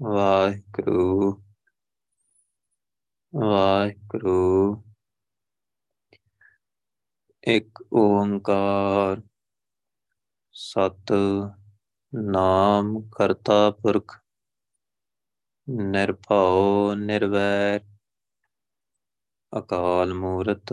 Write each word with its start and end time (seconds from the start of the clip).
ਵਾਹਿਗੁਰੂ 0.00 1.32
ਵਾਹਿਗੁਰੂ। 3.32 4.82
ਇੱਕ 7.44 7.82
ਓੰਕਾਰ 7.92 9.22
ਸਤ 10.54 11.12
ਨਾਮ 12.12 13.08
ਕਰਤਾ 13.08 13.70
ਪੁਰਖ, 13.70 14.14
ਨਿਰਭਉ, 15.68 16.94
ਨਿਰਵੈਰ। 16.94 17.80
ਅਕਾਲ 19.52 20.14
ਮੂਰਤ 20.14 20.72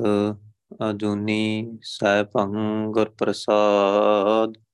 ਅਜੂਨੀ 0.89 1.77
ਸੈਭੰ 1.83 2.51
ਗੁਰ 2.91 3.09
ਪ੍ਰਸਾਦ। 3.09 4.64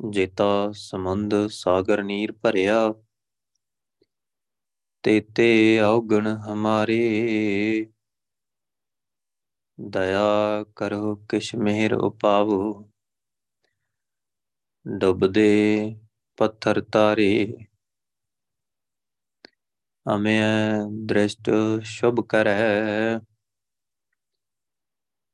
ਜੇਤਾ 0.00 0.46
ਸਮੁੰਦ 0.74 1.34
ਸਾਗਰ 1.50 2.02
ਨੀਰ 2.02 2.32
ਭਰਿਆ 2.32 2.92
ਤੇਤੇ 5.04 5.48
ਔਗਣ 5.80 6.26
ਹਮਾਰੇ। 6.36 7.00
ਦਇਆ 9.78 10.64
ਕਰੋ 10.76 11.14
ਕਿਛ 11.28 11.54
ਮਿਹਰ 11.54 11.92
ਉਪਾਵੋ। 11.94 12.60
ਡੁੱਬਦੇ 14.86 15.46
ਪੱਥਰ 16.38 16.80
ਤਾਰੇ। 16.92 17.30
ਅਮੇ 20.06 20.38
ਦ੍ਰਿਸ਼ਟ 21.06 21.50
ਸ਼ੁਭ 21.84 22.20
ਕਰੈ। 22.28 22.58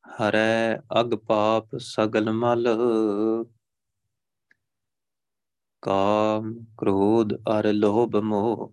ਹਰੈ 0.04 0.76
ਅਗ 1.00 1.14
ਪਾਪ 1.26 1.76
ਸਗਲ 1.80 2.32
ਮਲ। 2.32 2.66
ਕਾਮ 5.82 6.52
ਕ੍ਰੋਧ 6.78 7.32
ਅਰ 7.50 7.72
ਲੋਭ 7.72 8.16
ਮੋਹ, 8.16 8.72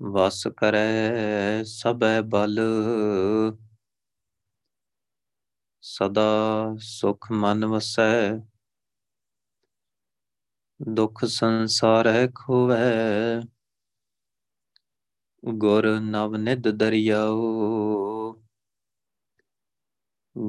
ਵਸ 0.00 0.46
ਕਰੈ 0.56 1.62
ਸਭੈ 1.64 2.20
ਬਲ। 2.22 2.58
ਸਦਾ 5.84 6.22
ਸੁਖ 6.80 7.30
ਮਨ 7.32 7.64
ਵਸੈ, 7.64 8.30
ਦੁਖ 10.80 11.24
ਸੰਸਾਰੈ 11.24 12.26
ਖੋਵੈ। 12.34 13.40
ਗੁਰ 15.44 15.86
ਨਵ 16.00 16.36
ਨਿਧ 16.36 16.68
ਦਰਿਆਓ, 16.68 18.42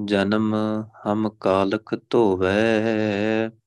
ਜਨਮ 0.06 0.56
ਹਮ 1.06 1.30
ਕਾਲਖ 1.30 1.94
ਧੋਵੈ। 2.10 3.61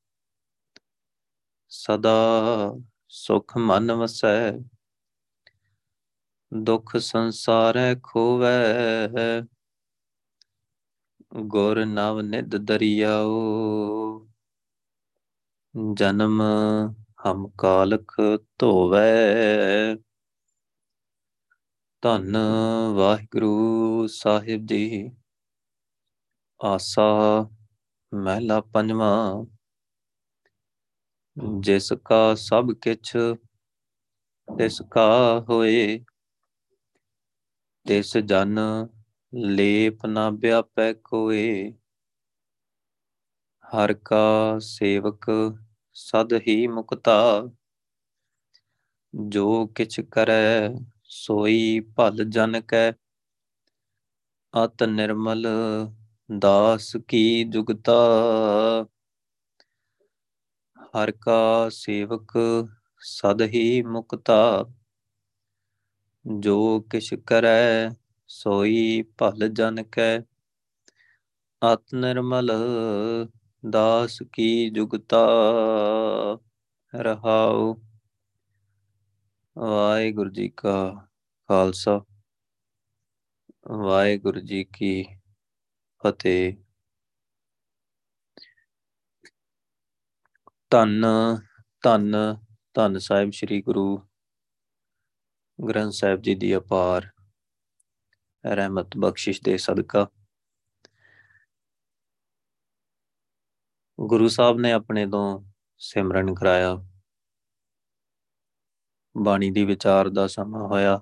ਸਦਾ 1.77 2.73
ਸੁਖ 3.09 3.57
ਮਨ 3.57 3.93
ਵਸੈ, 3.93 4.53
ਦੁਖ 6.53 6.97
ਸੰਸਾਰੈ 6.97 7.95
ਖੋਵੈ। 8.03 9.09
ਗੁਰ 11.37 11.85
ਨਵ 11.85 12.21
ਨਿਧ 12.21 12.57
ਦਰਿਆਓ, 12.57 13.33
ਜਨਮ 15.95 16.43
ਹਮ 17.27 17.49
ਕਾਲਖ 17.59 18.15
ਧੋਵੈ। 18.59 19.11
ਧੰਨ 22.03 22.37
ਵਾਹਿਗੁਰੂ 22.95 24.07
ਸਾਹਿਬ 24.07 24.67
ਜੀ, 24.67 25.11
ਆਸਾ 26.61 27.11
ਮਹਿਲਾ 28.13 28.61
ਪੰਜਵਾਂ। 28.61 29.54
ਜਿਸ 31.37 31.93
ਕਾ 32.05 32.35
ਸਭ 32.35 32.73
ਕਿਛ, 32.83 33.13
ਤਿਸ 34.49 34.83
ਕਾ 34.91 35.41
ਹੋਏ, 35.49 36.05
ਤਿਸ 37.87 38.17
ਜਨ 38.17 38.59
ਲੇਪ 39.33 40.07
ਨਾ 40.07 40.31
ਵਿਆਪੈ 40.31 40.93
ਕੋਏ 40.93 41.73
ਹਰ 43.65 43.93
ਕਾ 43.95 44.59
ਸੇਵਕ 44.59 45.31
ਸਦ 45.97 46.33
ਹੀ 46.49 46.67
ਮੁਕਤਾ, 46.67 47.49
ਜੋ 49.15 49.67
ਕਿਛ 49.67 50.01
ਕਰੈ 50.01 50.69
ਸੋਈ 51.05 51.81
ਭਲ 51.97 52.25
ਜਨ 52.25 52.61
ਕੈ। 52.61 52.91
ਅਤ 54.55 54.83
ਨਿਰਮਲ 54.83 55.47
ਦਾਸ 56.31 56.97
ਕੀ 57.09 57.45
ਜੁਗਤਾ 57.45 57.95
ਹਰ 60.95 61.11
ਕਾ 61.11 61.69
ਸੇਵਕ 61.69 62.33
ਸਦ 63.01 63.43
ਹੀ 63.43 63.83
ਮੁਕਤਾ। 63.83 64.65
ਜੋ 66.39 66.81
ਕਿਛ 66.81 67.15
ਕਰੈ 67.15 67.91
ਸੋਈ 68.29 69.03
ਭਲ 69.19 69.49
ਜਨ 69.49 69.83
ਕੈ। 69.83 70.21
ਅਤ 71.63 71.95
ਨਿਰਮਲ 71.95 72.51
ਦਾਸ 73.71 74.23
ਕੀ 74.33 74.71
ਜੁਗਤਾ 74.71 75.27
ਰਹਾਉ। 76.95 77.75
ਵਾਹਿਗੁਰੂ 79.59 80.31
ਜੀ 80.31 80.49
ਕਾ 80.57 81.07
ਖਾਲਸਾ। 81.49 82.05
ਵਾਹਿਗੁਰੂ 83.71 84.41
ਜੀ 84.41 84.65
ਕੀ 84.65 85.05
ਫਤਿਹ। 86.03 86.55
ਧੰਨ 90.75 91.07
ਧੰਨ 91.83 92.17
ਧੰਨ 92.75 92.99
ਸਾਹਿਬ 92.99 93.31
ਸ੍ਰੀ 93.31 93.63
ਗੁਰੂ 93.63 93.99
ਗ੍ਰੰਥ 95.69 95.93
ਸਾਹਿਬ 95.93 96.21
ਜੀ 96.21 96.35
ਦੀ 96.35 96.57
ਅਪਾਰ 96.57 97.11
ਰਹਿਮਤ 98.47 98.97
ਬਖਸ਼ਿਸ਼ 98.97 99.41
ਦੇ 99.45 99.59
ਸਦਕਾ। 99.59 100.09
ਗੁਰੂ 104.01 104.29
ਸਾਹਿਬ 104.29 104.59
ਨੇ 104.59 104.73
ਆਪਣੇ 104.73 105.07
ਤੋਂ 105.07 105.45
ਸਿਮਰਨ 105.79 106.35
ਕਰਾਇਆ। 106.35 106.77
ਬਾਣੀ 109.17 109.51
ਦੀ 109.51 109.65
ਵਿਚਾਰ 109.65 110.09
ਦਾ 110.09 110.27
ਸਮਾਂ 110.27 110.67
ਹੋਇਆ। 110.69 111.01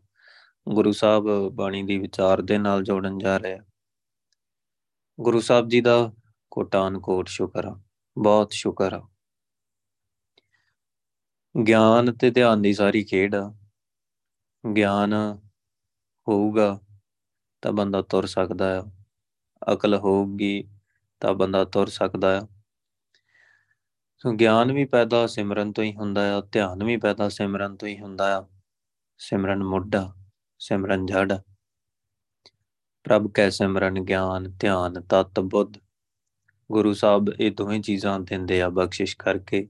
ਗੁਰੂ 0.69 0.93
ਸਾਹਿਬ 0.93 1.25
ਬਾਣੀ 1.53 1.83
ਦੀ 1.83 1.99
ਵਿਚਾਰ 1.99 2.43
ਦੇ 2.43 2.59
ਨਾਲ 2.59 2.83
ਜੋੜਨ 2.83 3.19
ਜਾ 3.19 3.37
ਰਹੇ। 3.37 3.59
ਆ 3.59 3.65
ਗੁਰੂ 5.21 5.41
ਸਾਹਿਬ 5.41 5.69
ਜੀ 5.69 5.81
ਦਾ 5.81 6.13
ਕੋਟਾਨ 6.51 7.01
ਕੋਟ 7.01 7.29
ਸ਼ੁਕਰ 7.29 7.65
ਆ। 7.65 7.83
ਬਹੁਤ 8.19 8.53
ਸ਼ੁਕਰ 8.53 8.93
ਆ। 8.93 9.09
ਗਿਆਨ 11.67 12.13
ਤੇ 12.13 12.31
ਧਿਆਨ 12.31 12.63
ਦੀ 12.63 12.73
ਸਾਰੀ 12.73 13.05
ਖੇਡ 13.05 13.35
ਆ। 13.35 13.55
ਗਿਆਨ 14.77 15.15
ਹੋਊਗਾ 16.29 16.81
ਤਾਂ 17.63 17.73
ਬੰਦਾ 17.73 18.03
ਤੁਰ 18.03 18.27
ਸਕਦਾ 18.27 18.81
ਆ। 18.81 18.85
ਅਕਲ 19.73 19.95
ਹੋਊਗੀ 19.95 20.69
ਤਾਂ 21.21 21.35
ਬੰਦਾ 21.35 21.65
ਤੁਰ 21.65 21.87
ਸਕਦਾ 21.87 22.41
ਆ। 22.41 22.47
ਸੋ 24.17 24.33
ਗਿਆਨ 24.33 24.73
ਵੀ 24.73 24.85
ਪੈਦਾ 24.85 25.27
ਸਿਮਰਨ 25.27 25.73
ਤੋਂ 25.73 25.85
ਹੀ 25.85 25.95
ਹੁੰਦਾ 25.95 26.39
ਆ, 26.39 26.41
ਧਿਆਨ 26.41 26.85
ਵੀ 26.85 26.97
ਪੈਦਾ 26.97 27.29
ਸਿਮਰਨ 27.29 27.77
ਤੋਂ 27.77 27.89
ਹੀ 27.89 27.99
ਹੁੰਦਾ 27.99 28.39
ਆ। 28.39 28.47
ਸਿਮਰਨ 29.19 29.65
ਮੁੱਢਾ 29.65 30.15
ਸਿਮਰਨ 30.59 31.07
ਜੜ 31.07 31.39
ਪ੍ਰਭ 33.05 33.31
ਕੈ 33.35 33.51
ਸਿਮਰਨ 33.51 34.05
ਗਿਆਨ, 34.05 34.57
ਧਿਆਨ, 34.61 35.01
ਤਤ, 35.01 35.41
ਬੁੱਧ। 35.41 35.79
ਗੁਰੂ 36.73 36.93
ਸਾਹਿਬ 36.93 37.29
ਇਹ 37.41 37.53
ਦੋਵੇਂ 37.53 37.81
ਚੀਜ਼ਾਂ 37.81 38.21
ਦਿੰਦੇ 38.21 38.63
ਆ 38.63 38.69
ਬਖਸ਼ਿਸ਼ 38.69 39.17
ਕਰਕੇ। 39.17 39.69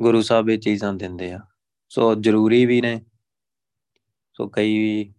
ਗੁਰੂ 0.00 0.22
ਸਾਹਿਬ 0.22 0.50
ਇਹ 0.50 0.58
ਚੀਜ਼ਾਂ 0.58 0.92
ਦਿੰਦੇ 0.92 1.32
ਆ। 1.32 1.40
ਸੋ 1.88 2.14
ਜ਼ਰੂਰੀ 2.14 2.66
ਵੀ 2.66 2.80
ਨੇ। 2.80 3.04
ਸੋ 4.32 4.48
ਕਈ 4.48 5.14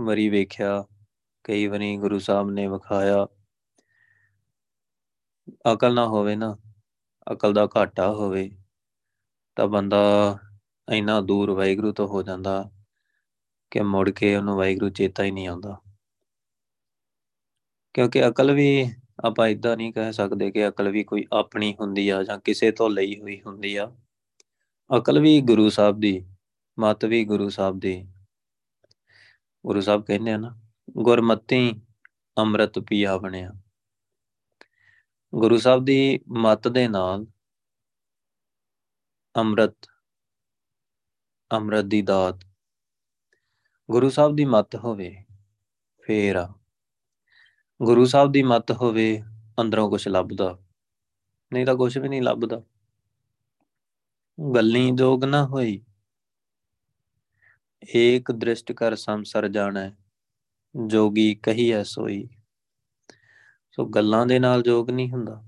ਵਾਰੀ 0.00 0.28
ਵੇਖਿਆ, 0.28 0.84
ਕਈ 1.44 1.66
ਵਾਰੀ 1.66 1.96
ਗੁਰੂ 1.96 2.18
ਸਾਹਿਬ 2.18 2.50
ਨੇ 2.50 2.66
ਵਿਖਾਇਆ। 2.68 3.26
ਅਕਲ 5.72 5.94
ਨਾ 5.94 6.06
ਹੋਵੇ 6.06 6.36
ਨਾ, 6.36 6.58
ਅਕਲ 7.32 7.52
ਦਾ 7.52 7.68
ਘਾਟਾ 7.76 8.10
ਹੋਵੇ, 8.10 8.50
ਤਾਂ 9.56 9.66
ਬੰਦਾ 9.66 10.36
ਇੰਨਾ 10.92 11.20
ਦੂਰ 11.20 11.50
ਵਾਹਿਗੁਰੂ 11.50 11.92
ਤੋਂ 11.92 12.08
ਹੋ 12.08 12.22
ਜਾਂਦਾ 12.22 12.70
ਕਿ 13.70 13.80
ਮੁੜ 13.80 14.10
ਕੇ 14.10 14.36
ਉਹਨੂੰ 14.36 14.56
ਵਾਹਿਗੁਰੂ 14.56 14.90
ਚੇਤਾ 14.90 15.22
ਹੀ 15.22 15.30
ਨਹੀਂ 15.30 15.48
ਆਉਂਦਾ। 15.48 15.80
ਕਿਉਂਕਿ 17.94 18.28
ਅਕਲ 18.28 18.54
ਵੀ 18.54 18.94
ਆਪਾਂ 19.24 19.48
ਇਦਾਂ 19.48 19.76
ਨਹੀਂ 19.76 19.92
ਕਹਿ 19.92 20.12
ਸਕਦੇ 20.12 20.50
ਕਿ 20.50 20.68
ਅਕਲ 20.68 20.88
ਵੀ 20.88 21.04
ਕੋਈ 21.04 21.24
ਆਪਣੀ 21.32 21.74
ਹੁੰਦੀ 21.80 22.08
ਆ 22.08 22.22
ਜਾਂ 22.22 22.38
ਕਿਸੇ 22.38 22.72
ਤੋਂ 22.72 22.90
ਲਈ 22.90 23.20
ਹੋਈ 23.20 23.42
ਹੁੰਦੀ 23.46 23.76
ਆ। 23.76 23.96
ਅਕਲ 24.96 25.20
ਵੀ 25.20 25.40
ਗੁਰੂ 25.40 25.68
ਸਾਹਿਬ 25.68 26.00
ਦੀ, 26.00 26.26
ਮਤ 26.78 27.04
ਵੀ 27.04 27.24
ਗੁਰੂ 27.24 27.48
ਸਾਹਿਬ 27.48 27.78
ਦੀ। 27.78 28.12
ਗੁਰੂ 29.66 29.80
ਸਾਹਿਬ 29.80 30.04
ਕਹਿੰਦੇ 30.04 30.32
ਆ 30.32 30.36
ਨਾ, 30.36 30.60
ਗੁਰਮਤੀ 30.90 31.80
ਅੰਮ੍ਰਿਤ 32.38 32.78
ਪੀਆ 32.78 33.18
ਬਣਿਆ। 33.18 33.52
ਗੁਰੂ 35.34 35.58
ਸਾਹਿਬ 35.58 35.84
ਦੀ 35.84 36.20
ਮਤ 36.28 36.68
ਦੇ 36.68 36.88
ਨਾਲ 36.88 37.26
ਅੰਮ੍ਰਿਤ 39.36 39.76
ਅੰਮ੍ਰਿਤ 41.52 41.84
ਦੀ 41.84 42.02
ਦਾਤ। 42.02 42.34
ਗੁਰੂ 43.90 44.10
ਸਾਹਿਬ 44.10 44.36
ਦੀ 44.36 44.44
ਮਤ 44.44 44.76
ਹੋਵੇ, 44.76 45.24
ਫੇਰ 46.02 46.36
ਆ। 46.36 46.54
ਗੁਰੂ 47.82 48.04
ਸਾਹਿਬ 48.04 48.32
ਦੀ 48.32 48.42
ਮਤ 48.42 48.72
ਹੋਵੇ, 48.72 49.22
ਅੰਦਰੋਂ 49.60 49.90
ਕੁਝ 49.90 50.08
ਲੱਭਦਾ। 50.08 50.58
ਨਹੀਂ 51.52 51.66
ਤਾਂ 51.66 51.74
ਕੁਝ 51.74 51.98
ਵੀ 51.98 52.08
ਨਹੀਂ 52.08 52.22
ਲੱਭਦਾ। 52.22 52.62
ਗੱਲੀ 54.54 54.90
ਜੋਗ 54.90 55.24
ਨਾ 55.24 55.46
ਹੋਈ। 55.46 55.84
ਏਕ 57.96 58.32
ਦ੍ਰਿਸ਼ਟ 58.32 58.72
ਕਰ 58.72 58.96
ਸੰਸਰ 58.96 59.48
ਜਾਣੈ, 59.48 59.90
ਜੋਗੀ 60.86 61.34
ਕਹੀਐ 61.34 61.82
ਸੋਈ। 61.82 62.28
ਸੋ 63.70 63.86
ਗੱਲਾਂ 63.86 64.26
ਦੇ 64.26 64.38
ਨਾਲ 64.38 64.62
ਜੋਗ 64.62 64.90
ਨਹੀਂ 64.90 65.10
ਹੁੰਦਾ, 65.10 65.44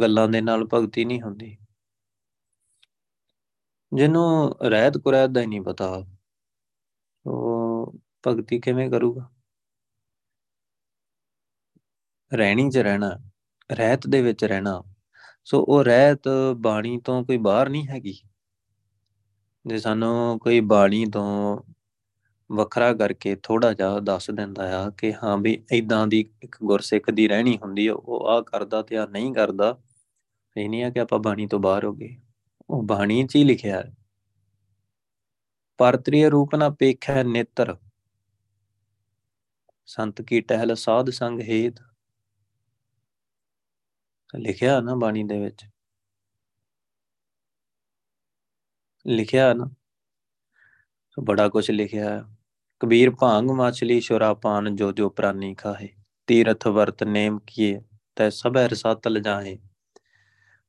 ਗੱਲਾਂ 0.00 0.28
ਦੇ 0.28 0.40
ਨਾਲ 0.40 0.68
ਭਗਤੀ 0.74 1.04
ਨਹੀਂ 1.04 1.22
ਹੁੰਦੀ। 1.22 1.58
ਜਿਹਨੂੰ 3.94 4.56
ਰਹਿਤ 4.62 4.98
ਕੁਰੈਤ 4.98 5.30
ਦਾ 5.30 5.40
ਹੀ 5.40 5.46
ਨਹੀਂ 5.46 5.60
ਪਤਾ, 5.60 6.06
ਉਹ 7.26 7.94
ਭਗਤੀ 8.26 8.60
ਕਿਵੇਂ 8.60 8.90
ਕਰੂਗਾ? 8.90 9.30
ਰਹਿਣੀ 12.34 12.70
'ਚ 12.70 12.78
ਰਹਿਣਾ, 12.78 13.18
ਰਹਿਤ 13.72 14.06
ਦੇ 14.06 14.22
ਵਿੱਚ 14.22 14.44
ਰਹਿਣਾ। 14.44 14.82
ਸੋ 15.44 15.64
ਉਹ 15.68 15.84
ਰਹਿਤ 15.84 16.22
ਬਾਣੀ 16.56 17.00
ਤੋਂ 17.04 17.24
ਕੋਈ 17.24 17.36
ਬਾਹਰ 17.36 17.68
ਨਹੀਂ 17.68 17.88
ਹੈਗੀ। 17.88 18.18
ਜੇ 19.66 19.78
ਸਾਨੂੰ 19.78 20.38
ਕੋਈ 20.38 20.60
ਬਾਣੀ 20.60 21.06
ਤੋਂ 21.06 21.60
ਵੱਖਰਾ 22.52 22.94
ਕਰਕੇ 22.94 23.36
ਥੋੜਾ 23.42 23.72
ਜਿਹਾ 23.72 24.00
ਦੱਸ 24.00 24.30
ਦਿੰਦਾ 24.30 24.84
ਆ 24.84 24.90
ਕਿ 24.90 25.14
ਹਾਂ 25.14 25.38
ਵੀ 25.38 25.64
ਇਦਾਂ 25.72 26.06
ਦੀ 26.06 26.30
ਇੱਕ 26.42 26.56
ਗੁਰਸਿੱਖ 26.64 27.10
ਦੀ 27.10 27.28
ਰਹਿਣੀ 27.28 27.58
ਹੁੰਦੀ 27.62 27.86
ਆ, 27.86 27.94
ਉਹ 27.94 28.28
ਆ 28.28 28.40
ਕਰਦਾ 28.40 28.82
ਤੇ 28.82 28.96
ਆ 28.96 29.06
ਨਹੀਂ 29.06 29.34
ਕਰਦਾ, 29.34 29.78
ਇਹ 30.56 30.70
ਨਹੀਂ 30.70 30.84
ਆ 30.84 30.90
ਕਿ 30.90 31.00
ਆਪਾਂ 31.00 31.18
ਬਾਣੀ 31.18 31.46
ਤੋਂ 31.46 31.58
ਬਾਹਰ 31.58 31.84
ਹੋ 31.84 31.92
ਗਏ। 31.92 32.16
ਉਹ 32.70 32.82
ਬਾਣੀ 32.82 33.26
'ਚ 33.26 33.36
ਹੀ 33.36 33.44
ਲਿਖਿਆ 33.44 33.76
ਹੈ। 33.76 33.94
ਪਰਤਰੀय 35.78 36.30
ਰੂਪ 36.30 36.54
ਨਾ 36.54 36.68
ਪੇਖੈ 36.68 37.24
ਨੇਤਰ। 37.24 37.76
ਸੰਤ 39.86 40.22
ਕੀ 40.22 40.40
ਟਹਿਲ 40.40 40.74
ਸਾਧ 40.74 41.10
ਸੰਗ 41.10 41.40
ਹੇਤ। 41.40 41.74
ਲਿਖਿਆ 44.36 44.80
ਨਾ 44.80 44.94
ਬਾਣੀ 44.94 45.24
ਦੇ 45.24 45.38
ਵਿੱਚ। 45.38 45.64
ਲਿਖਿਆ 49.06 49.54
ਨਾ। 49.54 49.70
ਬੜਾ 51.20 51.48
ਕੁਝ 51.48 51.70
ਲਿਖਿਆ 51.70 52.10
ਹੈ। 52.10 52.22
ਕਬੀਰ 52.80 53.10
ਭਾਂਗ 53.10 53.50
ਮਾਛਲੀ 53.50 54.00
ਸ਼ਰਾਪਾਨ 54.00 54.76
ਜੋ 54.76 54.92
ਜੋ 54.92 55.10
ਪ੍ਰਾਨੀ 55.10 55.54
ਖਾਏ 55.54 55.88
ਤੀਰਥ 56.26 56.66
ਵਰਤ 56.66 57.02
ਨੇਮ 57.02 57.38
ਕੀਏ, 57.46 57.80
ਤੈ 58.16 58.30
ਸਭੈ 58.30 58.68
ਰਸਾਤਲ 58.68 59.20
ਜਾਏ 59.20 59.58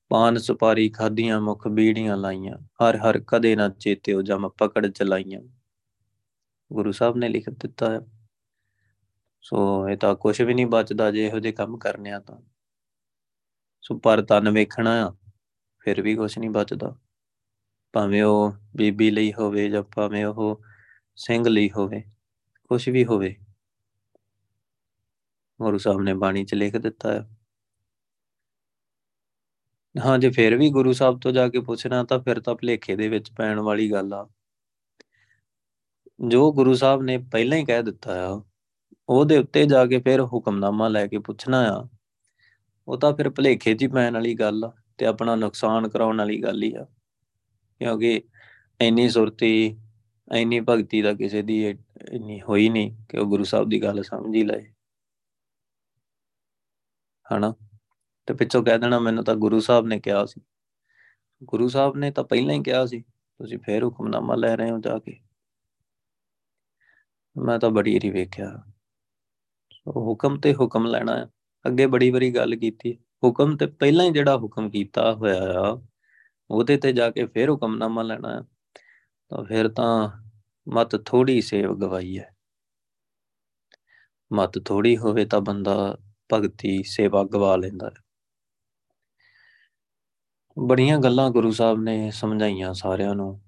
ਪਾਨ 0.10 0.38
ਸੁਪਾਰੀ 0.38 0.90
ਖਾਦੀਆਂ 0.90 1.42
ਮੁਖ 1.42 1.68
ਬੀੜੀਆਂ 1.68 2.18
ਲਾਈਆਂ। 2.18 2.58
ਹਰ 2.58 2.98
ਹਰ 2.98 3.20
ਕਦੇ 3.28 3.56
ਨਾ 3.56 3.70
ਚੇਤਿਓ 3.70 4.22
ਜਮ 4.22 4.50
ਪਕੜ 4.50 4.88
ਚਲਾਈਆਂ। 4.88 5.42
ਗੁਰੂ 6.74 6.92
ਸਾਹਿਬ 6.92 7.18
ਨੇ 7.18 7.30
ਲਿਖ 7.30 7.50
ਦਿੱਤਾ 7.50 7.92
ਹੈ। 7.92 8.00
ਸੋ 9.42 9.90
ਇਹ 9.90 9.98
ਤਾਂ 9.98 10.16
ਕੁਝ 10.16 10.42
ਵੀ 10.42 10.54
ਨਹੀਂ 10.54 10.66
ਬਚਦਾ 10.66 11.12
ਜੇ 11.12 11.26
ਇਹੋ 11.28 11.40
ਜਿਹੇ 11.40 11.54
ਕੰਮ 11.54 11.78
ਕਰਨੇ 11.78 12.12
ਆ 12.12 12.20
ਤਾਂ। 12.20 12.38
ਸੋ 13.84 13.98
ਪਰ 14.00 14.22
ਤਨ 14.22 14.50
ਵੇਖਣਾ 14.50 14.92
ਆ, 15.06 15.12
ਫਿਰ 15.80 16.02
ਵੀ 16.02 16.16
ਕੁਝ 16.16 16.38
ਨਹੀਂ 16.40 16.50
ਬਚਦਾ। 16.50 16.96
ਭਾਵੇਂ 17.94 18.24
ਉਹ 18.24 18.54
ਬੀਬੀ 18.76 19.12
ਲਈ 19.12 19.34
ਹੋਵੇ 19.34 19.70
ਜਾਂ 19.70 19.84
ਭਾਵੇਂ 19.96 20.26
ਉਹ 20.26 20.62
ਸਿੰਘ 21.18 21.48
ਲਈ 21.50 21.70
ਹੋਵੇ 21.70 22.02
ਕੁਝ 22.72 22.90
ਵੀ 22.90 23.06
ਹੋਵੇ। 23.06 23.36
ਗੁਰੂ 25.60 25.78
ਸਾਹਿਬ 25.78 26.02
ਨੇ 26.02 26.14
ਬਾਣੀ 26.14 26.46
'ਚ 26.46 26.54
ਲਿਖ 26.54 26.78
ਦਿੱਤਾ 26.78 27.14
ਹੈ 27.14 27.28
ਹਾਂ, 29.96 30.18
ਜੇ 30.20 30.30
ਫਿਰ 30.30 30.56
ਵੀ 30.58 30.70
ਗੁਰੂ 30.70 30.94
ਸਾਹਿਬ 30.94 31.20
ਤੋਂ 31.20 31.32
ਜਾ 31.32 31.48
ਕੇ 31.50 31.60
ਪੁੱਛਣਾ 31.60 32.04
ਤਾਂ 32.04 32.20
ਫਿਰ 32.20 32.40
ਤਾਂ 32.40 32.56
ਭਲੇਖੇ 32.56 32.96
ਦੇ 32.96 33.08
ਵਿੱਚ 33.10 33.32
ਪੈਣ 33.32 33.60
ਵਾਲੀ 33.60 33.92
ਗੱਲ 33.92 34.14
ਆ। 34.14 34.28
ਜੋ 36.28 36.52
ਗੁਰੂ 36.54 36.74
ਸਾਹਿਬ 36.74 37.02
ਨੇ 37.02 37.18
ਪਹਿਲਾਂ 37.18 37.58
ਹੀ 37.58 37.66
ਕਹਿ 37.66 37.84
ਦਿੱਤਾ 37.84 38.14
ਆ, 38.28 38.42
ਉਹਦੇ 39.10 39.38
ਉੱਤੇ 39.38 39.66
ਜਾ 39.66 39.86
ਕੇ 39.86 40.00
ਫਿਰ 40.00 40.22
ਹੁਕਮਨਾਮਾ 40.24 40.88
ਲੈ 40.88 41.08
ਕੇ 41.08 41.20
ਪੁੱਛਣਾ 41.20 41.62
ਆ। 41.70 41.88
ਉਹ 42.90 43.00
ਤਾਂ 43.00 43.14
ਫਿਰ 43.14 43.30
ਭਲੇਖੇ 43.30 43.76
'ਚ 43.76 43.82
ਹੀ 43.82 43.88
ਪੈਣ 43.88 44.14
ਵਾਲੀ 44.14 44.36
ਗੱਲ 44.36 44.64
ਆ 44.66 44.74
ਤੇ 44.98 45.06
ਆਪਣਾ 45.06 45.36
ਨੁਕਸਾਨ 45.36 45.90
ਕਰਾਉਣ 45.90 46.18
ਵਾਲੀ 46.18 46.44
ਗੱਲ 46.44 46.64
ਹੀ 46.64 46.76
ਆ। 46.76 46.84
ਕਿਉਂਕਿ 47.80 48.22
ਇੰਨੀ 48.82 49.10
ਸੁਰਤੀ, 49.10 49.80
ਇੰਨੀ 50.36 50.60
ਭਗਤੀ 50.60 51.02
ਦਾ 51.02 51.14
ਕਿਸੇ 51.14 51.42
ਦੀ 51.42 51.70
ਇੰਨੀ 52.12 52.42
ਹੋਈ 52.42 52.70
ਨਹੀਂ 52.70 53.06
ਕਿ 53.10 53.18
ਉਹ 53.18 53.26
ਗੁਰੂ 53.26 53.44
ਸਾਹਿਬ 53.44 53.70
ਦੀ 53.70 53.84
ਗੱਲ 53.84 54.04
ਸਮਝ 54.04 54.36
ਹੀ 54.36 54.44
ਲਏ। 54.44 54.74
ਹਨਾ? 57.34 57.56
ਤੇ 58.26 58.34
ਪਿੱਛੋਂ 58.34 58.64
ਕਹਿ 58.64 58.80
ਦੇਣਾ 58.80 59.00
ਮੈਨੂੰ 59.00 59.24
ਤਾਂ 59.24 59.36
ਗੁਰੂ 59.36 59.60
ਸਾਹਿਬ 59.60 59.86
ਨੇ 59.86 60.00
ਕਿਹਾ 60.00 60.26
ਸੀ। 60.26 60.42
ਗੁਰੂ 61.44 61.68
ਸਾਹਿਬ 61.68 61.96
ਨੇ 61.96 62.12
ਤਾਂ 62.12 62.24
ਪਹਿਲਾਂ 62.24 62.56
ਹੀ 62.56 62.64
ਕਿਹਾ 62.64 62.86
ਸੀ, 62.86 63.02
ਤੁਸੀਂ 63.38 63.60
ਫੇਰ 63.60 63.84
ਹੁਕਮਨਾਮਾ 63.84 64.36
ਲੈ 64.36 64.58
ਰਹੇ 64.58 64.72
ਹੋ 64.72 64.80
ਜਾ 64.80 65.00
ਕੇ। 65.00 65.20
ਮੈਂ 67.38 67.60
ਤਾਂ 67.60 67.70
ਬੜੀ 67.70 68.00
ਰੀ 68.00 68.10
ਵੇਖਿਆ। 68.10 68.64
ਹੁਕਮ 69.88 70.40
ਤੇ 70.40 70.54
ਹੁਕਮ 70.54 70.86
ਲੈਣਾ 70.86 71.18
ਹੈ 71.18 71.28
ਅੱਗੇ 71.66 71.86
ਬੜੀ 71.88 72.12
ਬੜੀ 72.12 72.36
ਗੱਲ 72.36 72.56
ਕੀਤੀ। 72.56 72.94
ਹੁਕਮ 73.24 73.58
ਤੇ 73.58 73.66
ਪਹਿਲਾਂ 73.66 74.06
ਹੀ 74.06 74.12
ਜਿਹੜਾ 74.12 74.38
ਹੁਕਮ 74.38 74.70
ਕੀਤਾ 74.70 75.14
ਹੋਇਆ 75.14 75.42
ਆ, 75.60 75.82
ਉਹਦੇ 76.50 76.78
ਤੇ 76.78 76.94
ਜਾ 76.94 77.10
ਕੇ 77.10 77.26
ਫੇਰ 77.26 77.50
ਹੁਕਮਨਾਮਾ 77.50 78.04
ਲੈਣਾ 78.04 78.36
ਹੈ 78.36 78.42
ਤਾਂ 79.32 79.44
ਫਿਰ 79.46 79.70
ਤਾਂ 79.70 80.10
ਮਤ 80.68 80.96
ਥੋੜੀ 81.06 81.42
ਸੇਵ 81.42 81.76
ਗਵਾਈ 81.76 82.20
ਹੈ। 82.20 82.36
ਮਤ 84.34 84.60
ਥੋੜੀ 84.66 84.98
ਹੋਵੇ 84.98 85.26
ਤਾਂ 85.26 85.42
ਬੰਦਾ 85.42 85.98
ਭਗਤੀ, 86.34 86.84
ਸੇਵਾ 86.84 87.24
ਗਵਾ 87.24 87.56
ਲੈਂਦਾ 87.56 87.88
ਹੈ। 87.88 88.04
ਬੜੀਆਂ 90.58 91.00
ਗੱਲਾਂ 91.00 91.30
ਗੁਰੂ 91.30 91.52
ਸਾਹਿਬ 91.52 91.80
ਨੇ 91.80 92.12
ਸਮਝਾਈਆਂ 92.12 92.74
ਸਾਰਿਆਂ 92.74 93.16
ਨੂੰ, 93.16 93.42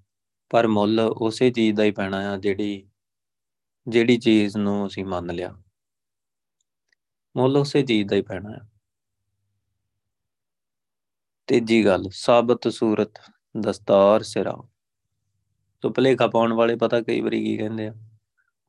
ਪਰ 0.49 0.67
ਮੁੱਲ 0.67 0.99
ਉਸੇ 0.99 1.49
ਚੀਜ਼ 1.51 1.77
ਦਾ 1.77 1.83
ਹੀ 1.83 1.91
ਪੈਣਾ 1.91 2.17
ਆ 2.31 2.37
ਜਿਹੜੀ 2.37 2.87
ਜਿਹੜੀ 3.87 4.17
ਚੀਜ਼ 4.17 4.57
ਨੂੰ 4.57 4.87
ਅਸੀਂ 4.87 5.05
ਮੰਨ 5.05 5.31
ਲਿਆ। 5.33 5.55
ਮੁੱਲ 7.35 7.57
ਉਸੇ 7.57 7.81
ਚੀਜ਼ 7.81 8.07
ਦਾ 8.09 8.15
ਹੀ 8.15 8.21
ਪੈਣਾ 8.21 8.49
ਆ 8.51 8.65
ਤੀਜੀ 11.49 11.85
ਗੱਲ, 11.85 12.03
ਸਾਬਤ 12.13 12.67
ਸੂਰਤ, 12.67 13.19
ਦਸਤਾਰ 13.55 14.21
ਸਿਰਾ। 14.23 14.55
ਤੋ 15.83 15.89
ਭਲੇਖਾ 15.89 16.27
ਪਾਉਣ 16.27 16.53
ਵਾਲੇ 16.53 16.75
ਪਤਾ 16.75 16.99
ਕਈ 17.01 17.21
ਵਾਰੀ 17.21 17.43
ਕੀ 17.45 17.55
ਕਹਿੰਦੇ 17.57 17.87
ਆ, 17.87 17.93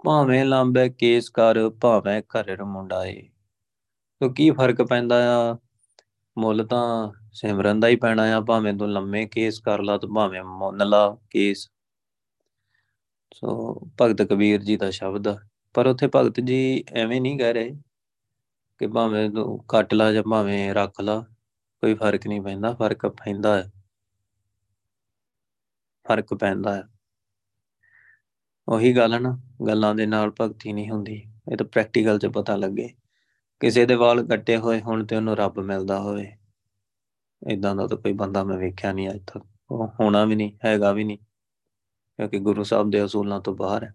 ਭਾਵੇਂ 0.04 0.44
ਲੰਬੇ 0.44 0.88
ਕੇਸ 0.88 1.28
ਕਰ, 1.30 1.68
ਭਾਵੇਂ 1.82 2.22
ਘਰ 2.30 2.62
ਮੁੰਡਾਏ 2.64 3.20
ਤੋ 4.20 4.28
ਕੀ 4.32 4.50
ਫ਼ਰਕ 4.50 4.82
ਪੈਂਦਾ 4.82 5.16
ਆ? 5.32 5.56
ਮੁੱਲ 6.36 6.66
ਤਾਂ 6.66 7.12
ਸਿਮਰਨ 7.34 7.80
ਦਾ 7.80 7.88
ਹੀ 7.88 7.96
ਪੈਣਾ 7.96 8.22
ਆ, 8.36 8.40
ਭਾਵੇਂ 8.40 8.74
ਤੂੰ 8.74 8.90
ਲੰਮੇ 8.92 9.24
ਕੇਸ 9.26 9.60
ਕਰ 9.60 9.82
ਲਾ 9.82 9.96
ਤੇ 9.98 10.06
ਭਾਵੇਂ 10.14 10.42
ਮੁੰਨ 10.44 10.88
ਲਾ 10.88 11.06
ਕੇਸ। 11.30 11.68
ਸੋ 13.34 13.74
ਭਗਤ 14.00 14.22
ਕਬੀਰ 14.22 14.62
ਜੀ 14.62 14.76
ਦਾ 14.76 14.90
ਸ਼ਬਦ 14.90 15.28
ਆ, 15.28 15.38
ਪਰ 15.74 15.86
ਉੱਥੇ 15.86 16.08
ਭਗਤ 16.16 16.40
ਜੀ 16.40 16.84
ਐਵੇਂ 16.92 17.20
ਨਹੀਂ 17.20 17.38
ਕਹਿ 17.38 17.52
ਰਹੇ। 17.52 17.74
ਕਿ 18.82 18.86
ਭਾਵੇਂ 18.86 19.30
ਤੂੰ 19.30 19.64
ਕੱਟ 19.64 19.94
ਲਾ 19.94 20.12
ਜਾਂ 20.12 20.22
ਭਾਵੇਂ 20.22 20.74
ਰੱਖ 20.74 21.00
ਲਾ, 21.00 21.20
ਕੋਈ 21.80 21.94
ਫ਼ਰਕ 21.94 22.26
ਨਹੀਂ 22.26 22.40
ਪੈਂਦਾ, 22.40 22.74
ਫ਼ਰਕ 22.74 23.06
ਪੈਂਦਾ 23.06 23.56
ਹੈ 23.56 23.72
ਫ਼ਰਕ 26.06 26.34
ਪੈਂਦਾ 26.34 26.74
ਹੈ 26.74 26.82
ਉਹੀ 28.68 28.96
ਗੱਲ 28.96 29.14
ਹੈ 29.14 29.18
ਨਾ, 29.18 29.38
ਗੱਲਾਂ 29.66 29.94
ਦੇ 29.94 30.06
ਨਾਲ 30.06 30.32
ਭਗਤੀ 30.40 30.72
ਨਹੀਂ 30.72 30.90
ਹੁੰਦੀ, 30.90 31.32
ਇਹ 31.52 31.56
ਤਾਂ 31.56 31.66
ਪ੍ਰੈਕਟੀਕਲ 31.66 32.18
'ਚ 32.18 32.26
ਪਤਾ 32.26 32.56
ਲੱਗੇ। 32.56 32.88
ਕਿਸੇ 33.60 33.86
ਦੇ 33.86 33.94
ਵਾਲ 33.94 34.26
ਕੱਟੇ 34.26 34.56
ਹੋਏ 34.56 34.80
ਹੁਣ 34.80 35.06
ਤੇ 35.06 35.16
ਉਹਨੂੰ 35.16 35.36
ਰੱਬ 35.36 35.60
ਮਿਲਦਾ 35.60 36.00
ਹੋਵੇ। 36.00 36.36
ਇਦਾਂ 37.52 37.76
ਦਾ 37.76 37.86
ਤਾਂ 37.86 37.96
ਕੋਈ 37.96 38.12
ਬੰਦਾ 38.12 38.44
ਮੈਂ 38.44 38.58
ਵੇਖਿਆ 38.58 38.92
ਨਹੀਂ 38.92 39.10
ਅਜ 39.10 39.24
ਤੱਕ। 39.26 39.46
ਉਹ 39.70 39.88
ਹੋਣਾ 40.00 40.24
ਵੀ 40.24 40.34
ਨਹੀਂ, 40.34 40.58
ਹੈਗਾ 40.64 40.92
ਵੀ 40.92 41.04
ਨਹੀਂ, 41.04 41.18
ਕਿਉਂਕਿ 41.18 42.38
ਗੁਰੂ 42.38 42.64
ਸਾਹਿਬ 42.64 42.90
ਦੇ 42.90 43.04
ਅਸੂਲਾਂ 43.04 43.40
ਤੋਂ 43.40 43.54
ਬਾਹਰ 43.54 43.84
ਹੈ 43.84 43.94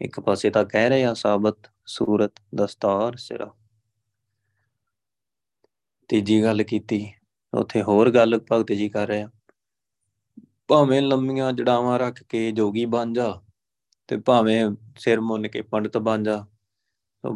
ਇੱਕ 0.00 0.20
ਪਾਸੇ 0.20 0.50
ਤਾਂ 0.50 0.64
ਕਹਿ 0.64 0.88
ਰਹੇ 0.88 1.04
ਆ, 1.04 1.14
ਸਾਬਤ 1.14 1.56
ਸੂਰਤ 1.86 2.32
ਦਸਤਾਰ 2.54 3.16
ਸਿਰਾ। 3.16 3.54
ਤੀਜੀ 6.08 6.42
ਗੱਲ 6.42 6.62
ਕੀਤੀ, 6.62 7.12
ਉੱਥੇ 7.54 7.82
ਹੋਰ 7.82 8.10
ਗੱਲ 8.10 8.40
ਭਗਤ 8.52 8.72
ਜੀ 8.72 8.88
ਕਰ 8.88 9.06
ਰਹੇ 9.06 9.22
ਆ। 9.22 9.30
ਭਾਵੇਂ 10.68 11.02
ਲੰਮੀਆਂ 11.02 11.52
ਜੜਾਵਾਂ 11.52 11.98
ਰੱਖ 11.98 12.22
ਕੇ 12.22 12.52
ਜੋਗੀ 12.52 12.84
ਬਣ 12.84 13.12
ਜਾ 13.12 13.42
ਤੇ 14.08 14.16
ਭਾਵੇਂ 14.16 14.70
ਸਿਰ 14.96 15.20
ਮੁੰਨ 15.20 15.48
ਕੇ 15.48 15.62
ਪੰਡਤ 15.62 15.98
ਬਣ 15.98 16.22
ਜਾ 16.22 16.46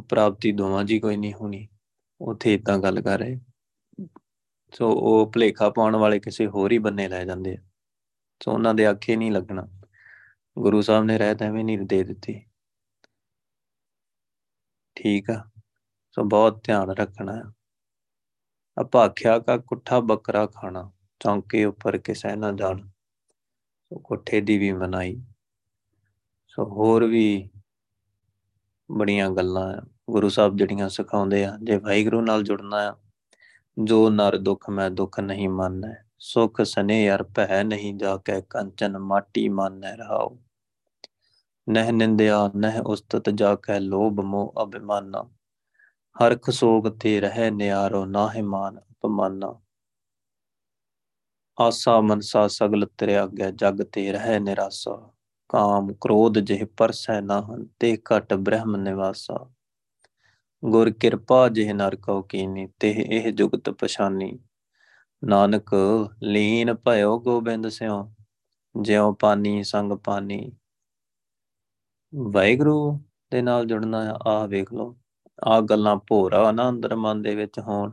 ਪ੍ਰਾਪਤੀ 0.09 0.53
ਦੋਵਾਂ 0.53 0.85
ਜੀ 0.85 1.01
ਕੋਈ 1.01 1.17
ਨਹੀਂ 1.17 1.35
ਹੋਣੀ। 1.35 1.69
ਉੱਥੇ 2.21 2.55
ਇਦਾਂ 2.55 2.79
ਗੱਲ 2.79 3.01
ਕਰ 3.01 3.19
ਰਹੇ। 3.19 3.41
ਸੋ 4.75 4.93
ਉਹ 4.93 5.33
ਭਲੇਖਾ 5.33 5.71
ਪਾਉਣ 5.71 5.97
ਵਾਲੇ 5.97 6.21
ਕਿਸੇ 6.21 6.47
ਹੋਰ 6.47 6.73
ਹੀ 6.73 6.79
ਬੰਨੇ 6.79 7.09
ਲੈ 7.09 7.25
ਜਾਂਦੇ 7.25 7.55
ਆ। 7.55 7.63
ਸੋ 8.43 8.53
ਉਹਨਾਂ 8.53 8.75
ਦੇ 8.75 8.87
ਆਖੇ 8.87 9.17
ਨਹੀਂ 9.17 9.33
ਲੱਗਣਾ। 9.33 9.69
ਗੁਰੂ 10.59 10.83
ਸਾਹਿਬ 10.83 11.05
ਨੇ 11.05 11.19
ਰਹਿਤ 11.19 11.43
ਐਵੇਂ 11.43 11.65
ਨਹੀਂ 11.65 11.79
ਦੇ 11.79 12.03
ਦਿੱਤੀ। 12.05 12.47
ਠੀਕ 14.95 15.31
ਆ। 15.31 15.51
ਸੋ 16.13 16.25
ਬਹੁਤ 16.25 16.65
ਧਿਆਨ 16.65 16.91
ਰੱਖਣਾ 16.91 17.37
ਹੈ 17.37 17.43
ਅਪਾਖਿਆ 18.81 19.39
ਕਾ 19.39 19.57
ਕੁੱਠਾ 19.57 20.01
ਬੱਕਰਾ 20.01 20.47
ਖਾਣਾ, 20.47 20.91
ਚੌਂਕੇ 21.21 21.65
ਉੱਪਰ 21.65 21.99
ਕਿਸੇ 21.99 22.37
ਨਾ 22.37 22.53
ਜਾਣ। 22.53 22.89
ਸੋ 23.83 23.99
ਕੁੱਠੇ 23.99 24.41
ਦੀ 24.41 24.59
ਵੀ 24.59 24.73
ਮਨਾਈ। 24.73 25.23
ਸੋ 26.47 26.65
ਹੋਰ 26.65 27.05
ਵੀ 27.05 27.51
ਬੜੀਆਂ 28.93 29.31
ਗੱਲਾਂ 29.31 29.73
ਆ। 29.73 29.83
ਗੁਰੂ 30.11 30.29
ਸਾਹਿਬ 30.29 30.57
ਜਿਹੜੀਆਂ 30.57 30.89
ਸਿਖਾਉਂਦੇ 30.89 31.45
ਆ, 31.45 31.59
ਜੇ 31.63 31.77
ਵਾਹਿਗੁਰੂ 31.77 32.21
ਨਾਲ 32.21 32.43
ਜੁੜਨਾ 32.43 32.77
ਆ, 32.77 32.97
ਜੋ 33.85 34.11
ਨਰ 34.11 34.39
ਦੁੱਖ 34.39 34.71
ਮੈਂ 34.71 34.91
ਦੁੱਖ 34.91 35.21
ਨਹੀਂ 35.21 35.49
ਮੰਨੈ, 35.49 35.95
ਸੁਖ 36.19 36.61
ਸਨੇ 36.61 37.11
ਅਰ 37.11 37.23
ਭੈ 37.23 37.65
ਨਹੀਂ 37.65 37.95
ਜਾ 37.95 38.17
ਕੇ 38.17 38.43
ਕੰਚਨ 38.51 38.99
ਮਾਟੀ 38.99 39.49
ਮੰਨੈ 39.49 39.97
ਰਹਾਉ 39.97 40.37
ਨਹਿ 41.69 41.93
ਨਿੰਦਿਆ, 41.93 42.51
ਨਹਿ 42.57 42.81
ਉਸਤਤ 42.81 43.31
ਜਾ 43.31 43.55
ਕੇ 43.55 43.81
ਲੋਭ 43.81 44.21
ਮੋਹ 44.21 44.55
ਅਭਿਮਾਨਾ। 44.63 45.31
ਹਰਖ 46.17 46.51
ਸੋਗ 46.51 46.89
ਤੇ 47.01 47.21
ਰਹਿ 47.21 47.51
ਨਿਆਰੋ 47.51 48.05
ਨਾਹਿ 48.07 48.43
ਮਾਨ 48.43 48.79
ਅਪਮਾਨਾ। 48.79 49.63
ਆਸਾ 51.59 52.01
ਮਨਸਾ 52.01 52.49
ਸਗਲ 52.49 52.87
ਤੇਰੇ 52.99 53.23
ਅੱਗੇ 53.23 53.51
ਜਗ 53.53 53.83
ਤੇ 53.83 54.13
ਰਹਿ 54.13 54.39
ਨਿਰਾਸਾ। 54.41 55.11
ਕਾਮ 55.49 55.93
ਕ੍ਰੋਧ 56.01 56.39
ਜਿਹ 56.39 56.67
ਪਰਸੈ 56.77 57.21
ਨਾਹਨ 57.21 57.67
ਤੇ 57.79 57.97
ਘਟ 57.97 58.35
ਬ੍ਰਹਮ 58.35 58.77
ਨਿਵਾਸਾ। 58.77 59.51
ਗੁਰ 60.63 60.91
ਕਿਰਪਾ 60.91 61.49
ਜਿਹ 61.49 61.75
ਨਰ 61.75 61.97
ਕਉ 61.97 62.23
ਕੀਨੀ 62.23 62.69
ਤੇ 62.81 62.91
ਇਹ 62.91 63.33
ਜੁਗਤ 63.33 63.71
ਪਛਾਨੀ। 63.71 64.39
ਨਾਨਕ 65.25 65.75
ਲੀਨ 66.23 66.75
ਭਇਓ 66.75 67.19
ਗੋਬਿੰਦ 67.19 67.69
ਸਿਉ, 67.69 68.13
ਜਿਉ 68.83 69.13
ਪਾਨੀ 69.13 69.63
ਸੰਗ 69.63 69.93
ਪਾਨੀ। 69.93 70.53
ਵਾਹਿਗੁਰੂ 72.13 73.01
ਦੇ 73.33 73.43
ਨਾਲ 73.43 73.67
ਜੁੜਨਾ 73.67 73.99
ਆ, 74.11 74.19
ਆਹ 74.27 74.49
ਵੇਖ 74.49 74.73
ਲਓ। 74.73 75.02
ਆ 75.45 75.61
ਗੱਲਾਂ 75.61 75.97
ਭੋਰਾ 75.97 76.53
ਨਾ 76.53 76.69
ਅੰਦਰ 76.69 76.97
ਮਨ 76.97 77.23
ਦੇ 77.23 77.35
ਵਿੱਚ 77.35 77.59
ਹੋਣ। 77.59 77.93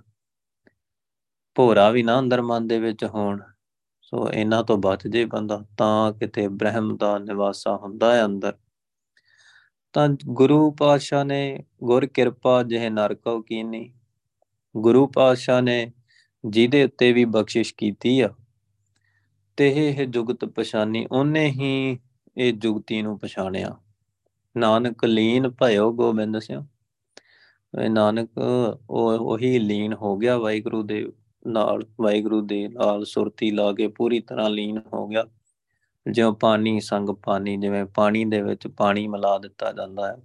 ਭੋਰਾ 1.56 1.90
ਵੀ 1.90 2.04
ਨਾ 2.04 2.20
ਅੰਦਰ 2.20 2.42
ਮਨ 2.42 2.68
ਦੇ 2.68 2.80
ਵਿੱਚ 2.80 3.06
ਹੋਣ। 3.06 3.42
ਸੋ 4.02 4.30
ਇਹਨਾਂ 4.32 4.64
ਤੋਂ 4.64 4.78
ਬਚ 4.78 5.08
ਜੇ 5.08 5.26
ਬੰਦਾ, 5.26 5.66
ਤਾਂ 5.78 6.14
ਕਿਤੇ 6.14 6.48
ਬ੍ਰਹਮ 6.48 6.98
ਦਾ 6.98 7.18
ਨਿਵਾਸਾ 7.18 7.76
ਹੁੰਦਾ 7.76 8.16
ਹੈ 8.16 8.26
ਅੰਦਰ। 8.26 8.54
ਤਾਂ 9.94 10.10
ਗੁਰੂ 10.26 10.72
ਪਾਤਸ਼ਾਹ 10.72 11.26
ਨੇ 11.26 11.64
ਗੁਰ 11.84 12.06
ਕਿਰਪਾ 12.06 12.64
ਜਿਹ 12.64 12.92
ਨਰਕੋ 12.92 13.42
ਕੀਨੀ। 13.42 13.94
ਗੁਰੂ 14.78 15.08
ਪਾਤਸ਼ਾਹ 15.08 15.62
ਨੇ 15.62 15.94
ਜਿਹਦੇ 16.46 16.84
ਉੱਤੇ 16.84 17.14
ਵੀ 17.14 17.26
ਬਖਸ਼ਿਸ਼ 17.26 17.76
ਕੀਤੀ 17.76 18.22
ਆ। 18.22 18.30
ਤੇ 19.58 19.90
ਇਹ 19.90 20.08
ਜੁਗਤ 20.08 20.46
ਪਛਾਨੀ, 20.46 21.08
ਉਹਨੇ 21.12 21.48
ਹੀ 21.48 22.00
ਇਹ 22.38 22.54
ਜੁਗਤੀ 22.54 23.02
ਨੂੰ 23.02 23.20
ਪਛਾਣਿਆ। 23.20 23.78
ਨਾਨਕ 24.58 25.06
ਲੀਨ 25.06 25.50
ਭਇਓ 25.50 25.94
ਗੋਬਿੰਦ 25.94 26.40
ਸਿੰਘ 26.40 26.60
ਇਹ 26.60 26.79
ਨਾਨਕ, 27.90 28.30
ਉਹ, 28.90 29.20
ਉਹੀ 29.20 29.60
ਲੀਨ 29.60 29.94
ਹੋ 29.94 30.18
ਗਿਆ 30.18 30.38
ਵਾਹਿਗੁਰੂ 30.38 30.84
ਦੇ 30.84 31.12
ਨਾਲ, 31.48 31.80
ਵਾਹਿਗੁਰੂ 32.02 32.42
ਦੇ 32.42 32.68
ਨਾਲ 32.68 33.06
ਸੁਰਤੀ 33.06 33.52
ਲਾ 33.52 33.74
ਕੇ 33.74 33.88
ਪੂਰੀ 33.88 34.20
ਤਰ੍ਹਾਂ 34.20 34.50
ਲੀਨ 34.50 34.82
ਹੋ 34.94 35.08
ਗਿਆ। 35.08 35.26
ਜਿਉਂ 36.12 36.34
ਪਾਣੀ 36.34 36.80
ਸੰਗ 36.80 37.10
ਪਾਣੀ, 37.10 37.58
ਜਿਵੇਂ 37.58 37.86
ਪਾਣੀ 37.86 38.26
ਦੇ 38.26 38.42
ਵਿੱਚ 38.42 38.68
ਪਾਣੀ 38.68 39.08
ਮਿਲਾ 39.08 39.38
ਦਿੱਤਾ 39.38 39.72
ਜਾਂਦਾ 39.72 40.08
ਹੈ। 40.08 40.18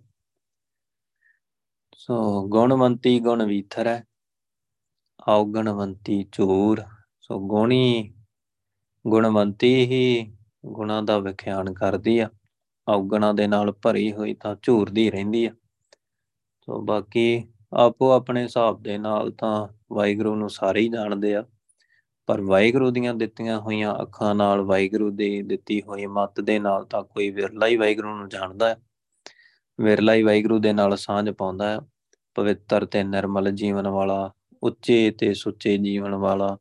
ਸੋ 1.95 2.49
ਗੁਣਵੰਤੀ 2.49 3.21
ਗੁਣ 3.21 3.47
ਵੀਥਰ 3.47 3.87
ਹੈ 3.87 4.05
ਔਗਣਵੰਤੀ 5.29 6.27
ਝੂਰ। 6.33 6.83
ਸੋ 7.21 7.49
ਗੁਣੀ 7.49 8.15
ਗੁਣਵੰਤੀ 9.07 9.85
ਹੀ 9.85 10.37
ਗੁਣਾ 10.67 11.01
ਦਾ 11.01 11.19
ਵਿਖਿਆਨ 11.19 11.73
ਕਰਦੀ 11.73 12.19
ਆ। 12.19 12.31
ਔਗਣਾ 12.89 13.33
ਦੇ 13.33 13.47
ਨਾਲ 13.47 13.73
ਭਰੀ 13.73 14.13
ਹੋਈ 14.13 14.35
ਤਾਂ 14.35 14.57
ਝੂਰਦੀ 14.63 15.11
ਰਹਿੰਦੀ 15.11 15.47
ਆ। 15.47 15.51
ਸੋ 16.67 16.83
ਬਾਕੀ 16.83 17.45
ਆਪੋ 17.73 18.11
ਆਪਣੇ 18.11 18.43
ਹਿਸਾਬ 18.43 18.83
ਦੇ 18.83 18.99
ਨਾਲ 18.99 19.31
ਤਾਂ 19.31 19.69
ਵਾਹਿਗੁਰੂ 19.93 20.35
ਨੂੰ 20.35 20.51
ਸਾਰੇ 20.51 20.81
ਹੀ 20.81 20.89
ਜਾਣਦੇ 20.89 21.35
ਆ। 21.35 21.45
ਪਰ 22.27 22.41
ਵਾਹਿਗੁਰੂ 22.41 22.91
ਦੀਆਂ 22.91 23.15
ਦਿੱਤੀਆਂ 23.15 23.61
ਹੋਈਆਂ 23.61 24.03
ਅੱਖਾਂ 24.03 24.35
ਨਾਲ 24.35 24.61
ਵਾਹਿਗੁਰੂ 24.61 25.11
ਦੀ 25.11 25.43
ਦਿੱਤੀ 25.43 25.83
ਹੋਈ 25.83 26.07
ਮੱਤ 26.07 26.41
ਦੇ 26.41 26.59
ਨਾਲ 26.59 26.85
ਤਾਂ 26.85 27.03
ਕੋਈ 27.03 27.31
ਵਿਰਲਾ 27.31 27.67
ਹੀ 27.67 27.77
ਵਾਹਿਗੁਰੂ 27.77 28.17
ਨੂੰ 28.17 28.29
ਜਾਣਦਾ 28.29 28.69
ਹੈ। 28.69 28.77
ਵਿਰਲਾ 29.81 30.15
ਹੀ 30.15 30.23
ਵਾਹਿਗੁਰੂ 30.23 30.59
ਦੇ 30.59 30.73
ਨਾਲ 30.73 30.97
ਸਾਂਝ 30.97 31.31
ਪਾਉਂਦਾ 31.31 31.71
ਹੈ। 31.71 31.79
ਪਵਿੱਤਰ 32.35 32.87
ਤੇ 32.87 33.05
ਨਿਰਮਲ 33.05 33.51
ਜੀਵਨ 33.51 33.89
ਵਾਲਾ, 33.89 34.33
ਉੱਚੇ 34.63 35.11
ਤੇ 35.11 35.35
ਸੁੱਚੇ 35.35 35.79
ਜੀਵਨ 35.79 36.15
ਵਾਲਾ 36.15 36.59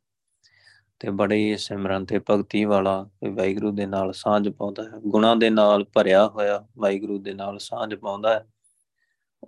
ਤੇ 1.00 1.10
ਬੜੇ 1.10 1.56
ਸਿਮਰਨ 1.56 2.04
ਤੇ 2.04 2.20
ਭਗਤੀ 2.30 2.64
ਵਾਲਾ 2.64 3.10
ਵਾਹਿਗੁਰੂ 3.28 3.70
ਦੇ 3.70 3.86
ਨਾਲ 3.86 4.12
ਸਾਂਝ 4.12 4.48
ਪਾਉਂਦਾ 4.48 4.82
ਹੈ। 4.82 4.90
ਗੁਣਾ 5.06 5.34
ਦੇ 5.34 5.50
ਨਾਲ 5.50 5.84
ਭਰਿਆ 5.84 6.26
ਹੋਇਆ 6.26 6.66
ਵਾਹਿਗੁਰੂ 6.78 7.18
ਦੇ 7.18 7.34
ਨਾਲ 7.34 7.58
ਸਾਂਝ 7.58 7.94
ਪਾਉਂਦਾ 7.94 8.34
ਹੈ। 8.34 8.46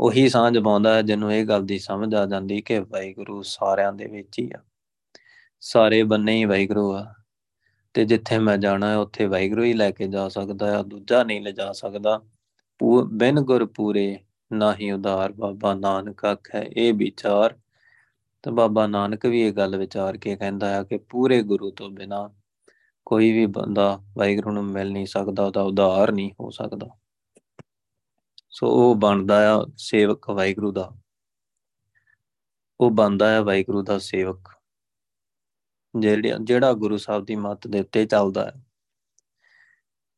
ਉਹੀ 0.00 0.28
ਸਾਂਝ 0.28 0.58
ਪਾਉਂਦਾ 0.58 0.94
ਹੈ, 0.94 1.02
ਜਿਹਨੂੰ 1.02 1.32
ਇਹ 1.32 1.46
ਗੱਲ 1.46 1.66
ਦੀ 1.66 1.78
ਸਮਝ 1.78 2.14
ਆ 2.14 2.26
ਜਾਂਦੀ 2.26 2.60
ਕਿ 2.60 2.78
ਵਾਹਿਗੁਰੂ 2.78 3.42
ਸਾਰਿਆਂ 3.42 3.92
ਦੇ 3.92 4.06
ਵਿੱਚ 4.06 4.38
ਹੀ 4.38 4.50
ਆ। 4.56 4.58
ਸਾਰੇ 5.60 6.02
ਬੰਨੇ 6.02 6.36
ਹੀ 6.36 6.44
ਵਾਹਿਗੁਰੂ 6.44 6.94
ਆ। 6.94 7.14
ਤੇ 7.94 8.04
ਜਿੱਥੇ 8.04 8.38
ਮੈਂ 8.38 8.58
ਜਾਣਾ 8.58 8.88
ਹੈ, 8.88 8.96
ਉੱਥੇ 8.96 9.26
ਵਾਹਿਗੁਰੂ 9.26 9.64
ਹੀ 9.64 9.72
ਲੈ 9.72 9.90
ਕੇ 9.90 10.08
ਜਾ 10.08 10.28
ਸਕਦਾ 10.28 10.78
ਹੈ 10.78 10.82
ਦੂਜਾ 10.82 11.24
ਨਹੀਂ 11.24 11.40
ਲਿਜਾ 11.40 11.72
ਸਕਦਾ। 11.72 12.22
ਬਿਨ 13.06 13.40
ਗੁਰ 13.40 13.66
ਪੂਰੇ 13.66 14.18
ਨਾਹੀ 14.52 14.90
ਉਧਾਰ, 14.90 15.32
ਬਾਬਾ 15.32 15.74
ਨਾਨਕ 15.74 16.24
ਆਖੈ, 16.24 16.62
ਇਹ 16.76 16.94
ਵਿਚਾਰ। 16.94 17.58
ਤੇ 18.42 18.50
ਬਾਬਾ 18.50 18.86
ਨਾਨਕ 18.86 19.26
ਵੀ 19.26 19.42
ਇਹ 19.42 19.52
ਗੱਲ 19.52 19.76
ਵਿਚਾਰ 19.76 20.16
ਕੇ 20.16 20.36
ਕਹਿੰਦਾ 20.36 20.78
ਆ 20.78 20.82
ਕਿ 20.82 20.98
ਪੂਰੇ 20.98 21.42
ਗੁਰੂ 21.42 21.70
ਤੋਂ 21.70 21.90
ਬਿਨਾ 21.90 22.30
ਕੋਈ 23.06 23.32
ਵੀ 23.32 23.46
ਬੰਦਾ 23.46 24.00
ਵਾਹਿਗੁਰੂ 24.16 24.50
ਨੂੰ 24.50 24.64
ਮਿਲ 24.64 24.92
ਨਹੀਂ 24.92 25.06
ਸਕਦਾ, 25.06 25.44
ਉਹਦਾ 25.44 25.62
ਉਧਾਰ 25.62 26.12
ਨਹੀਂ 26.12 26.30
ਹੋ 26.40 26.50
ਸਕਦਾ। 26.50 26.86
ਸੋ 28.56 28.68
ਉਹ 28.68 28.96
ਬਣਦਾ 28.96 29.54
ਆ 29.54 29.66
ਸੇਵਕ 29.76 30.30
ਵਾਹਿਗੁਰੂ 30.30 30.72
ਦਾ। 30.72 30.96
ਉਹ 32.80 32.90
ਬਣਦਾ 32.90 33.38
ਆ 33.38 33.40
ਵਾਹਿਗੁਰੂ 33.40 33.82
ਦਾ 33.82 33.98
ਸੇਵਕ। 33.98 34.48
ਜਿਹੜਾ 35.98 36.38
ਜਿਹੜਾ 36.44 36.72
ਗੁਰੂ 36.72 36.96
ਸਾਹਿਬ 36.96 37.24
ਦੀ 37.24 37.36
ਮੱਤ 37.36 37.66
ਦੇ 37.66 37.80
ਉੱਤੇ 37.80 38.06
ਚੱਲਦਾ 38.06 38.46
ਹੈ 38.46 38.52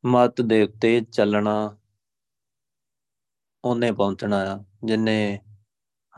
ਮੱਤ 0.05 0.41
ਦੇ 0.41 0.63
ਉੱਤੇ 0.63 1.01
ਚੱਲਣਾ 1.01 1.77
ਉਹਨੇ 3.65 3.91
ਪਹੁੰਚਣਾ 3.91 4.37
ਆ। 4.37 4.65
ਜਿੰਨੇ, 4.83 5.39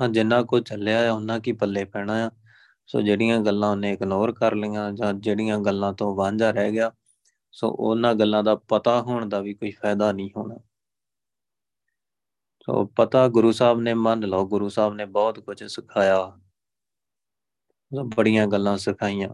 ਹਾਂ, 0.01 0.09
ਜਿੰਨਾ 0.09 0.43
ਕੋ 0.43 0.59
ਚੱਲਿਆ 0.59 1.09
ਆ, 1.09 1.13
ਉਹਨਾਂ 1.13 1.39
ਕੀ 1.39 1.51
ਪੱਲੇ 1.51 1.85
ਪੈਣਾ 1.85 2.27
ਆ। 2.27 2.31
ਸੋ 2.87 3.01
ਜਿਹੜੀਆਂ 3.01 3.39
ਗੱਲਾਂ 3.39 3.71
ਉਹਨੇ 3.71 3.91
ਇਗਨੋਰ 3.91 4.33
ਕਰ 4.33 4.55
ਲਈਆਂ 4.55 4.91
ਜਾਂ 4.91 5.13
ਜਿਹੜੀਆਂ 5.13 5.59
ਗੱਲਾਂ 5.59 5.93
ਤੋਂ 5.93 6.15
ਵਾਂਝਾ 6.15 6.51
ਰਹਿ 6.51 6.71
ਗਿਆ, 6.71 6.91
ਸੋ 7.51 7.69
ਉਹਨਾਂ 7.71 8.15
ਗੱਲਾਂ 8.15 8.43
ਦਾ 8.43 8.55
ਪਤਾ 8.55 9.01
ਹੋਣ 9.01 9.29
ਦਾ 9.29 9.39
ਵੀ 9.39 9.53
ਕੋਈ 9.53 9.71
ਫਾਇਦਾ 9.71 10.11
ਨਹੀਂ 10.11 10.29
ਹੋਣਾ। 10.37 10.70
ਸੋ 12.71 12.85
ਪਤਾ 12.85 13.27
ਗੁਰੂ 13.27 13.51
ਸਾਹਿਬ 13.51 13.79
ਨੇ 13.79 13.93
ਮੰਨ 13.93 14.23
ਲਓ, 14.23 14.47
ਗੁਰੂ 14.47 14.69
ਸਾਹਿਬ 14.69 14.93
ਨੇ 14.93 15.05
ਬਹੁਤ 15.05 15.39
ਕੁਝ 15.39 15.63
ਸਿਖਾਇਆ। 15.63 16.39
ਬੜੀਆਂ 18.15 18.47
ਗੱਲਾਂ 18.47 18.77
ਸਿਖਾਈਆਂ। 18.77 19.29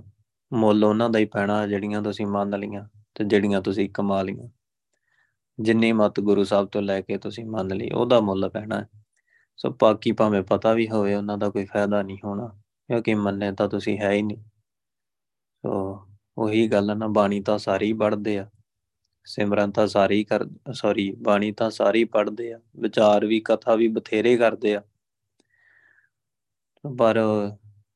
ਮੁੱਲ 0.54 0.84
ਉਹਨਾਂ 0.84 1.10
ਦਾ 1.10 1.20
ਹੀ 1.20 1.26
ਪੈਣਾ, 1.26 1.68
ਜਿਹੜੀਆਂ 1.68 2.02
ਤੁਸੀਂ 2.02 2.28
ਮੰਨ 2.28 2.60
ਲਈਆਂ 2.60 2.90
ਤੇ 3.16 3.24
ਜਿਹੜੀਆਂ 3.24 3.62
ਤੁਸੀਂ 3.62 3.90
ਕਮਾ 3.90 4.22
ਲਈਆਂ। 4.22 4.50
ਜਿੰਨੀ 5.60 5.92
ਮਤ 5.92 6.20
ਗੁਰੂ 6.20 6.44
ਸਾਹਿਬ 6.44 6.68
ਤੋਂ 6.68 6.82
ਲੈ 6.82 7.02
ਕੇ 7.02 7.18
ਤੁਸੀਂ 7.18 7.46
ਮੰਨ 7.46 7.68
ਲਈ, 7.68 7.90
ਉਹਦਾ 7.90 8.20
ਮੁੱਲ 8.20 8.50
ਪੈਣਾ। 8.50 8.86
ਸੋ 9.58 9.78
ਬਾਕੀ 9.82 10.12
ਭਾਵੇਂ 10.12 10.42
ਪਤਾ 10.42 10.74
ਵੀ 10.74 10.90
ਹੋਵੇ, 10.90 11.16
ਉਹਨਾਂ 11.16 11.38
ਦਾ 11.38 11.50
ਕੋਈ 11.50 11.66
ਫਾਇਦਾ 11.66 12.02
ਨਹੀਂ 12.02 12.18
ਹੋਣਾ, 12.24 12.48
ਕਿਉਂਕਿ 12.88 13.14
ਮੰਨੇ 13.14 13.52
ਤਾਂ 13.52 13.70
ਤੁਸੀਂ 13.70 14.00
ਹੈ 14.00 14.12
ਹੀ 14.12 14.22
ਨਹੀਂ। 14.22 14.44
ਸੋ 15.66 16.02
ਉਹੀ 16.38 16.68
ਗੱਲ 16.68 16.98
ਨਾ, 16.98 17.08
ਬਾਣੀ 17.08 17.42
ਤਾਂ 17.42 17.58
ਸਾਰੀ 17.58 17.94
ਪੜ੍ਹਦੇ 17.94 18.40
ਆ। 18.40 18.50
ਸਿਮਰਨ 19.28 19.72
ਤਾਂ 19.72 19.88
ਸਾਰੀ 19.88 20.24
ਕਰ 20.24 20.44
ਸੌਰੀ 20.74 21.12
ਬਾਣੀ 21.22 21.52
ਤਾਂ 21.52 21.70
ਸਾਰੀ 21.70 22.04
ਪੜ੍ਹਦੇ 22.04 22.52
ਆ, 22.54 22.60
ਵਿਚਾਰ 22.76 23.26
ਵੀ, 23.26 23.40
ਕਥਾ 23.40 23.76
ਵੀ 23.76 23.88
ਬਥੇਰੇ 23.88 24.38
ਕਰਦੇ 24.38 24.76
ਆ। 24.76 24.82
ਪਰ 26.86 27.20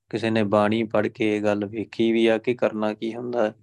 ਕਿਸੇ 0.10 0.30
ਨੇ 0.30 0.44
ਬਾਣੀ 0.44 0.84
ਪੜ੍ਹ 0.84 1.08
ਕੇ 1.08 1.36
ਇਹ 1.38 1.42
ਗੱਲ 1.42 1.66
ਵੇਖੀ 1.66 2.12
ਵੀ 2.12 2.26
ਆ 2.28 2.38
ਕਿ 2.38 2.54
ਕਰਨਾ 2.54 2.94
ਕੀ 2.94 3.14
ਹੁੰਦਾ 3.16 3.46
ਹੈ। 3.46 3.54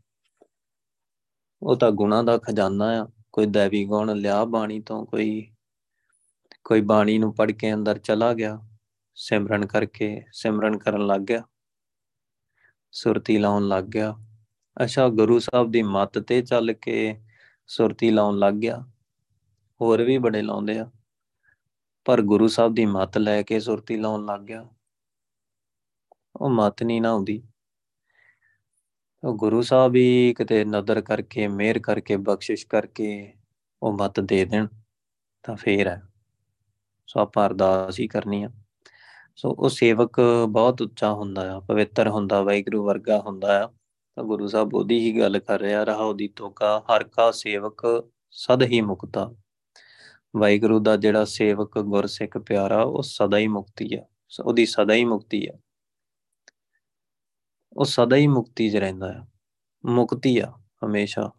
ਉਹ 1.63 1.77
ਤਾਂ 1.77 1.91
ਗੁਣਾ 1.91 2.23
ਦਾ 2.23 2.39
ਖਜ਼ਾਨਾ 2.39 2.87
ਆ, 3.03 3.07
ਕੋਈ 3.33 3.47
ਦੇਵੀ 3.47 3.85
ਗੁਣ 3.85 4.15
ਲਿਆ 4.17 4.45
ਬਾਣੀ 4.45 4.81
ਤੋਂ, 4.81 5.05
ਕੋਈ 5.07 5.51
ਕੋਈ 6.65 6.81
ਬਾਣੀ 6.81 7.19
ਨੂੰ 7.19 7.35
ਪੜ੍ਹ 7.35 7.53
ਕੇ 7.53 7.75
ਅੰਦਰ 7.75 7.99
ਚਲਾ 7.99 8.33
ਗਿਆ, 8.35 8.59
ਸਿਮਰਨ 9.15 9.67
ਕਰਕੇ 9.67 10.25
ਸਿਮਰਨ 10.33 10.79
ਕਰਨ 10.79 11.07
ਲੱਗ 11.07 11.21
ਗਿਆ, 11.21 11.43
ਸੁਰਤੀ 12.93 13.39
ਲਾਉਣ 13.39 13.69
ਲੱਗ 13.69 13.85
ਗਿਆ। 13.85 14.15
ਅੱਛਾ, 14.77 15.09
ਗੁਰੂ 15.09 15.39
ਸਾਹਿਬ 15.39 15.71
ਦੀ 15.71 15.83
ਮੱਤ 15.83 16.19
ਤੇ 16.19 16.43
ਚੱਲ 16.43 16.73
ਕੇ 16.73 17.21
ਸੁਰਤੀ 17.69 18.11
ਲਾਉਣ 18.11 18.39
ਲੱਗ 18.39 18.55
ਗਿਆ। 18.55 18.85
ਹੋਰ 19.81 20.03
ਵੀ 20.03 20.19
ਬੜੇ 20.19 20.43
ਲਾਉਂਦੇ 20.43 20.79
ਆ। 20.79 20.91
ਪਰ 22.05 22.23
ਗੁਰੂ 22.23 22.49
ਸਾਹਿਬ 22.49 22.75
ਦੀ 22.75 22.87
ਮੱਤ 22.87 23.19
ਲੈ 23.19 23.43
ਕੇ 23.43 23.61
ਸੁਰਤੀ 23.61 23.97
ਲਾਉਣ 23.97 24.25
ਲੱਗ 24.25 24.41
ਗਿਆ। 24.41 24.69
ਉਹ 26.37 26.51
ਮੱਤ 26.51 26.83
ਨਹੀਂ 26.83 27.03
ਨਾ 27.03 27.11
ਆਉਂਦੀ। 27.11 27.43
ਉਹ 29.25 29.37
ਗੁਰੂ 29.37 29.63
ਸਾਹਿਬ 29.63 29.95
ਹੀ 29.95 30.35
ਕਿਤੇ 30.39 30.65
ਨਦਰ 30.65 31.01
ਕਰਕੇ, 31.01 31.49
ਮਿਹਰ 31.49 31.79
ਕਰਕੇ, 31.79 32.17
ਬਖਸ਼ਿਸ਼ 32.17 32.67
ਕਰਕੇ 32.67 33.35
ਉਹ 33.83 33.93
ਮੱਤ 33.93 34.21
ਦੇ 34.21 34.45
ਦੇਣ, 34.45 34.67
ਤਾਂ 35.43 35.57
ਫੇਰ 35.57 35.89
ਹੈ। 35.89 36.03
ਸੋ 37.07 37.21
ਆਪਾਂ 37.21 37.47
ਅਰਦਾਸ 37.47 38.01
ਹੀ 38.01 38.09
ਕਰਨੀ 38.09 38.43
ਆ। 38.43 38.51
ਸੋ 39.37 39.51
ਉਹ 39.51 39.69
ਸੇਵਕ 39.69 40.21
ਬਹੁਤ 40.49 40.83
ਉੱਚਾ 40.83 41.13
ਹੁੰਦਾ 41.13 41.57
ਆ, 41.57 41.61
ਪਵਿੱਤਰ 41.61 42.09
ਹੁੰਦਾ, 42.09 42.43
ਵਾਹਿਗੁਰੂ 42.43 42.85
ਵਰਗਾ 42.85 43.21
ਹੁੰਦਾ 43.21 43.65
ਆ। 43.65 43.78
ਤਾਂ 44.19 44.25
ਗੁਰੂ 44.25 44.47
ਸਾਹਿਬ 44.49 44.75
ਉਹਦੀ 44.75 44.99
ਹੀ 44.99 45.21
ਗੱਲ 45.21 45.39
ਕਰ 45.39 45.61
ਰਿਹਾ, 45.61 45.85
ਰਹਾ 45.85 45.97
ਉਹਦੀ 45.97 46.29
ਤੋਕਾ, 46.29 46.81
ਹਰ 46.81 47.05
ਕਾ 47.05 47.31
ਸੇਵਕ 47.31 48.11
ਸਦ 48.31 48.63
ਹੀ 48.63 48.81
ਮੁਕਤਾ। 48.81 49.35
ਵਾਹਿਗੁਰੂ 50.37 50.79
ਦਾ 50.79 50.97
ਜਿਹੜਾ 50.97 51.25
ਸੇਵਕ 51.25 51.79
ਗੁਰਸਿੱਖ 51.79 52.39
ਪਿਆਰਾ, 52.39 52.83
ਉਹ 52.83 53.03
ਸਦਾ 53.03 53.39
ਹੀ 53.39 53.47
ਮੁਕਤੀ 53.47 53.95
ਆ। 53.95 54.05
ਉਹਦੀ 54.45 54.67
ਸਦਾ 54.67 54.95
ਹੀ 54.95 55.05
ਮੁਕਤੀ 55.05 55.47
ਆ। 55.47 55.59
ਉਹ 57.73 57.85
ਸਦਾ 57.85 58.17
ਹੀ 58.17 58.27
ਮੁਕਤੀ 58.27 58.71
'ਚ 58.71 58.77
ਰਹਿੰਦਾ 58.77 59.15
ਆ। 59.19 59.27
ਮੁਕਤੀ 59.87 60.39
ਆ 60.39 60.53
ਹਮੇਸ਼ਾ। 60.87 61.33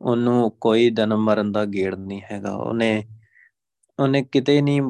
ਉਹਨੂੰ 0.00 0.50
ਕੋਈ 0.50 0.90
ਜਨਮ 0.90 1.24
ਮਰਨ 1.24 1.52
ਦਾ 1.52 1.64
ਗੇੜ 1.64 1.94
ਨਹੀਂ 1.94 2.22
ਹੈਗਾ। 2.32 2.56
ਉਹਨੇ 2.56 3.08
ਉਹਨੇ 3.98 4.22
ਕਿਤੇ 4.22 4.62
ਨਹੀਂ 4.62 4.82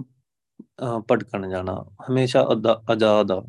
ਭਟਕਣ 0.99 1.51
ਜਾਣਾ। 1.51 1.85
ਹਮੇਸ਼ਾ 2.11 2.49
ਆਜ਼ਾਦ 2.91 3.33
ਆ। 3.33 3.47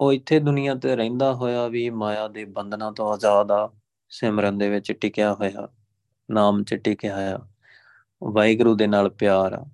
ਉਹ 0.00 0.12
ਇੱਥੇ 0.12 0.40
ਦੁਨੀਆ 0.40 0.74
ਤੇ 0.74 0.96
ਰਹਿੰਦਾ 0.96 1.32
ਹੋਇਆ 1.34 1.66
ਵੀ 1.68 1.90
ਮਾਇਆ 1.90 2.28
ਦੇ 2.28 2.44
ਬੰਧਨਾਂ 2.44 2.92
ਤੋਂ 2.92 3.12
ਆਜ਼ਾਦ 3.12 3.52
ਆ, 3.52 3.68
ਸਿਮਰਨ 4.08 4.58
ਦੇ 4.58 4.70
ਵਿੱਚ 4.70 4.92
ਟਿਕਿਆ 4.92 5.32
ਹੋਇਆ, 5.34 5.68
ਨਾਮ 6.28 6.62
'ਚ 6.64 6.74
ਟਿਕਿਆ 6.74 7.16
ਆ 7.34 7.38
ਵਾਹਿਗੁਰੂ 8.22 8.74
ਦੇ 8.74 8.86
ਨਾਲ 8.86 9.08
ਪਿਆਰ 9.10 9.52
ਆ, 9.52 9.64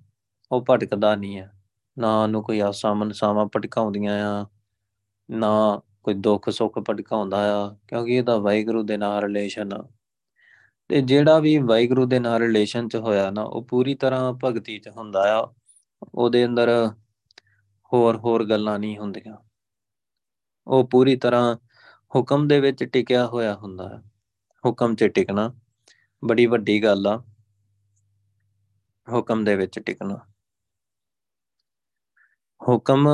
ਉਹ 0.51 0.65
ਭਟਕਦਾ 0.69 1.15
ਨਹੀਂ 1.15 1.39
ਆ। 1.41 1.49
ਨਾ 1.97 2.23
ਉਹਨੂੰ 2.23 2.43
ਕੋਈ 2.43 2.59
ਆਸਾਂ 2.59 2.95
ਮਨਸਾਵਾਂ 2.95 3.45
ਭਟਕਾਉਂਦੀਆਂ 3.45 4.41
ਆ, 4.41 4.45
ਨਾ 5.29 5.81
ਕੋਈ 6.03 6.13
ਦੁੱਖ 6.13 6.49
ਸੁੱਖ 6.49 6.79
ਭਟਕਾਉਂਦਾ 6.79 7.37
ਆ, 7.55 7.75
ਕਿਉਂਕਿ 7.87 8.17
ਇਹਦਾ 8.17 8.37
ਵਾਹਿਗੁਰੂ 8.37 8.83
ਦੇ 8.83 8.97
ਨਾਲ 8.97 9.21
ਰਿਲੇਸ਼ਨ 9.21 9.73
ਆ। 9.73 9.83
ਤੇ 10.89 11.01
ਜਿਹੜਾ 11.01 11.39
ਵੀ 11.39 11.57
ਵਾਹਿਗੁਰੂ 11.57 12.05
ਦੇ 12.05 12.19
ਨਾਲ 12.19 12.39
ਰਿਲੇਸ਼ਨ 12.39 12.87
'ਚ 12.87 12.95
ਹੋਇਆ 12.95 13.29
ਨਾ, 13.31 13.43
ਉਹ 13.43 13.63
ਪੂਰੀ 13.63 13.95
ਤਰ੍ਹਾਂ 13.95 14.33
ਭਗਤੀ 14.33 14.79
'ਚ 14.79 14.89
ਹੁੰਦਾ 14.89 15.39
ਆ, 15.39 15.53
ਉਹਦੇ 16.15 16.45
ਅੰਦਰ 16.45 16.69
ਹੋਰ 17.93 18.17
ਹੋਰ 18.17 18.45
ਗੱਲਾਂ 18.45 18.79
ਨਹੀਂ 18.79 18.97
ਹੁੰਦੀਆਂ। 18.97 19.37
ਉਹ 20.69 20.87
ਪੂਰੀ 20.89 21.15
ਤਰ੍ਹਾਂ 21.15 21.55
ਹੁਕਮ 22.15 22.47
ਦੇ 22.47 22.59
ਵਿੱਚ 22.59 22.83
ਟਿਕਿਆ 22.83 23.25
ਹੋਇਆ 23.27 23.55
ਹੁੰਦਾ 23.55 23.89
ਹੈ। 23.89 24.01
ਹੁਕਮ 24.65 24.95
'ਚ 24.95 25.03
ਟਿਕਣਾ 25.03 25.53
ਬੜੀ 26.25 26.45
ਵੱਡੀ 26.45 26.83
ਗੱਲ 26.83 27.07
ਆ। 27.07 27.23
ਹੁਕਮ 29.13 29.43
ਦੇ 29.43 29.55
ਵਿੱਚ 29.55 29.79
ਟਿਕਣਾ। 29.79 30.19
ਹੁਕਮ 32.61 33.09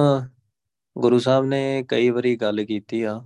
ਗੁਰੂ 0.98 1.20
ਸਾਹਿਬ 1.20 1.46
ਨੇ 1.46 1.84
ਕਈ 1.84 2.10
ਵਾਰੀ 2.10 2.36
ਗੱਲ 2.36 2.64
ਕੀਤੀ 2.66 3.04
ਆ, 3.04 3.20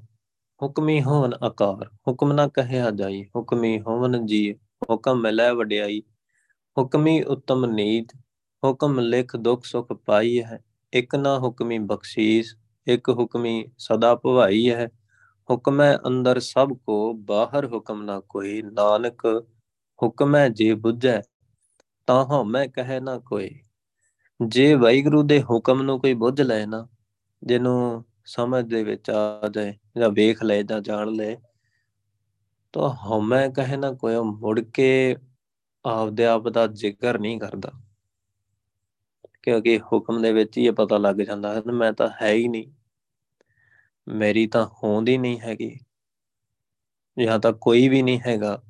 ਹੁਕਮੀ 0.62 1.04
ਹੋਵਨ 1.04 1.34
ਆਕਾਰ 1.34 1.90
ਹੁਕਮ 2.08 2.34
ਨਾ 2.34 2.48
ਕਹਿਆ 2.48 2.92
ਜਾਈ, 2.92 3.24
ਹੁਕਮੀ 3.24 3.82
ਹੋਵਨ 3.82 4.26
ਜੀ 4.26 4.54
ਹੁਕਮ 4.90 5.22
ਮਿਲੈ 5.22 5.52
ਵਡਿਆਈ, 5.54 6.02
ਹੁਕਮੀ 6.78 7.22
ਉਤਮ 7.24 7.66
ਨੀਤ, 7.66 8.08
ਹੁਕਮ 8.64 9.00
ਲਿਖ 9.00 9.36
ਦੁਖ 9.36 9.66
ਸੁਖ 9.66 9.94
ਪਾਈ 9.94 10.44
ਹੈ, 10.44 10.64
ਇੱਕ 10.94 11.16
ਨਾ 11.16 11.40
ਹੁਕਮੀ 11.40 11.80
ਬਖਸ਼ੀਸ 11.80 12.56
ਇੱਕ 12.94 13.10
ਹੁਕਮੀ 13.10 13.66
ਸਦਾ 13.78 14.16
ਭਵਾਈ 14.16 14.70
ਹੈ। 14.72 14.92
ਹੁਕਮੈ 15.50 15.98
ਅੰਦਰ 16.08 16.40
ਸਭ 16.40 16.70
ਕੋ, 16.74 17.14
ਬਾਹਰ 17.14 17.66
ਹੁਕਮ 17.66 18.04
ਨਾ 18.04 18.20
ਕੋਈ। 18.20 18.62
ਨਾਨਕ, 18.62 19.46
ਹੁਕਮੈ 20.04 20.50
ਜੇ 20.50 20.74
ਬੁੱਝੈ, 20.74 21.22
ਤਾਂ 22.08 22.26
ਹਉਮੈ 22.26 22.68
ਕਹੈ 22.68 23.00
ਨਾ 23.00 23.18
ਕੋਈ। 23.20 23.50
ਜੇ 24.48 24.74
ਵਾਹਿਗੁਰੂ 24.74 25.24
ਦੇ 25.24 25.42
ਹੁਕਮ 25.42 25.82
ਨੂੰ 25.82 26.00
ਕੋਈ 26.00 26.14
ਬੁੱਝ 26.14 26.42
ਲੈ 26.42 26.66
ਨਾ, 26.66 26.88
ਜਿਹਨੂੰ 27.44 28.06
ਸਮਝ 28.26 28.66
ਦੇ 28.66 28.84
ਵਿੱਚ 28.84 29.10
ਆ 29.10 29.48
ਜਾਏ 29.48 29.74
ਜਾਂ 29.98 30.10
ਵੇਖ 30.10 30.44
ਲੈ 30.44 30.62
ਜਾਂ 30.62 30.82
ਜਾਣ 30.82 31.10
ਲੈ 31.10 31.36
ਤਾਂ 32.74 32.90
ਹਉਮੈ 32.90 33.50
ਕਹੇ 33.50 33.78
ਨਾ 33.78 33.92
ਕੋਈ। 33.92 34.16
ਮੁੜ 34.16 34.60
ਕੇ 34.60 35.16
ਆਪਦੇ 35.86 36.26
ਆਪ 36.26 36.50
ਦਾ 36.50 36.68
ਜ਼ਿਕਰ 36.68 37.20
ਨਹੀਂ 37.20 37.40
ਕਰਦਾ। 37.40 37.72
ਕਿਉਂਕਿ 39.44 39.80
ਹੁਕਮ 39.80 40.22
ਦੇ 40.22 40.34
ਵਿੱਚ 40.34 40.58
ਹੀ 40.58 40.66
ਇਹ 40.66 40.72
ਪਤਾ 40.72 40.98
ਲੱਗ 40.98 41.16
ਜਾਂਦਾ 41.16 41.54
ਹੈ, 41.54 41.62
ਮੈਂ 41.74 41.94
ਤਾਂ 41.94 42.10
ਹੈ 42.22 42.32
ਹੀ 42.32 42.48
ਨਹੀਂ। 42.48 42.79
ਮੇਰੀ 44.10 44.48
ਤਾਂ 44.48 44.66
ਹੋਂਦ 44.66 45.10
ਹੀ 45.10 45.18
ਨਹੀਂ 45.18 45.40
ਹੈਗੀ। 45.40 45.80
ਜਾਂ 47.18 47.40
ਤਾਂ 47.40 47.54
ਕੋਈ 47.54 47.90
ਵੀ 47.90 48.02
ਨਹੀਂ 48.02 48.20
ਹੈਗਾ। 48.28 48.64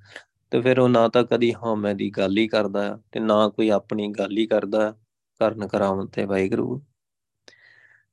ਤੇ 0.51 0.61
ਫਿਰ 0.61 0.79
ਉਹ 0.79 0.89
ਨਾ 0.89 1.07
ਤਾਂ 1.07 1.23
ਕਦੀ 1.23 1.53
ਹਉਮੈ 1.53 1.93
ਦੀ 1.93 2.09
ਗੱਲ 2.09 2.37
ਹੀ 2.37 2.47
ਕਰਦਾ 2.47 2.99
ਤੇ 3.11 3.19
ਨਾ 3.19 3.49
ਕੋਈ 3.49 3.69
ਆਪਣੀ 3.69 4.07
ਗੱਲ 4.07 4.37
ਹੀ 4.37 4.47
ਕਰਦਾ 4.47 4.95
ਕਰਨ 5.39 5.67
ਕਰਾਉਣ 5.67 6.07
ਤੇ 6.07 6.25
ਵਾਹਿਗੁਰੂ। 6.25 6.81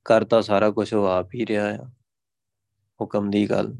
ਕਰਤਾ 0.05 0.41
ਸਾਰਾ 0.41 0.71
ਕੁਝ 0.71 0.95
ਉਹ 0.95 1.07
ਆਪ 1.07 1.29
ਹੀ 1.35 1.47
ਰਿਹਾ 1.47 1.67
ਆ, 1.69 1.85
ਹੁਕਮ 3.01 3.31
ਦੀ 3.31 3.51
ਗੱਲ। 3.51 3.77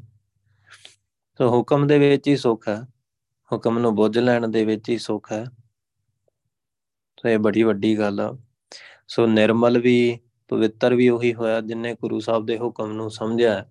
ਸੋ 1.39 1.49
ਹੁਕਮ 1.49 1.87
ਦੇ 1.87 1.99
ਵਿੱਚ 1.99 2.27
ਹੀ 2.27 2.37
ਸੁੱਖ 2.37 2.67
ਹੈ। 2.69 2.87
ਹੁਕਮ 3.53 3.79
ਨੂੰ 3.79 3.95
ਬੁੱਝ 3.95 4.19
ਲੈਣ 4.19 4.47
ਦੇ 4.47 4.65
ਵਿੱਚ 4.65 4.89
ਹੀ 4.89 4.97
ਸੁੱਖ 4.97 5.31
ਹੈ। 5.31 5.45
ਸੋ 7.17 7.29
ਇਹ 7.29 7.39
ਬੜੀ 7.39 7.63
ਵੱਡੀ 7.63 7.97
ਗੱਲ 7.99 8.19
ਆ। 8.19 8.37
ਸੋ 9.07 9.27
ਨਿਰਮਲ 9.27 9.79
ਵੀ 9.79 10.19
ਪਵਿੱਤਰ 10.49 10.95
ਵੀ 10.95 11.09
ਉਹੀ 11.09 11.33
ਹੋਇਆ 11.33 11.61
ਜਿਨੇ 11.61 11.93
ਗੁਰੂ 11.93 12.19
ਸਾਹਿਬ 12.19 12.45
ਦੇ 12.45 12.57
ਹੁਕਮ 12.57 12.91
ਨੂੰ 12.91 13.09
ਸਮਝਿਆ 13.11 13.65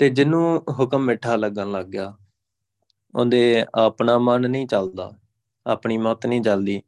ਤੇ 0.00 0.08
ਜਿਹਨੂੰ 0.10 0.64
ਹੁਕਮ 0.70 1.04
ਮਿੱਠਾ 1.04 1.36
ਲੱਗਣ 1.36 1.70
ਲੱਗ 1.70 1.86
ਗਿਆ, 1.86 2.12
ਉਹਦੇ 3.14 3.64
ਆਪਣਾ 3.74 4.18
ਮਨ 4.18 4.50
ਨਹੀਂ 4.50 4.66
ਚੱਲਦਾ, 4.66 5.12
ਆਪਣੀ 5.66 5.96
ਮਤ 5.98 6.26
ਨਹੀਂ 6.26 6.42
ਚੱਲਦੀ, 6.42 6.82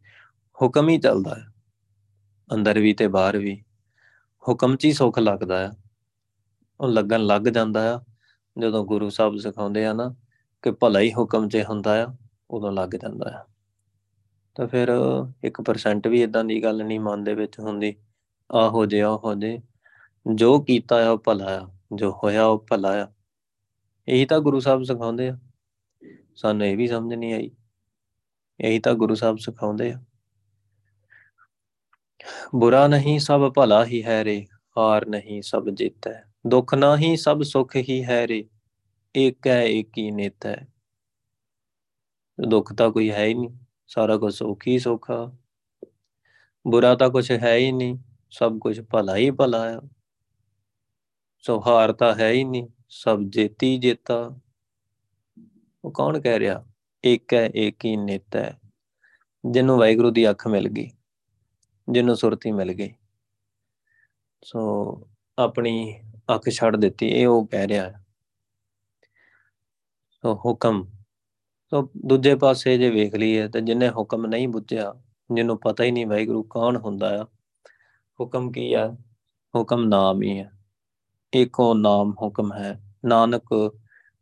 ਹੁਕਮ 0.59 0.89
ਹੀ 0.89 0.99
ਚੱਲਦਾ 0.99 1.35
ਹੈ। 1.35 1.47
ਅੰਦਰ 2.51 2.79
ਵੀ 2.79 2.93
ਤੇ 2.93 3.09
ਬਾਹਰ 3.09 3.39
ਵੀ, 3.39 3.63
ਹੁਕਮ 4.43 4.77
'ਚ 4.77 4.85
ਹੀ 4.85 4.93
ਸੁੱਖ 4.93 5.19
ਲੱਗਦਾ 5.19 5.65
ਆ 5.67 5.73
ਉਹ 6.81 6.89
ਲੱਗਣ 6.89 7.27
ਲੱਗ 7.27 7.49
ਜਾਂਦਾ 7.49 7.95
ਆ 7.95 8.01
ਜਦੋਂ 8.57 8.85
ਗੁਰੂ 8.85 9.11
ਸਾਹਿਬ 9.11 9.37
ਸਿਖਾਉਂਦੇ 9.37 9.85
ਆ 9.87 9.93
ਨਾ 9.93 10.15
ਕਿ 10.65 10.71
ਭਲਾ 10.71 11.01
ਹੀ 11.01 11.13
ਹੁਕਮ 11.13 11.49
'ਚ 11.49 11.65
ਹੁੰਦਾ 11.69 12.03
ਆ, 12.05 12.15
ਉਦੋਂ 12.51 12.73
ਲੱਗ 12.73 12.89
ਜਾਂਦਾ 12.89 13.31
ਆ 13.39 13.45
ਤਾਂ 14.57 14.67
ਫਿਰ 14.69 14.91
1% 15.45 16.09
ਵੀ 16.09 16.23
ਇਦਾਂ 16.23 16.45
ਦੀ 16.45 16.63
ਗੱਲ 16.63 16.85
ਨਹੀਂ 16.85 17.01
ਮਨ 17.01 17.25
ਦੇ 17.25 17.35
ਵਿੱਚ 17.35 17.59
ਹੁੰਦੀ। 17.61 17.95
ਆਹੋ 18.53 18.87
ਜੇ 18.87 19.01
ਆਹੋ 19.03 19.35
ਜੇ। 19.35 19.59
ਜੋ 20.35 20.61
ਕੀਤਾ 20.61 21.07
ਆ, 21.07 21.11
ਉਹ 21.11 21.19
ਭਲਾ 21.19 21.47
ਆ। 21.49 21.69
ਜੋ 21.95 22.13
ਹੋਇਆ, 22.25 22.45
ਉਹ 22.45 22.67
ਭਲਾ 22.71 23.05
ਆ। 23.05 23.09
ਇਹੀ 24.09 24.27
ਤਾਂ 24.27 24.41
ਗੁਰੂ 24.41 24.61
ਸਾਹਿਬ 24.61 24.83
ਸਿਖਾਉਂਦੇ 24.83 25.29
ਆ। 25.29 25.39
ਸਾਨੂੰ 26.37 26.67
ਇਹ 26.67 26.77
ਵੀ 26.77 26.87
ਸਮਝ 26.87 27.15
ਨਹੀਂ 27.15 27.35
ਆਈ। 27.35 27.51
ਇਹੀ 28.61 28.79
ਤਾਂ 28.79 28.95
ਗੁਰੂ 28.95 29.15
ਸਾਹਿਬ 29.15 29.37
ਸਿਖਾਉਂਦੇ 29.39 29.93
ਆ। 29.93 30.05
ਬੁਰਾ 32.55 32.89
ਨਹੀਂ, 32.89 33.19
ਸਭ 33.19 33.53
ਭਲਾ 33.53 33.85
ਹੀ 33.85 34.05
ਹੈ 34.05 34.25
ਰੇ। 34.25 34.47
ਹਾਰ 34.79 35.07
ਨਹੀਂ, 35.07 35.43
ਸਭ 35.43 35.69
ਜਿੱਤ। 35.69 36.09
ਹੈ 36.09 36.33
ਦੁੱਖ 36.47 36.75
ਨਹੀਂ, 36.75 37.17
ਸਭ 37.17 37.43
ਸੁਖ 37.43 37.77
ਹੀ 37.77 38.05
ਹੈ 38.05 38.27
ਰੇ। 38.29 38.49
ਇੱਕ 39.15 39.47
ਹੈ 39.47 39.65
ਇੱਕ 39.65 39.99
ਹੀ 39.99 40.11
ਨਿਤ। 40.11 40.47
ਹੈ 40.47 40.69
ਦੁੱਖ 42.49 42.73
ਤਾਂ 42.73 42.91
ਕੋਈ 42.91 43.11
ਹੈ 43.11 43.25
ਹੀ 43.25 43.35
ਨਹੀਂ। 43.35 43.59
ਸਾਰਾ 43.87 44.17
ਕੁਝ 44.17 44.35
ਸੁਖ 44.35 44.67
ਹੀ 44.67 44.79
ਸੁਖ 44.79 45.11
ਆ। 45.11 45.33
ਬੁਰਾ 46.67 46.95
ਤਾਂ 46.95 47.11
ਕੁਝ 47.11 47.33
ਹੈ 47.33 47.57
ਹੀ 47.57 47.73
ਨਹੀਂ। 47.73 47.99
ਸਭ 48.35 48.59
ਕੁਝ 48.59 48.81
ਭਲਾ 48.81 49.17
ਹੀ 49.17 49.31
ਭਲਾ 49.31 49.65
ਹੈ 49.71 49.79
ਸੋ 51.45 51.61
ਹਾਰ 51.67 51.93
ਤਾਂ 51.93 52.15
ਹੈ 52.15 52.31
ਹੀ 52.31 52.45
ਨਹੀਂ, 52.45 52.69
ਸਭ 52.89 53.21
ਜੇਤੀ 53.29 53.77
ਜੇਤਾ। 53.79 54.17
ਉਹ 55.85 55.93
ਕੌਣ 55.93 56.21
ਕਹਿ 56.21 56.39
ਰਿਹਾ? 56.39 56.65
ਇੱਕ 57.05 57.35
ਹੈ, 57.35 57.47
ਇੱਕ 57.55 57.85
ਹੀ 57.85 57.97
ਨਿਤ 57.97 58.37
ਹੈ। 58.37 58.59
ਜਿਹਨੂੰ 59.45 59.79
ਵਾਹਿਗੁਰੂ 59.79 60.11
ਦੀ 60.11 60.31
ਅੱਖ 60.31 60.47
ਮਿਲ 60.49 60.69
ਗਈ, 60.69 60.91
ਜਿਹਨੂੰ 61.89 62.17
ਸੁਰਤੀ 62.17 62.53
ਮਿਲ 62.53 62.73
ਗਈ। 62.73 62.95
ਸੋ 64.45 64.61
ਆਪਣੀ 65.39 66.01
ਅੱਖ 66.35 66.49
ਛੱਡ 66.49 66.77
ਦਿੱਤੀ, 66.77 67.09
ਇਹ 67.09 67.27
ਉਹ 67.27 67.47
ਕਹਿ 67.47 67.69
ਰਿਹਾ 67.69 67.85
ਹੈ। 67.85 68.05
ਸੋ 70.11 70.35
ਹੁਕਮ। 70.35 70.85
ਸੋ 71.73 71.83
ਦੂਜੇ 72.07 72.35
ਪਾਸੇ 72.35 72.79
ਜੇ 72.79 72.91
ਵੇਖ 72.91 73.15
ਲਈਏ 73.15 73.49
ਤਾਂ 73.49 73.61
ਜਿਨੇ 73.61 73.89
ਹੁਕਮ 73.91 74.27
ਨਹੀਂ 74.27 74.49
ਬੁੱਝਿਆ, 74.49 74.95
ਜਿਹਨੂੰ 75.35 75.59
ਪਤਾ 75.61 75.85
ਹੀ 75.85 75.91
ਨਹੀਂ 75.91 76.07
ਵਾਹਿਗੁਰੂ 76.07 76.43
ਕੌਣ 76.43 76.77
ਹੁੰਦਾ 76.77 77.23
ਆ 77.23 77.27
ਹੁਕਮ 78.21 78.51
ਕੀ 78.51 78.73
ਆ? 78.75 78.97
ਹੁਕਮ 79.57 79.85
ਨਾਮ 79.85 80.23
ਹੀ 80.23 80.39
ਹੈ 80.39 80.53
ਇੱਕੋ 81.33 81.75
ਨਾਮ 81.75 82.15
ਹੁਕਮ 82.23 82.53
ਹੈ। 82.53 82.95
ਨਾਨਕ 83.05 83.73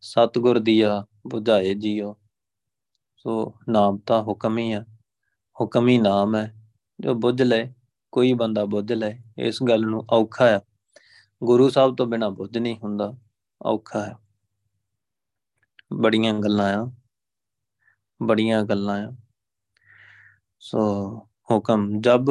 ਸਤਗੁਰ 0.00 0.58
ਦੀਆ 0.58 1.06
부ਝਾਏ 1.34 1.74
ਜੀਓ। 1.74 2.16
ਸੋ 3.16 3.54
ਨਾਮ 3.68 3.98
ਤਾਂ 3.98 4.22
ਹੁਕਮ 4.22 4.58
ਹੀ 4.58 4.72
ਆ। 4.72 4.84
ਹੁਕਮ 5.60 5.88
ਹੀ 5.88 5.98
ਨਾਮ 5.98 6.36
ਹੈ। 6.36 6.70
ਜੋ 7.00 7.14
ਬੁੱਝ 7.14 7.42
ਲੈ 7.42 7.66
ਕੋਈ 8.12 8.32
ਬੰਦਾ 8.32 8.64
ਬੁੱਝ 8.64 8.92
ਲੈ 8.92 9.18
ਇਸ 9.38 9.62
ਗੱਲ 9.62 9.82
ਨੂੰ 9.82 10.06
ਔਖਾ 10.10 10.46
ਹੈ 10.46 10.60
ਗੁਰੂ 11.44 11.68
ਸਾਹਿਬ 11.68 11.96
ਤੋਂ 11.96 12.06
ਬਿਨਾ 12.06 12.28
ਬੁੱਝ 12.28 12.58
ਨਹੀਂ 12.58 12.76
ਹੁੰਦਾ, 12.84 13.12
ਔਖਾ 13.62 14.06
ਹੈ। 14.06 14.16
ਬੜੀਆਂ 15.92 16.34
ਗੱਲਾਂ 16.34 16.74
ਆ। 16.74 16.92
ਬੜੀਆਂ 18.22 18.62
ਗੱਲਾਂ 18.62 19.08
ਆ। 19.08 19.16
ਸੋ 20.58 20.78
ਹੁਕਮ 21.50 22.00
ਜਬ 22.00 22.26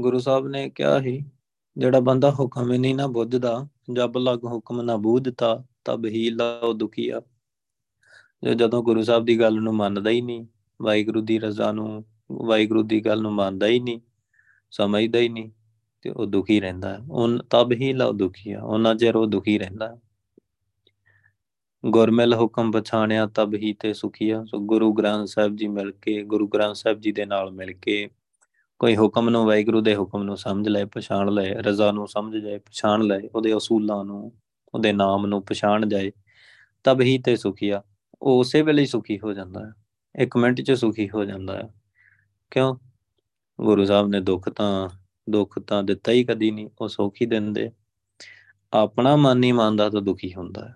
ਗੁਰੂ 0.00 0.18
ਸਾਹਿਬ 0.18 0.48
ਨੇ 0.48 0.70
ਕਿਹਾ 0.70 1.00
ਹੀ 1.00 1.24
ਜਿਹੜਾ 1.78 2.00
ਬੰਦਾ 2.00 2.30
ਹੁਕਮ 2.30 2.72
ਹੀ 2.72 2.78
ਨਹੀਂ 2.78 2.94
ਨਾ 2.94 3.06
ਬੁੱਝਦਾ, 3.06 3.68
ਜਬ 3.92 4.18
ਲਗ 4.18 4.44
ਹੁਕਮ 4.44 4.80
ਨਾ 4.80 4.96
ਬੂਝਤਾ 4.96 5.64
ਤਬ 5.84 6.06
ਹੀ 6.06 6.30
ਲਾਉ 6.30 6.72
ਦੁਖੀਆ 6.72 7.20
ਜੋ 8.44 8.54
ਜਦੋਂ 8.54 8.82
ਗੁਰੂ 8.82 9.02
ਸਾਹਿਬ 9.02 9.24
ਦੀ 9.24 9.40
ਗੱਲ 9.40 9.54
ਨੂੰ 9.54 9.74
ਮੰਨਦਾ 9.74 10.10
ਹੀ 10.10 10.20
ਨਹੀਂ, 10.20 10.46
ਵਾਹਿਗੁਰੂ 10.82 11.20
ਦੀ 11.20 11.38
ਰਜ਼ਾ 11.38 11.72
ਨੂੰ, 11.72 12.04
ਵਾਹਿਗੁਰੂ 12.32 12.82
ਦੀ 12.82 13.04
ਗੱਲ 13.06 13.22
ਨੂੰ 13.22 13.32
ਮੰਨਦਾ 13.32 13.66
ਹੀ 13.66 13.80
ਨਹੀਂ, 13.80 14.00
ਸਮਝਦਾ 14.70 15.18
ਹੀ 15.18 15.28
ਨਹੀਂ, 15.28 15.50
ਤੇ 16.02 16.10
ਉਹ 16.10 16.26
ਦੁਖੀ 16.26 16.60
ਰਹਿੰਦਾ। 16.60 16.88
ਹੈ 16.88 16.98
ਉਹ 17.10 17.38
ਤਬ 17.38 17.72
ਹੀ 17.72 17.92
ਲਾਉ 17.92 18.12
ਦੁਖੀਆ 18.12 18.62
ਉਹਨਾਂ 18.62 18.94
ਚਿਰ 18.94 19.16
ਉਹ 19.16 19.26
ਦੁਖੀ 19.26 19.58
ਰਹਿੰਦਾ। 19.58 19.98
ਗੁਰਮਿਲ 21.86 22.34
ਹੁਕਮ 22.34 22.70
ਪਛਾਣਿਆ, 22.70 23.26
ਤਬ 23.26 23.54
ਹੀ 23.54 23.72
ਤੇ 23.72 23.92
ਸੁਖੀਆ 23.92 24.44
ਸੋ 24.44 24.58
ਗੁਰੂ 24.58 24.92
ਗ੍ਰੰਥ 24.92 25.28
ਸਾਹਿਬ 25.28 25.56
ਜੀ 25.56 25.68
ਮਿਲ 25.68 25.92
ਕੇ, 25.92 26.22
ਗੁਰੂ 26.22 26.48
ਗ੍ਰੰਥ 26.48 26.74
ਸਾਹਿਬ 26.74 27.00
ਜੀ 27.00 27.12
ਦੇ 27.12 27.26
ਨਾਲ 27.26 27.50
ਮਿਲ 27.50 27.72
ਕੇ 27.72 28.08
ਕੋਈ 28.78 28.96
ਹੁਕਮ 28.96 29.30
ਨੂੰ 29.30 29.46
ਵਾਹਿਗੁਰੂ 29.46 29.80
ਦੇ 29.80 29.96
ਹੁਕਮ 29.96 30.22
ਨੂੰ 30.22 30.36
ਸਮਝ 30.36 30.68
ਲੈ 30.68 30.84
ਪਛਾਣ 30.84 31.32
ਲੈ 31.32 31.54
ਰਜ਼ਾ 31.54 31.92
ਨੂੰ 31.92 32.08
ਸਮਝ 32.08 32.36
ਜਾਏ, 32.36 32.58
ਪਛਾਣ 32.58 33.02
ਲੈ 33.02 33.20
ਉਹਦੇ 33.34 33.56
ਅਸੂਲਾਂ 33.56 34.04
ਨੂੰ, 34.04 34.32
ਉਹਦੇ 34.74 34.92
ਨਾਮ 34.92 35.26
ਨੂੰ 35.26 35.42
ਪਛਾਣ 35.42 35.88
ਜਾਏ, 35.88 36.12
ਤਬ 36.84 37.00
ਹੀ 37.00 37.18
ਤੇ 37.18 37.36
ਸੁਖੀਆ 37.36 37.82
ਉਹ 38.22 38.40
ਉਸੇ 38.40 38.62
ਵੇਲੇ 38.62 38.82
ਹੀ 38.82 38.86
ਸੁਖੀ 38.86 39.18
ਹੋ 39.18 39.32
ਜਾਂਦਾ 39.32 39.66
ਹੈ। 39.66 39.72
ਇੱਕ 40.18 40.36
ਮਿੰਟ 40.36 40.60
'ਚ 40.60 40.72
ਸੁਖੀ 40.72 41.08
ਹੋ 41.08 41.24
ਜਾਂਦਾ 41.24 41.56
ਹੈ। 41.56 41.68
ਕਿਉਂ? 42.50 42.76
ਗੁਰੂ 43.60 43.84
ਸਾਹਿਬ 43.84 44.08
ਨੇ 44.08 44.20
ਦੁੱਖ 44.20 44.48
ਤਾਂ 44.48 44.88
ਦੁੱਖ 45.30 45.58
ਤਾਂ 45.58 45.82
ਦਿੱਤਾ 45.82 46.12
ਹੀ 46.12 46.24
ਕਦੀ 46.24 46.50
ਨਹੀਂ, 46.50 46.68
ਉਹ 46.80 46.88
ਸੁਖ 46.88 47.14
ਹੀ 47.20 47.26
ਦਿੰਦੇ। 47.26 47.70
ਆਪਣਾ 48.72 49.16
ਮਨ 49.16 49.38
ਨਹੀਂ 49.38 49.54
ਮੰਨਦਾ 49.54 49.90
ਤਾਂ 49.90 50.02
ਦੁਖੀ 50.02 50.34
ਹੁੰਦਾ 50.34 50.68
ਹੈ। 50.68 50.74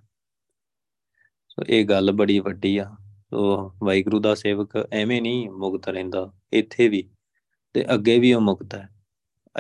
ਸੋ 1.49 1.62
ਇਹ 1.69 1.85
ਗੱਲ 1.85 2.12
ਬੜੀ 2.12 2.38
ਵੱਡੀ 2.38 2.79
ਆ। 2.79 2.91
ਸੋ 3.31 3.73
ਵਾਹਿਗੁਰੂ 3.85 4.21
ਦਾ 4.21 4.35
ਸੇਵਕ 4.35 4.88
ਐਵੇਂ 4.93 5.23
ਨਹੀਂ 5.23 5.51
ਮੁਕਤ 5.51 5.88
ਰਹਿੰਦਾ, 5.88 6.33
ਇੱਥੇ 6.53 6.88
ਵੀ। 6.88 7.11
ਤੇ 7.75 7.85
ਅੱਗੇ 7.95 8.19
ਵੀ 8.19 8.33
ਉਹ 8.35 8.41
ਮੁਕਤ 8.41 8.75
ਹੈ। 8.75 8.89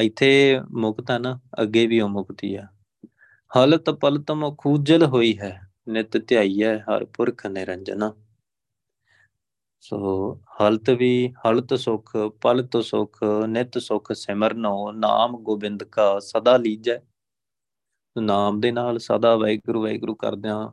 ਇੱਥੇ 0.00 0.60
ਮੁਕਤ 0.70 1.10
ਹੈ 1.10 1.18
ਨਾ, 1.18 1.38
ਅੱਗੇ 1.62 1.86
ਵੀ 1.86 2.00
ਉਹ 2.00 2.08
ਮੁਕਤੀ 2.08 2.54
ਆ। 2.54 2.66
ਹਲਤ 3.50 3.90
ਪਲਤਮ 3.90 4.54
ਖੂਜਲ 4.58 5.06
ਹੋਈ 5.06 5.38
ਹੈ, 5.38 5.60
ਨਿਤ 5.88 6.16
ਧਿਆਈਐ 6.16 6.78
ਹਰ 6.78 7.04
ਪੁਰਖ 7.04 7.46
ਨਿਰੰਜਨਾ। 7.46 8.12
ਸੋ 9.80 9.98
ਹਲਤ 10.60 10.90
ਵੀ 10.90 11.32
ਹਲਤ 11.46 11.74
ਸੁਖ, 11.74 12.12
ਪਲਤ 12.16 12.76
ਸੁਖ, 12.84 13.18
ਨਿਤ 13.48 13.78
ਸੁਖ 13.78 14.12
ਸਿਮਰਨੋ 14.12 14.92
ਨਾਮ 14.92 15.36
ਗੋਬਿੰਦ 15.36 15.84
ਕਾ 15.84 16.18
ਸਦਾ 16.18 16.56
ਲੀਜੈ। 16.56 16.98
ਨਾਮ 18.16 18.60
ਦੇ 18.60 18.72
ਨਾਲ 18.72 18.98
ਸਦਾ 18.98 19.34
ਵਾਹਿਗੁਰੂ 19.36 19.82
ਵਾਹਿਗੁਰੂ 19.82 20.14
ਕਰਦਿਆਂ 20.14 20.68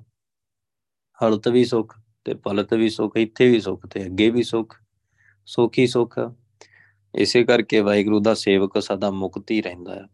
ਹਲਤ 1.19 1.47
ਵੀ 1.47 1.65
ਸੁਖ 1.65 1.95
ਤੇ 2.25 2.33
ਪਲਤ 2.33 2.73
ਵੀ 2.73 2.89
ਸੁਖ, 2.89 3.17
ਇੱਥੇ 3.17 3.49
ਵੀ 3.49 3.59
ਸੁਖ 3.59 3.87
ਤੇ 3.87 4.05
ਅੱਗੇ 4.05 4.29
ਵੀ 4.29 4.43
ਸੁਖ, 4.43 4.75
ਸੁਖੀ 5.45 5.87
ਸੁਖ। 5.87 6.19
ਇਸੇ 7.15 7.43
ਕਰਕੇ 7.43 7.79
ਵਾਹਿਗੁਰੂ 7.79 8.19
ਦਾ 8.19 8.33
ਸੇਵਕ 8.33 8.81
ਸਦਾ 8.81 9.11
ਮੁਕਤ 9.11 9.51
ਹੀ 9.51 9.61
ਰਹਿੰਦਾ 9.61 9.95
ਹੈ। 9.95 10.07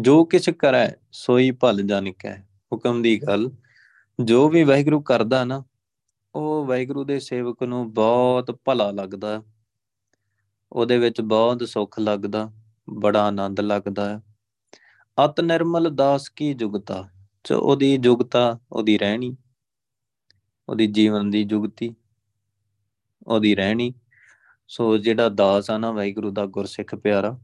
ਜੋ 0.00 0.24
ਕਿਛ 0.24 0.50
ਕਰੈ, 0.50 0.90
ਸੋਈ 1.12 1.50
ਭਲ 1.50 1.82
ਜਾਣਿਕੈ 1.82 2.36
ਹੁਕਮ 2.72 3.02
ਦੀ 3.02 3.22
ਗੱਲ, 3.22 3.50
ਜੋ 4.24 4.48
ਵੀ 4.48 4.64
ਵਾਹਿਗੁਰੂ 4.64 5.00
ਕਰਦਾ 5.00 5.44
ਨਾ, 5.44 5.64
ਉਹ 6.34 6.66
ਵਾਹਿਗੁਰੂ 6.66 7.04
ਦੇ 7.04 7.20
ਸੇਵਕ 7.20 7.62
ਨੂੰ 7.62 7.94
ਬਹੁਤ 7.94 8.50
ਭਲਾ 8.64 8.90
ਲੱਗਦਾ 8.90 9.42
ਉਹਦੇ 10.72 10.98
ਵਿੱਚ 10.98 11.20
ਬਹੁਤ 11.20 11.64
ਸੁੱਖ 11.64 11.98
ਲੱਗਦਾ 11.98 12.52
ਬੜਾ 12.90 13.22
ਆਨੰਦ 13.22 13.60
ਲੱਗਦਾ 13.60 14.08
ਹੈ। 14.08 14.22
ਅਤ 15.24 15.40
ਨਿਰਮਲ 15.40 15.90
ਦਾਸ 15.94 16.28
ਕੀ 16.28 16.54
ਜੁਗਤਾ 16.54 17.08
ਚ 17.44 17.52
ਉਹਦੀ 17.52 17.96
ਜੁਗਤਾ 17.96 18.58
ਉਹਦੀ 18.72 18.98
ਰਹਿਣੀ, 18.98 19.36
ਉਹਦੀ 20.68 20.86
ਜੀਵਨ 20.86 21.30
ਦੀ 21.30 21.44
ਜੁਗਤੀ, 21.44 21.94
ਉਹਦੀ 23.26 23.54
ਰਹਿਣੀ। 23.54 23.94
ਸੋ 24.72 24.96
ਜਿਹੜਾ 24.98 25.28
ਦਾਸ 25.28 25.70
ਆ 25.70 25.78
ਨਾ 25.78 25.90
ਵਾਹਿਗੁਰੂ 25.92 26.30
ਦਾ 26.30 26.46
ਗੁਰਸਿੱਖ 26.46 26.94
ਪਿਆਰਾ, 26.94 27.38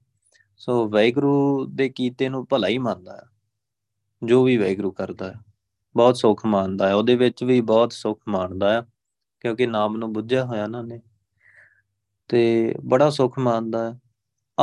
ਸੋ 0.56 0.88
ਵਾਹਿਗੁਰੂ 0.88 1.66
ਦੇ 1.66 1.88
ਕੀਤੇ 1.88 2.28
ਨੂੰ 2.28 2.46
ਭਲਾ 2.46 2.68
ਹੀ 2.68 2.78
ਮੰਨਦਾ 2.78 3.16
ਹੈ, 3.16 3.22
ਜੋ 4.22 4.42
ਵੀ 4.44 4.56
ਵਾਹਿਗੁਰੂ 4.56 4.90
ਕਰਦਾ 4.90 5.28
ਹੈ, 5.28 5.40
ਬਹੁਤ 5.94 6.16
ਸੁੱਖ 6.16 6.46
ਮਾਣਦਾ 6.46 6.88
ਹੈ, 6.88 6.94
ਉਹਦੇ 6.94 7.16
ਵਿੱਚ 7.16 7.44
ਵੀ 7.44 7.60
ਬਹੁਤ 7.60 7.92
ਸੁੱਖ 7.92 8.20
ਮਾਣਦਾ 8.28 8.72
ਹੈ, 8.72 8.82
ਕਿਉਂਕਿ 9.40 9.66
ਨਾਮ 9.66 9.96
ਨੂੰ 9.96 10.12
ਬੁੱਝਿਆ 10.12 10.44
ਹੋਇਆ 10.44 10.66
ਨਾ 10.66 10.82
ਨੇ 10.82 11.00
ਤੇ 12.30 12.74
ਬੜਾ 12.84 13.10
ਸੁੱਖ 13.10 13.38
ਮਾਣਦਾ 13.38 13.90
ਹੈ, 13.90 13.98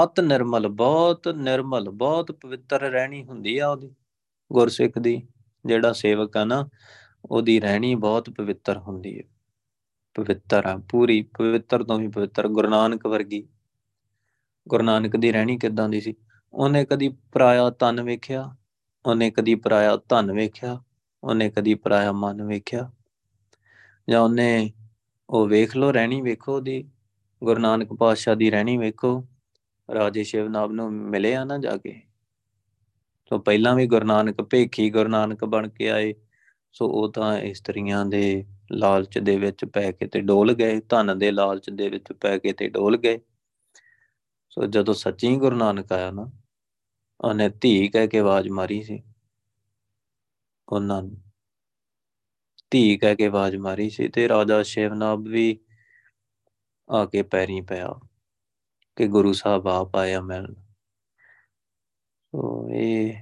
ਅਤ 0.03 0.19
ਨਿਰਮਲ, 0.19 0.67
ਬਹੁਤ 0.67 1.27
ਨਿਰਮਲ, 1.27 1.89
ਬਹੁਤ 1.89 2.31
ਪਵਿੱਤਰ 2.31 2.81
ਰਹਿਣੀ 2.81 3.23
ਹੁੰਦੀ 3.23 3.57
ਆ 3.57 3.69
ਉਹਦੀ, 3.69 3.93
ਗੁਰਸਿੱਖ 4.51 4.99
ਦੀ, 4.99 5.21
ਜਿਹੜਾ 5.65 5.93
ਸੇਵਕ 5.93 6.37
ਆ 6.37 6.45
ਨਾ, 6.45 6.67
ਉਹਦੀ 7.31 7.59
ਰਹਿਣੀ 7.59 7.95
ਬਹੁਤ 7.95 8.29
ਪਵਿੱਤਰ 8.29 8.77
ਹੁੰਦੀ 8.77 9.17
ਹੈ। 9.19 9.23
ਪਵਿੱਤਰ 10.15 10.65
ਆ, 10.65 10.77
ਪੂਰੀ 10.89 11.21
ਪਵਿੱਤਰ 11.21 11.83
ਤੋਂ 11.83 11.99
ਵੀ 11.99 12.07
ਪਵਿੱਤਰ, 12.07 12.47
ਗੁਰੂ 12.47 12.69
ਨਾਨਕ 12.69 13.07
ਵਰਗੀ। 13.07 13.47
ਗੁਰੂ 14.69 14.83
ਨਾਨਕ 14.83 15.17
ਦੀ 15.17 15.31
ਰਹਿਣੀ 15.31 15.57
ਕਿੱਦਾਂ 15.57 15.89
ਦੀ 15.89 16.01
ਸੀ? 16.01 16.15
ਉਹਨੇ 16.53 16.85
ਕਦੀ 16.85 17.09
ਪਰਾਇਆ 17.09 17.69
ਤਨ 17.69 18.01
ਵੇਖਿਆ? 18.01 18.55
ਉਹਨੇ 19.05 19.31
ਕਦੀ 19.31 19.55
ਪਰਾਇਆ 19.55 19.97
ਧਨ 19.97 20.31
ਵੇਖਿਆ? 20.31 20.83
ਉਹਨੇ 21.23 21.49
ਕਦੀ 21.49 21.73
ਪਰਾਇਆ 21.73 22.11
ਮਨ 22.11 22.43
ਵੇਖਿਆ? 22.43 22.91
ਜਾਂ 24.09 24.21
ਉਹਨੇ 24.21 24.73
ਉਹ 25.29 25.47
ਵੇਖ 25.47 25.77
ਲੋ 25.77 25.91
ਰਹਿਣੀ 25.91 26.21
ਵੇਖੋ 26.21 26.55
ਉਹਦੀ। 26.55 26.91
ਗੁਰੂ 27.43 27.61
ਨਾਨਕ 27.61 27.93
ਪਾਤਸ਼ਾਹ 27.93 28.35
ਦੀ 28.35 28.51
ਰਹਿਣੀ 28.51 28.77
ਵੇਖੋ। 28.77 29.27
ਰਾਜੇ 29.93 30.23
ਸ਼ਿਵਨਾਬ 30.23 30.71
ਨੂੰ 30.71 30.93
ਮਿਲੇ 30.93 31.35
ਆ 31.35 31.43
ਨਾ 31.43 31.57
ਜਾ 31.57 31.77
ਕੇ। 31.77 32.01
ਤੋਂ 33.29 33.39
ਪਹਿਲਾਂ 33.39 33.75
ਵੀ 33.75 33.87
ਗੁਰੂ 33.87 34.05
ਨਾਨਕ 34.05 34.41
ਭੇਖੀ 34.41 34.89
ਗੁਰੂ 34.89 35.09
ਨਾਨਕ 35.09 35.45
ਬਣ 35.45 35.69
ਕੇ 35.69 35.89
ਆਏ। 35.89 36.13
ਸੋ 36.71 36.87
ਉਹ 36.87 37.11
ਤਾਂ 37.11 37.37
ਇਸਤਰੀਆਂ 37.37 38.05
ਦੇ 38.05 38.45
ਲਾਲਚ 38.71 39.17
ਦੇ 39.17 39.37
ਵਿੱਚ 39.37 39.65
ਪੈ 39.65 39.91
ਕੇ 39.91 40.07
ਤੇ 40.07 40.21
ਡੋਲ 40.21 40.53
ਗਏ, 40.53 40.81
ਧਨ 40.89 41.17
ਦੇ 41.19 41.31
ਲਾਲਚ 41.31 41.69
ਦੇ 41.69 41.89
ਵਿੱਚ 41.89 42.13
ਪੈ 42.13 42.37
ਕੇ 42.37 42.53
ਤੇ 42.53 42.69
ਡੋਲ 42.69 42.97
ਗਏ। 42.97 43.19
ਸੋ 44.49 44.65
ਜਦੋਂ 44.65 44.93
ਸੱਚੀ 44.93 45.35
ਗੁਰੂ 45.35 45.55
ਨਾਨਕ 45.55 45.91
ਆਇਆ 45.91 46.11
ਨਾ, 46.11 46.31
ਉਹਨੇ 47.19 47.49
ਧੀ 47.49 47.87
ਕਹਿ 47.87 48.07
ਕੇ 48.07 48.19
ਆਵਾਜ਼ 48.19 48.47
ਮਾਰੀ 48.49 48.81
ਸੀ। 48.83 49.03
ਉਹਨਾਂ 50.69 51.03
ਨੂੰ 51.03 51.21
ਧੀ 52.71 52.97
ਕਹਿ 52.97 53.15
ਕੇ 53.15 53.25
ਆਵਾਜ਼ 53.25 53.55
ਮਾਰੀ 53.55 53.89
ਸੀ 53.89 54.07
ਤੇ 54.07 54.27
ਰਾਜਾ 54.29 54.63
ਸ਼ਿਵਨਾਬ 54.63 55.27
ਵੀ 55.27 55.59
ਆ 56.89 57.05
ਕੇ 57.05 57.21
ਪੈਰੀ 57.21 57.61
ਪਿਆ 57.61 57.93
ਕਿ 58.95 59.07
ਗੁਰੂ 59.07 59.33
ਸਾਹਿਬ 59.33 59.67
ਆਪ 59.67 59.95
ਆਇਆ 59.95 60.21
ਮਿਲਣ। 60.21 60.53
ਸੋ 62.33 62.69
ਇਹ 62.69 63.13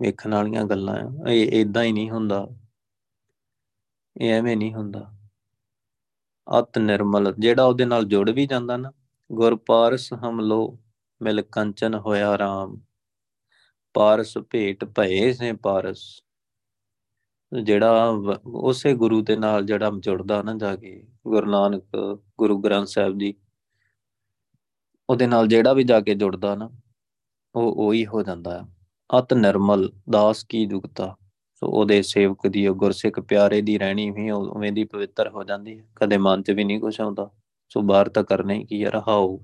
ਵੇਖਣ 0.00 0.34
ਵਾਲੀਆਂ 0.34 0.64
ਗੱਲਾਂ 0.64 0.94
ਆ, 0.94 1.30
ਇਹ 1.30 1.60
ਇਦਾਂ 1.60 1.84
ਹੀ 1.84 1.92
ਨਹੀਂ 1.92 2.10
ਹੁੰਦਾ। 2.10 2.46
ਇਹ 4.16 4.32
ਐਵੇਂ 4.32 4.56
ਨਹੀਂ 4.56 4.74
ਹੁੰਦਾ। 4.74 5.00
ਅਤ 6.46 6.78
ਨਿਰਮਲ, 6.78 7.34
ਜਿਹੜਾ 7.38 7.64
ਉਹਦੇ 7.64 7.84
ਨਾਲ 7.84 8.04
ਜੁੜ 8.04 8.30
ਵੀ 8.30 8.46
ਜਾਂਦਾ 8.46 8.76
ਨਾ 8.76 8.92
ਗੁਰ 9.30 9.56
ਪਾਰਸ 9.56 10.12
ਹਮ 10.12 10.40
ਲੋ 10.40 10.78
ਮਿਲ 11.20 11.42
ਕੰਚਨ 11.42 11.94
ਹੋਇਆ 11.94 12.38
ਰਾਮ। 12.38 12.80
ਪਾਰਸ 13.94 14.38
ਭੇਟ 14.50 14.84
ਭਏ 14.84 15.32
ਸੇ 15.32 15.52
ਪਾਰਸ। 15.52 16.22
ਜਿਹੜਾ 17.52 18.08
ਉਸੇ 18.46 18.94
ਗੁਰੂ 18.94 19.20
ਦੇ 19.22 19.36
ਨਾਲ 19.36 19.64
ਜਿਹੜਾ 19.66 19.90
ਜੁੜਦਾ 19.90 20.42
ਨਾ 20.42 20.54
ਜਾ 20.54 20.76
ਕੇ, 20.76 21.06
ਗੁਰੂ 21.28 21.50
ਨਾਨਕ, 21.50 21.84
ਗੁਰੂ 22.38 22.58
ਗ੍ਰੰਥ 22.58 22.86
ਸਾਹਿਬ 22.86 23.18
ਜੀ, 23.18 23.34
ਉਹਦੇ 25.08 25.26
ਨਾਲ 25.26 25.48
ਜਿਹੜਾ 25.48 25.72
ਵੀ 25.72 25.84
ਜਾ 25.84 26.00
ਕੇ 26.00 26.14
ਜੁੜਦਾ 26.14 26.54
ਨਾ, 26.54 26.70
ਉਹ 27.54 27.86
ਉਹੀ 27.86 28.06
ਹੋ 28.06 28.22
ਜਾਂਦਾ। 28.22 28.58
ਹੈ 28.58 28.66
ਅਤ 29.10 29.34
ਨਿਰਮਲ, 29.34 29.90
ਦਾਸ 30.10 30.44
ਕੀ 30.44 30.66
ਜੁਗਤਾ 30.66 31.16
ਸੋ 31.62 31.68
ਉਹਦੇ 31.68 32.00
ਸੇਵਕ 32.02 32.46
ਦੀ, 32.46 32.66
ਉਹ 32.66 32.74
ਗੁਰਸਿੱਖ 32.74 33.18
ਪਿਆਰੇ 33.20 33.60
ਦੀ 33.62 33.76
ਰਹਿਣੀ 33.78 34.08
ਵੀ 34.10 34.30
ਉਵੇਂ 34.30 34.70
ਦੀ 34.72 34.84
ਪਵਿੱਤਰ 34.84 35.28
ਹੋ 35.28 35.42
ਜਾਂਦੀ 35.44 35.78
ਹੈ। 35.78 35.84
ਕਦੇ 35.96 36.16
ਮਨ 36.18 36.42
'ਚ 36.42 36.50
ਵੀ 36.50 36.64
ਨਹੀਂ 36.64 36.78
ਕੁਛ 36.80 37.00
ਆਉਂਦਾ। 37.00 37.28
ਸੋ 37.72 37.80
ਬਾਹਰ 37.80 38.08
ਤਾਂ 38.08 38.22
ਕਰਨਾ 38.24 38.54
ਹੀ 38.54 38.64
ਕੀ 38.64 38.84
ਰਹਾਓ 38.84 39.38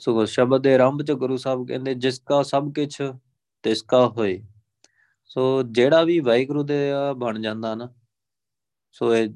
ਸੋ 0.00 0.24
ਸ਼ਬਦ 0.24 0.62
ਦੇ 0.62 0.74
ਆਰੰਭ 0.74 1.02
'ਚ 1.02 1.12
ਗੁਰੂ 1.12 1.36
ਸਾਹਿਬ 1.36 1.66
ਕਹਿੰਦੇ, 1.68 1.94
ਜਿਸ 1.94 2.18
ਕਾ 2.18 2.42
ਸਭ 2.42 2.72
ਕੁਝ 2.72 3.02
ਤਿਸ 3.64 3.82
ਕਾ 3.82 4.06
ਹੋਏ। 4.08 4.40
ਸੋ 5.30 5.62
ਜਿਹੜਾ 5.62 6.02
ਵੀ 6.02 6.18
ਵਾਹਿਗੁਰੂ 6.20 6.62
ਦੇ 6.62 6.78
ਬਣ 7.16 7.40
ਜਾਂਦਾ 7.42 7.74
ਨਾ, 7.74 7.88
ਸੋ 8.94 9.14
ਇਹ 9.14 9.28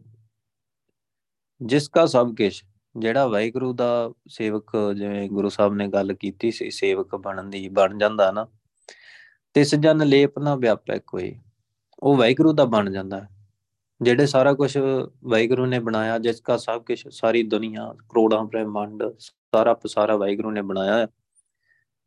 ਜਿਸ 1.60 1.88
ਕਾ 1.88 2.06
ਸਭ 2.06 2.34
ਕੁਝ 2.36 2.52
ਜਿਹੜਾ 2.94 3.26
ਵਾਹਿਗੁਰੂ 3.26 3.72
ਦਾ 3.72 3.90
ਸੇਵਕ 4.28 4.76
ਜਿਵੇਂ 4.96 5.28
ਗੁਰੂ 5.30 5.48
ਸਾਹਿਬ 5.48 5.74
ਨੇ 5.74 5.88
ਗੱਲ 5.88 6.12
ਕੀਤੀ 6.14 6.50
ਸੀ, 6.50 6.70
ਸੇਵਕ 6.70 7.16
ਬਣਨ 7.16 7.50
ਦੀ, 7.50 7.68
ਬਣ 7.68 7.98
ਜਾਂਦਾ 7.98 8.30
ਨਾ 8.32 8.46
ਤਿਸ 9.58 9.74
ਜਨ 9.74 10.06
ਲੇਪ 10.06 10.38
ਨਾ 10.38 10.56
ਵਿਆਪੈ 10.56 10.98
ਕੋਈ। 10.98 11.40
ਉਹ 11.98 12.16
ਵਾਹਿਗੁਰੂ 12.16 12.52
ਦਾ 12.52 12.64
ਬਣ 12.64 12.90
ਜਾਂਦਾ 12.90 13.26
ਜਿਹੜੇ 14.02 14.26
ਸਾਰਾ 14.26 14.52
ਕੁਝ 14.52 14.78
ਵਾਹਿਗੁਰੂ 15.24 15.66
ਨੇ 15.66 15.78
ਬਣਾਇਆ, 15.78 16.18
ਜਿਸ 16.18 16.40
ਕਾ 16.40 16.56
ਸਭ 16.56 16.82
ਕੁਝ 16.82 17.08
ਸਾਰੀ 17.08 17.42
ਦੁਨੀਆ, 17.42 17.94
ਕਰੋੜਾਂ 18.08 18.44
ਬ੍ਰਹਿਮੰਡ, 18.44 19.02
ਸਾਰਾ 19.18 19.74
ਪਸਾਰਾ 19.74 20.16
ਵਾਹਿਗੁਰੂ 20.16 20.50
ਨੇ 20.50 20.62
ਬਣਾਇਆ 20.62 20.98
ਹੈ, 20.98 21.06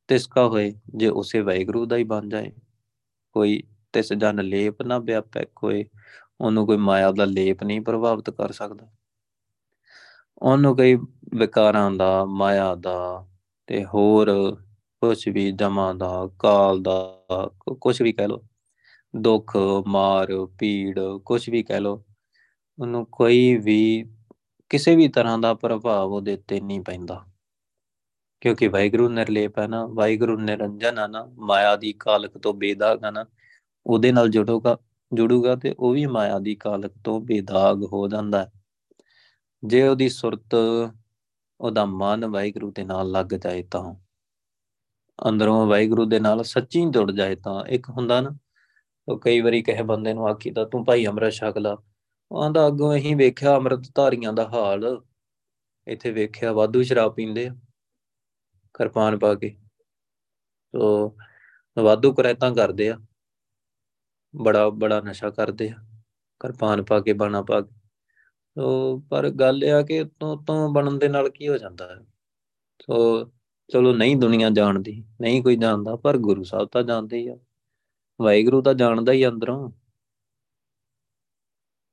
ਤਿਸ 0.07 0.27
ਕਾ 0.27 0.47
ਹੋਏ 0.47 0.73
ਜੇ 0.95 1.07
ਉਸੇ 1.07 1.41
ਵਾਹਿਗੁਰੂ 1.41 1.85
ਦਾ 1.85 1.95
ਹੀ 1.95 2.03
ਬਣ 2.03 2.29
ਜਾਏ। 2.29 2.51
ਕੋਈ 3.31 3.63
ਤਿਸ 3.93 4.13
ਜਨ 4.13 4.43
ਲੇਪ 4.43 4.81
ਨਾ 4.81 4.99
ਵਿਆਪੈ, 4.99 5.45
ਕੋਈ 5.55 5.85
ਉਹਨੂੰ 6.41 6.65
ਕੋਈ 6.65 6.77
ਮਾਇਆ 6.77 7.11
ਦਾ 7.11 7.25
ਲੇਪ 7.25 7.63
ਨਹੀਂ 7.63 7.81
ਪ੍ਰਭਾਵਿਤ 7.81 8.29
ਕਰ 8.29 8.51
ਸਕਦਾ। 8.51 8.87
ਉਹਨੂੰ 10.37 10.77
ਕਈ 10.77 10.95
ਵਿਕਾਰਾਂ 11.35 11.91
ਦਾ, 11.91 12.25
ਮਾਇਆ 12.25 12.75
ਦਾ 12.75 13.27
ਤੇ 13.67 13.85
ਹੋਰ 13.85 14.57
ਕੁਝ 15.01 15.29
ਵੀ 15.29 15.51
ਜਮਾ 15.51 15.93
ਦਾ, 15.93 16.29
ਕਾਲ 16.39 16.81
ਦਾ 16.81 17.19
ਕੁਝ 17.81 18.01
ਵੀ 18.01 18.13
ਕਹਿ 18.13 18.27
ਲੋ 18.27 18.43
ਦੁੱਖ, 19.15 19.57
ਮਾਰ 19.87 20.27
ਪੀੜ 20.59 20.99
ਕੁਝ 21.25 21.49
ਵੀ 21.49 21.63
ਕਹਿ 21.63 21.79
ਲੋ 21.79 22.03
ਉਹਨੂੰ 22.79 23.05
ਕੋਈ 23.05 23.57
ਵੀ, 23.57 24.05
ਕਿਸੇ 24.69 24.95
ਵੀ 24.95 25.07
ਤਰ੍ਹਾਂ 25.07 25.37
ਦਾ 25.37 25.53
ਪ੍ਰਭਾਵ 25.53 26.11
ਉਹਦੇ 26.11 26.37
ਤੇ 26.37 26.61
ਨਹੀਂ 26.61 26.81
ਪੈਂਦਾ। 26.81 27.25
ਕਿਉਂਕਿ 28.41 28.67
ਵਾਹਿਗੁਰੂ 28.67 29.09
ਨਿਰਲੇਪ 29.09 29.59
ਹੈ 29.59 29.67
ਨਾ, 29.67 29.85
ਵਾਹਿਗੁਰੂ 29.85 30.37
ਨਿਰੰਜਨ 30.37 30.99
ਹੈ 30.99 31.07
ਨਾ, 31.07 31.25
ਮਾਇਆ 31.37 31.75
ਦੀ 31.75 31.93
ਕਾਲਕ 31.93 32.37
ਤੋਂ 32.37 32.53
ਬੇਦਾਗ 32.53 33.03
ਹੈ 33.03 33.11
ਨਾ, 33.11 33.25
ਉਹਦੇ 33.85 34.11
ਨਾਲ 34.11 34.29
ਜੁੜੂਗਾ 34.29 34.77
ਜੁੜੂਗਾ 35.13 35.55
ਤੇ 35.55 35.75
ਉਹ 35.79 35.91
ਵੀ 35.91 36.05
ਮਾਇਆ 36.05 36.39
ਦੀ 36.39 36.55
ਕਾਲਕ 36.55 36.91
ਤੋਂ 37.03 37.21
ਬੇਦਾਗ 37.21 37.83
ਹੋ 37.83 38.07
ਜਾਂਦਾ 38.07 38.51
ਜੇ 39.63 39.87
ਉਹਦੀ 39.87 40.09
ਸੁਰਤ, 40.09 40.55
ਉਹਦਾ 41.61 41.85
ਮਨ 41.85 42.25
ਵਾਹਿਗੁਰੂ 42.25 42.71
ਦੇ 42.71 42.83
ਨਾਲ 42.83 43.11
ਲੱਗ 43.11 43.25
ਜਾਏ 43.25 43.63
ਤਾਂ। 43.63 44.10
ਅੰਦਰੋਂ 45.19 45.65
ਵਾਹਿਗੁਰੂ 45.67 46.05
ਦੇ 46.05 46.19
ਨਾਲ 46.19 46.43
ਸੱਚੀ 46.43 46.85
ਜੁੜ 46.91 47.11
ਜਾਏ 47.11 47.35
ਤਾਂ 47.35 47.63
ਇੱਕ 47.67 47.89
ਹੁੰਦਾ 47.89 48.19
ਨਾ, 48.21 48.29
ਉਹ 49.07 49.19
ਕਈ 49.19 49.41
ਵਾਰੀ 49.41 49.61
ਕਹੇ 49.63 49.83
ਬੰਦੇ 49.83 50.13
ਨੂੰ 50.13 50.27
ਆਖੀਦਾ 50.27 50.65
ਤੂੰ 50.65 50.83
ਭਾਈ 50.85 51.05
ਅੰਮ੍ਰਿਤ 51.07 51.33
ਛਕ 51.33 51.57
ਲਾ। 51.57 51.75
ਆਂਦਾ 52.31 52.67
ਅੱਗੋਂ 52.67 52.95
ਅਸੀਂ 52.97 53.15
ਵੇਖਿਆ 53.15 53.55
ਅੰਮ੍ਰਿਤ 53.57 53.91
ਧਾਰੀਆਂ 53.95 54.33
ਦਾ 54.33 54.47
ਹਾਲ। 54.49 54.85
ਇੱਥੇ 55.87 56.11
ਵੇਖਿਆ 56.11 56.51
ਵਾਧੂ 56.53 56.81
ਸ਼ਰਾਬ 56.83 57.13
ਪੀਂਦੇ 57.15 57.47
ਆ, 57.47 57.55
ਕਿਰਪਾਨ 58.75 59.17
ਪਾ 59.19 59.33
ਕੇ। 59.35 59.49
ਤੋ 60.73 61.15
ਵਾਧੂ 61.77 62.13
ਕਰੈਤਾਂ 62.13 62.51
ਕਰਦੇ 62.55 62.89
ਆ, 62.89 62.97
ਬੜਾ 64.33 64.69
ਬੜਾ 64.71 64.99
ਨਸ਼ਾ 65.01 65.29
ਕਰਦੇ 65.29 65.69
ਆ, 65.69 65.75
ਕਿਰਪਾਨ 66.41 66.83
ਪਾ 66.83 66.99
ਕੇ, 66.99 67.13
ਬਾਣਾ 67.13 67.41
ਪਾ 67.41 67.61
ਕੇ। 67.61 67.79
ਤੋ 68.57 68.97
ਪਰ 69.09 69.29
ਗੱਲ 69.31 69.63
ਇਹ 69.63 69.73
ਆ 69.73 69.81
ਕਿ 69.81 70.03
ਤੋਂ 70.19 70.35
ਤੋਂ 70.43 70.69
ਬਣਨ 70.73 70.97
ਦੇ 70.99 71.07
ਨਾਲ 71.07 71.29
ਕੀ 71.29 71.47
ਹੋ 71.47 71.57
ਜਾਂਦਾ 71.57 71.87
ਹੈ? 71.89 71.99
ਸੋ 72.79 73.25
ਚਲੋ 73.71 73.93
ਨਹੀਂ 73.93 74.17
ਦੁਨੀਆ 74.17 74.49
ਜਾਣਦੀ, 74.49 75.03
ਨਹੀਂ 75.21 75.43
ਕੋਈ 75.43 75.55
ਜਾਣਦਾ, 75.55 75.95
ਪਰ 75.95 76.17
ਗੁਰੂ 76.17 76.43
ਸਾਹਿਬ 76.43 76.69
ਤਾਂ 76.69 76.83
ਜਾਣਦੇ 76.83 77.17
ਹੀ 77.17 77.27
ਆ। 77.27 77.37
ਵਾਹਿਗੁਰੂ 78.21 78.61
ਤਾਂ 78.61 78.73
ਜਾਣਦਾ 78.73 79.11
ਹੀ 79.11 79.27
ਅੰਦਰੋਂ। 79.27 79.71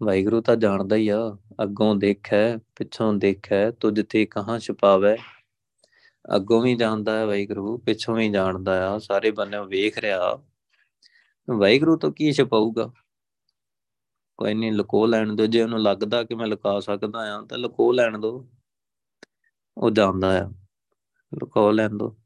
ਵਾਹਿਗੁਰੂ 0.03 0.41
ਤਾਂ 0.41 0.57
ਜਾਣਦਾ 0.57 0.97
ਹੀ 0.97 1.09
ਆ, 1.09 1.37
ਅੱਗੋਂ 1.62 1.97
ਦੇਖੈ, 1.97 2.57
ਪਿੱਛੋਂ 2.57 3.12
ਦੇਖੈ, 3.12 3.71
ਤੁਝ 3.71 4.01
ਤੇ 4.11 4.27
ਕਹਾਂ 4.27 4.59
ਛੁਪਾਵੈ। 4.59 5.17
ਅੱਗੋਂ 6.37 6.62
ਵੀ 6.62 6.77
ਜਾਣਦਾ 6.77 7.19
ਹੈ 7.19 7.27
ਵਾਹਿਗੁਰੂ, 7.27 7.79
ਪਿੱਛੋਂ 7.79 8.14
ਵੀ 8.14 8.29
ਜਾਣਦਾ 8.29 8.91
ਆ, 8.91 8.99
ਸਾਰੇ 8.99 9.31
ਬੰਨੇ 9.31 9.59
ਵੇਖ 9.67 9.99
ਰਿਹਾ। 9.99 10.43
ਵਾਹਿਗੁਰੂ 11.51 11.97
ਤੋਂ 11.97 12.12
ਕੀ 12.12 12.33
ਛਪਾਊਗਾ? 12.33 12.93
ਕੋਈ 14.38 14.55
ਨਹੀਂ, 14.55 14.73
ਲੁਕੋ 14.73 15.07
ਲੈਣ 15.07 15.37
ਦਿਓ, 15.37 15.47
ਜੇ 15.47 15.62
ਉਹਨੂੰ 15.62 15.83
ਲੱਗਦਾ 15.83 16.25
ਕਿ 16.25 16.35
ਮੈਂ 16.35 16.47
ਲੁਕਾ 16.47 16.81
ਸਕਦਾ 16.81 17.38
ਆ, 17.38 17.43
ਤਾਂ 17.43 17.59
ਲੁਕੋ 17.59 17.93
ਲੈਣ 17.93 18.19
ਦਿਓ। 18.19 18.49
ਉਹ 19.79 19.91
ਜਾਣਦਾ 19.91 20.47
ਆ। 20.47 20.53
ਲੁਕੋ 21.35 21.71
ਲੈਣ 21.71 21.91
ਦਿਓ 21.91 22.17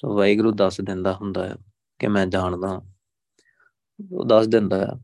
ਸੋ 0.00 0.16
ਵਾਹਿਗੁਰੂ 0.16 0.52
ਦੱਸ 0.52 0.80
ਦਿੰਦਾ 0.80 1.14
ਹੁੰਦਾ 1.14 1.48
ਹੈ 1.48 1.56
ਕਿ 1.98 2.06
ਮੈਂ 2.06 2.26
ਜਾਣਦਾ 2.26 2.82
ਉਹ 4.12 4.24
ਦੱਸ 4.24 4.46
ਦਿੰਦਾ 4.46 4.84
ਆ। 4.84 5.00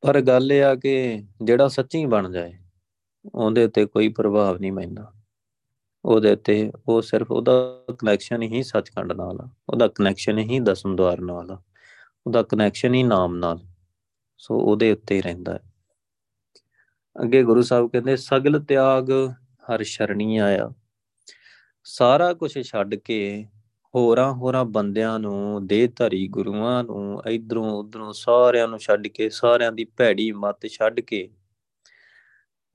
ਪਰ 0.00 0.20
ਗੱਲ 0.20 0.52
ਇਹ 0.52 0.64
ਆ 0.64 0.74
ਕਿ 0.74 1.22
ਜਿਹੜਾ 1.44 1.68
ਸੱਚੀ 1.68 2.06
ਬਣ 2.06 2.32
ਜਾਏ, 2.32 2.58
ਉਹਦੇ 3.34 3.64
ਉੱਤੇ 3.64 3.86
ਕੋਈ 3.86 4.08
ਪ੍ਰਭਾਵ 4.08 4.58
ਨਹੀਂ 4.58 4.72
ਪੈਂਦਾ। 4.72 5.12
ਉਹਦੇ 6.04 6.32
ਉੱਤੇ 6.32 6.72
ਉਹ 6.88 7.02
ਸਿਰਫ 7.02 7.30
ਉਹਦਾ 7.30 7.84
ਕਨੈਕਸ਼ਨ 7.98 8.42
ਹੀ 8.42 8.62
ਸੱਚਖੰਡ 8.62 9.12
ਨਾਲ 9.12 9.40
ਆ। 9.40 9.50
ਉਹਦਾ 9.68 9.88
ਕਨੈਕਸ਼ਨ 9.88 10.38
ਹੀ 10.38 10.60
ਦਸਮ 10.60 10.96
ਦਵਾਰ 10.96 11.20
ਨਾਲ 11.20 11.50
ਆ। 11.50 11.62
ਉਹਦਾ 12.26 12.42
ਕਨੈਕਸ਼ਨ 12.42 12.94
ਹੀ 12.94 13.02
ਨਾਮ 13.02 13.36
ਨਾਲ। 13.36 13.58
ਸੋ 14.38 14.60
ਉਹਦੇ 14.60 14.92
ਉੱਤੇ 14.92 15.16
ਹੀ 15.16 15.22
ਰਹਿੰਦਾ 15.22 15.54
ਹੈ 15.54 15.60
ਅੱਗੇ 17.22 17.42
ਗੁਰੂ 17.42 17.62
ਸਾਹਿਬ 17.62 17.90
ਕਹਿੰਦੇ, 17.90 18.16
ਸਗਲ 18.16 18.64
ਤਿਆਗ 18.64 19.06
ਹਰ 19.70 19.82
ਸ਼ਰਣੀ 19.82 20.36
ਆਇਆ। 20.36 20.70
ਸਾਰਾ 21.84 22.34
ਕੁਝ 22.34 22.62
ਛੱਡ 22.62 22.94
ਕੇ 22.94 23.46
ਹੋਰਾਂ 23.94 24.32
ਹੋਰਾਂ 24.32 24.64
ਬੰਦਿਆਂ 24.64 25.18
ਨੂੰ 25.18 25.66
ਦੇਹ 25.66 25.88
ਧਰੀ 25.96 26.28
ਗੁਰੂਆਂ 26.28 26.84
ਨੂੰ, 26.84 27.22
ਇਧਰੋਂ 27.28 27.70
ਉਧਰੋਂ 27.70 28.12
ਸਾਰਿਆਂ 28.12 28.68
ਨੂੰ 28.68 28.78
ਛੱਡ 28.78 29.06
ਕੇ, 29.06 29.28
ਸਾਰਿਆਂ 29.30 29.72
ਦੀ 29.72 29.84
ਭੈੜੀ 29.84 30.32
ਮੱਤ 30.32 30.66
ਛੱਡ 30.66 31.00
ਕੇ 31.00 31.28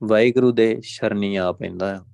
ਵਾਹਿਗੁਰੂ 0.04 0.52
ਦੇ 0.52 0.80
ਸ਼ਰਣੀ 0.84 1.36
ਆ 1.36 1.52
ਪੈਂਦਾ 1.52 1.96
ਆ। 1.96 2.04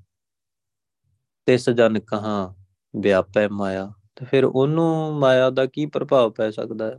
ਤਿਸ 1.47 1.71
ਜਨ 1.71 2.01
ਕਹਾ 2.01 2.55
ਵਿਆਪੈ 2.97 3.49
ਮਾਇਆ। 3.49 3.93
ਤੇ 4.17 4.25
ਫਿਰ 4.25 4.45
ਉਹਨੂੰ 4.45 5.15
ਮਾਇਆ 5.15 5.51
ਦਾ 5.51 5.67
ਕੀ 5.67 5.87
ਪ੍ਰਭਾਵ 5.87 6.33
ਪੈ 6.33 6.51
ਸਕਦਾ 6.51 6.87
ਹੈ 6.87 6.99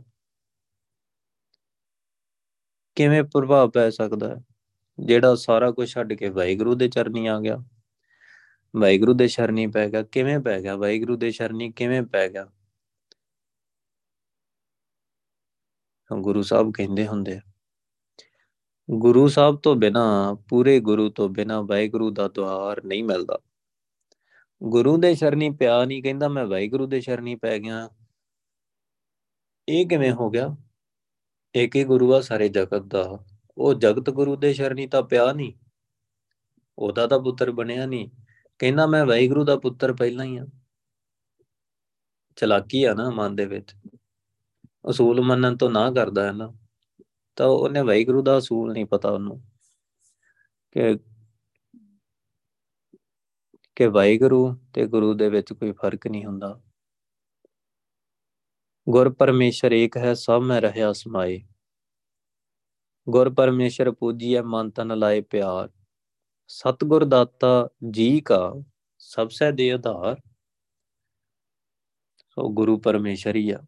ਕਿਵੇਂ 2.96 3.24
ਪ੍ਰਭਾਵ 3.24 3.70
ਪੈ 3.70 3.90
ਸਕਦਾ 3.90 4.36
ਹੈ 4.36 4.44
ਜਿਹੜਾ 5.06 5.34
ਸਾਰਾ 5.34 5.70
ਕੁਝ 5.70 5.88
ਛੱਡ 5.88 6.12
ਕੇ 6.12 6.28
ਵਾਹਿਗੁਰੂ 6.28 6.74
ਦੇ 6.74 6.88
ਚਰਨੀ 6.88 7.26
ਆ 7.26 7.40
ਗਿਆ। 7.40 7.56
ਵਾਹਿਗੁਰੂ 8.76 9.14
ਦੇ 9.14 9.28
ਸ਼ਰਨੀ 9.28 9.66
ਪੈ 9.66 9.88
ਗਿਆ। 9.88 10.02
ਕਿਵੇਂ 10.02 10.40
ਪੈ 10.40 10.60
ਗਿਆ? 10.60 10.76
ਵਾਹਿਗੁਰੂ 10.76 11.16
ਦੇ 11.16 11.30
ਸ਼ਰਨੀ 11.30 11.72
ਕਿਵੇਂ 11.72 12.02
ਪੈ 12.02 12.28
ਗਿਆ? 12.28 12.50
ਗੁਰੂ 16.20 16.42
ਸਾਹਿਬ 16.42 16.72
ਕਹਿੰਦੇ 16.76 17.06
ਹੁੰਦੇ 17.06 17.36
ਆ, 17.36 17.40
ਗੁਰੂ 18.90 19.28
ਸਾਹਿਬ 19.28 19.56
ਤੋਂ 19.56 19.76
ਬਿਨਾ, 19.76 20.36
ਪੂਰੇ 20.48 20.80
ਗੁਰੂ 20.80 21.10
ਤੋਂ 21.10 21.28
ਬਿਨਾ 21.28 21.60
ਵਾਹਿਗੁਰੂ 21.60 22.10
ਦਾ 22.10 22.28
ਦਵਾਰ 22.28 22.84
ਨਹੀਂ 22.84 23.04
ਮਿਲਦਾ। 23.04 23.38
ਗੁਰੂ 24.62 24.96
ਦੇ 24.96 25.14
ਸ਼ਰਨੀ 25.14 25.50
ਪਿਆ 25.50 25.84
ਨਹੀਂ, 25.84 26.02
ਕਹਿੰਦਾ 26.02 26.28
ਮੈਂ 26.28 26.46
ਵਾਹਿਗੁਰੂ 26.46 26.86
ਦੇ 26.86 27.00
ਸ਼ਰਨੀ 27.00 27.34
ਪੈ 27.34 27.58
ਗਿਆ। 27.58 27.90
ਇਹ 29.68 29.86
ਕਿਵੇਂ 29.86 30.12
ਹੋ 30.12 30.30
ਗਿਆ? 30.30 30.56
ਇੱਕ 31.54 31.76
ਹੀ 31.76 31.84
ਗੁਰੂ 31.84 32.14
ਆ 32.14 32.20
ਸਾਰੇ 32.20 32.48
ਜਗਤ 32.48 32.82
ਦਾ। 32.82 33.24
ਉਹ 33.60 33.74
ਜਗਤ 33.74 34.10
ਗੁਰੂ 34.10 34.36
ਦੇ 34.36 34.52
ਸ਼ਰਨੀ 34.52 34.86
ਤਾਂ 34.86 35.02
ਪਿਆ 35.02 35.32
ਨਹੀਂ, 35.32 35.52
ਉਹਦਾ 36.78 37.06
ਤਾਂ 37.06 37.20
ਪੁੱਤਰ 37.20 37.50
ਬਣਿਆ 37.50 37.86
ਨਹੀਂ। 37.86 38.10
ਕਹਿੰਦਾ 38.58 38.86
ਮੈਂ 38.86 39.06
ਵਾਹਿਗੁਰੂ 39.06 39.44
ਦਾ 39.44 39.56
ਪੁੱਤਰ 39.56 39.92
ਪਹਿਲਾਂ 39.92 40.24
ਹੀ 40.24 40.36
ਆ। 40.36 40.46
ਚਲਾਕੀ 42.36 42.84
ਆ 42.84 42.94
ਨਾ 42.94 43.10
ਮਨ 43.10 43.36
ਦੇ 43.36 43.46
ਵਿੱਚ। 43.46 43.74
ਅਸੂਲ 44.90 45.20
ਮੰਨਣ 45.20 45.56
ਤੋਂ 45.56 45.70
ਨਾ 45.70 45.92
ਕਰਦਾ 45.92 46.26
ਹੈ 46.26 46.32
ਨਾ 46.32 46.54
ਤਾਂ 47.36 47.46
ਉਹਨੇ 47.46 47.82
ਵਾਹਿਗੁਰੂ 47.82 48.22
ਦਾ 48.22 48.38
ਅਸੂਲ 48.38 48.72
ਨਹੀਂ 48.72 48.86
ਪਤਾ 48.86 49.10
ਉਹਨੂੰ 49.10 49.42
ਕਿ 50.70 50.98
ਕਿ 53.76 53.86
ਵਾਹਿਗੁਰੂ 53.86 54.56
ਤੇ 54.74 54.86
ਗੁਰੂ 54.86 55.14
ਦੇ 55.14 55.30
ਵਿੱਚ 55.30 55.52
ਕੋਈ 55.52 55.72
ਫ਼ਰਕ 55.72 56.06
ਨਹੀਂ 56.06 56.24
ਹੁੰਦਾ। 56.24 56.60
ਗੁਰ 58.88 59.12
ਪਰਮੇਸ਼ਰ 59.12 59.72
ਏਕ 59.72 59.96
ਹੈ, 59.96 60.14
ਸਭ 60.14 60.42
ਮੈਂ 60.44 60.60
ਰਹਿਆ 60.60 60.92
ਸਮਾਏ। 60.92 61.42
ਗੁਰ 63.10 63.34
ਪਰਮੇਸ਼ਰ 63.34 63.90
ਪੂਜੀਐ 63.90 64.42
ਮਨ 64.42 64.70
ਤਨ 64.70 64.98
ਲਾਏ 64.98 65.20
ਪਿਆਰ। 65.20 65.70
ਸਤਗੁਰ 66.46 67.04
ਦਾਤਾ 67.04 67.68
ਜੀ 67.90 68.20
ਕਾ, 68.20 68.54
ਸਭ 68.98 69.28
ਸੇ 69.28 69.52
ਦੇ 69.52 69.72
ਆਧਾਰ। 69.72 70.20
ਸੋ 72.16 72.52
ਗੁਰੂ 72.52 72.78
ਪਰਮੇਸ਼ਰ 72.78 73.36
ਹੀ 73.36 73.50
ਆ, 73.50 73.58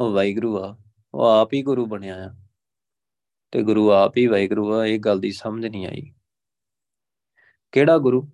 ਉਹ 0.00 0.12
ਵਾਹਿਗੁਰੂ 0.12 0.64
ਆ, 0.64 0.78
ਉਹ 1.14 1.24
ਆਪ 1.24 1.52
ਹੀ 1.52 1.62
ਗੁਰੂ 1.62 1.86
ਬਣਿਆ 1.86 2.30
ਆ। 2.30 2.34
ਤੇ 3.50 3.62
ਗੁਰੂ 3.62 3.90
ਆਪ 3.90 4.16
ਹੀ 4.16 4.26
ਵਾਹਿਗੁਰੂ 4.26 4.74
ਆ, 4.74 4.86
ਇਹ 4.86 4.98
ਗੱਲ 4.98 5.20
ਦੀ 5.20 5.32
ਸਮਝ 5.32 5.66
ਨਹੀਂ 5.66 5.86
ਆਈ। 5.86 6.12
ਕਿਹੜਾ 7.72 7.98
ਗੁਰੂ? 7.98 8.30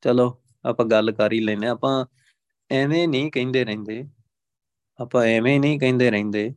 ਚਲੋ, 0.00 0.42
ਆਪਾਂ 0.64 0.86
ਗੱਲ 0.86 1.12
ਕਰ 1.12 1.32
ਹੀ 1.32 1.40
ਲੈਨੇ 1.40 1.66
ਆਪਾਂ 1.66 2.06
ਐਵੇਂ 2.70 3.08
ਨਹੀਂ 3.08 3.30
ਕਹਿੰਦੇ 3.30 3.64
ਰਹਿੰਦੇ। 3.64 4.04
ਆਪਾਂ 5.00 5.24
ਐਵੇਂ 5.24 5.60
ਨਹੀਂ 5.60 5.80
ਕਹਿੰਦੇ 5.80 6.10
ਰਹਿੰਦੇ 6.10 6.54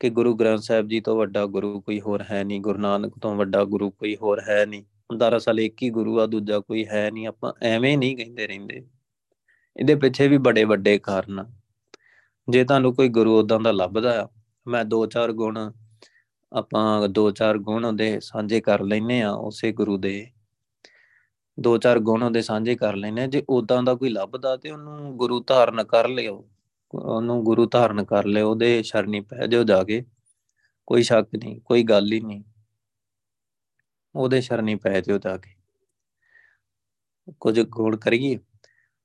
ਕਿ 0.00 0.10
ਗੁਰੂ 0.10 0.34
ਗ੍ਰੰਥ 0.34 0.60
ਸਾਹਿਬ 0.60 0.88
ਜੀ 0.88 1.00
ਤੋਂ 1.00 1.16
ਵੱਡਾ 1.16 1.46
ਗੁਰੂ 1.46 1.80
ਕੋਈ 1.80 2.00
ਹੋਰ 2.00 2.22
ਹੈ 2.30 2.44
ਨਹੀਂ, 2.44 2.60
ਗੁਰੂ 2.60 2.78
ਨਾਨਕ 2.78 3.12
ਤੋਂ 3.18 3.36
ਵੱਡਾ 3.36 3.64
ਗੁਰੂ 3.64 3.90
ਕੋਈ 3.90 4.16
ਹੋਰ 4.16 4.40
ਹੈ 4.48 4.66
ਨਹੀਂ। 4.66 4.84
ਦਰਅਸਲ 5.16 5.60
ਇੱਕ 5.60 5.82
ਹੀ 5.82 5.90
ਗੁਰੂ 5.90 6.20
ਆ, 6.20 6.26
ਦੂਜਾ 6.26 6.58
ਕੋਈ 6.60 6.86
ਹੈ 6.86 7.10
ਨਹੀਂ, 7.10 7.26
ਆਪਾਂ 7.26 7.52
ਐਵੇਂ 7.62 7.98
ਨਹੀਂ 7.98 8.16
ਕਹਿੰਦੇ 8.16 8.46
ਰਹਿੰਦੇ। 8.46 8.86
ਇਹਦੇ 9.76 9.94
ਪਿੱਛੇ 9.94 10.28
ਵੀ 10.28 10.38
ਬੜੇ 10.38 10.64
ਵੱਡੇ 10.64 10.98
ਕਾਰਨ 10.98 11.44
ਜੇ 12.48 12.64
ਤੁਹਾਨੂੰ 12.64 12.94
ਕੋਈ 12.94 13.08
ਗੁਰੂ 13.08 13.38
ਉਦਾਂ 13.38 13.60
ਦਾ 13.60 13.72
ਲੱਭਦਾ 13.72 14.22
ਆ, 14.22 14.28
ਮੈਂ 14.66 14.84
ਦੋ 14.84 15.06
ਚਾਰ 15.06 15.32
ਗੁਣ, 15.32 15.72
ਆਪਾਂ 16.52 17.08
ਦੋ 17.08 17.30
ਚਾਰ 17.30 17.58
ਗੁਣ 17.58 17.84
ਉਹਦੇ 17.84 18.20
ਸਾਂਝੇ 18.20 18.60
ਕਰ 18.60 18.80
ਲੈਨੇ 18.80 19.22
ਆ, 19.22 19.30
ਉਸੇ 19.30 19.72
ਗੁਰੂ 19.72 19.96
ਦੇ। 19.96 20.26
ਦੋ 21.60 21.78
ਚਾਰ 21.78 21.98
ਗੁਣ 21.98 22.22
ਉਹਦੇ 22.22 22.42
ਸਾਂਝੇ 22.42 22.74
ਕਰ 22.74 22.96
ਲੈਨੇ 22.96 23.26
ਜੇ 23.26 23.42
ਉਦਾਂ 23.48 23.82
ਦਾ 23.82 23.94
ਕੋਈ 23.94 24.08
ਲੱਭਦਾ 24.08 24.56
ਤੇ 24.56 24.70
ਉਹਨੂੰ 24.70 25.16
ਗੁਰੂ 25.16 25.44
ਧਾਰਨ 25.46 25.84
ਕਰ 25.84 26.08
ਲਿਓ। 26.08 26.48
ਉਹਨੂੰ 26.94 27.42
ਗੁਰੂ 27.44 27.66
ਧਾਰਨ 27.66 28.04
ਕਰ 28.04 28.24
ਲਿਓ, 28.24 28.50
ਉਹਦੇ 28.50 28.82
ਸ਼ਰਣੀ 28.82 29.20
ਪੈ 29.20 29.46
ਜਾਓ 29.46 29.62
ਜਾ 29.64 29.82
ਕੇ। 29.84 30.02
ਕੋਈ 30.88 31.02
ਸ਼ੱਕ 31.02 31.28
ਨਹੀਂ, 31.36 31.60
ਕੋਈ 31.60 31.82
ਗੱਲ 31.82 32.12
ਹੀ 32.12 32.20
ਨਹੀਂ। 32.20 32.42
ਉਹਦੇ 34.14 34.40
ਸ਼ਰਣੀ 34.40 34.74
ਪੈ 34.74 35.00
ਜਾਓ 35.00 35.18
ਜਾ 35.18 35.36
ਕੇ। 35.36 35.54
ਕੁਝ 37.40 37.60
ਗੁਣ 37.60 37.96
ਕਰੀਏ, 37.96 38.38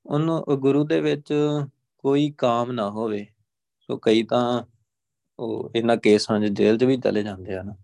ਉਹਨੂੰ 0.06 0.44
ਗੁਰੂ 0.60 0.84
ਦੇ 0.84 1.00
ਵਿੱਚ 1.00 1.32
ਕੋਈ 1.98 2.30
ਕਾਮ 2.38 2.72
ਨਾ 2.72 2.90
ਹੋਵੇ। 2.90 3.26
ਸੋ 3.80 3.96
ਕਈ 3.98 4.22
ਤਾਂ 4.22 4.62
ਉਹ 5.38 5.70
ਇਹਨਾਂ 5.76 5.96
ਕੇਸਾਂ 5.96 6.40
'ਚ 6.40 6.44
ਜੇਲ੍ਹ 6.44 6.78
'ਚ 6.78 6.84
ਵੀ 6.84 6.96
ਚਲੇ 6.96 7.22
ਜਾਂਦੇ 7.22 7.54
ਆ 7.56 7.62
ਨਾ 7.62 7.74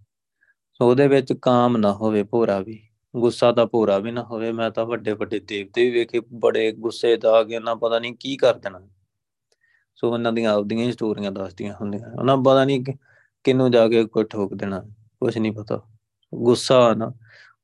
ਸੋ 0.74 0.88
ਉਹਦੇ 0.90 1.06
ਵਿੱਚ 1.08 1.32
ਕਾਮ 1.42 1.76
ਨਾ 1.76 1.92
ਹੋਵੇ, 1.92 2.22
ਭੋਰਾ 2.22 2.58
ਵੀ। 2.60 2.80
ਗੁੱਸਾ 3.14 3.52
ਦਾ 3.52 3.64
ਭੋਰਾ 3.66 3.98
ਵੀ 3.98 4.10
ਨਾ 4.10 4.22
ਹੋਵੇ। 4.22 4.52
ਮੈਂ 4.52 4.70
ਤਾਂ 4.70 4.84
ਵੱਡੇ 4.86 5.12
ਵੱਡੇ 5.12 5.38
ਦੇਵਤੇ 5.40 5.84
ਵੀ 5.84 5.90
ਵੇਖੇ, 5.90 6.20
ਬੜੇ 6.34 6.70
ਗੁੱਸੇ 6.72 7.16
ਦਾ 7.16 7.32
ਆ 7.38 7.42
ਕੇ 7.44 7.58
ਨਾ 7.60 7.74
ਪਤਾ 7.74 7.98
ਨਹੀਂ 7.98 8.14
ਕੀ 8.20 8.36
ਕਰ 8.36 8.58
ਦੇਣਾ। 8.58 8.80
ਸੋ 9.94 10.12
ਉਹਨਾਂ 10.12 10.32
ਦੀਆਂ 10.32 10.54
ਆਪਦੀਆਂ 10.54 10.86
ਹੀ 10.86 10.92
ਸਟੋਰੀਆਂ 10.92 11.32
ਦੱਸਦੀਆਂ 11.32 11.74
ਹੁੰਦੀਆਂ। 11.74 12.10
ਉਹਨਾਂ 12.20 12.36
ਪਤਾ 12.36 12.64
ਨਹੀਂ 12.64 12.84
ਕਿੰਨੂੰ 13.44 13.70
ਜਾ 13.70 13.88
ਕੇ 13.88 14.04
ਕੋਈ 14.04 14.24
ਠੋਕ 14.24 14.54
ਦੇਣਾ 14.54 14.80
ਕੁਝ 15.20 15.36
ਨਹੀਂ 15.38 15.52
ਪਤਾ। 15.52 15.80
ਗੁੱਸਾ 16.34 16.94
ਨਾ, 16.94 17.12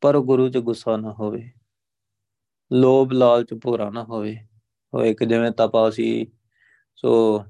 ਪਰ 0.01 0.19
ਗੁਰੂ 0.21 0.49
'ਚ 0.49 0.59
ਗੁੱਸਾ 0.59 0.97
ਨਾ 0.97 1.13
ਹੋਵੇ। 1.13 1.51
ਲੋਭ 2.73 3.13
ਲਾਲਚ 3.13 3.55
ਭੋਰਾ 3.55 3.91
ਨਾ 3.91 4.05
ਹੋਵੇ। 4.05 4.37
ਉਹ 4.95 5.03
ਇੱਕ 5.05 5.25
ਜਿਵੇਂ 5.25 5.51
ਤਪਾ 5.51 5.91
ਸੀ 5.91 6.27
ਸੋ 6.97 7.45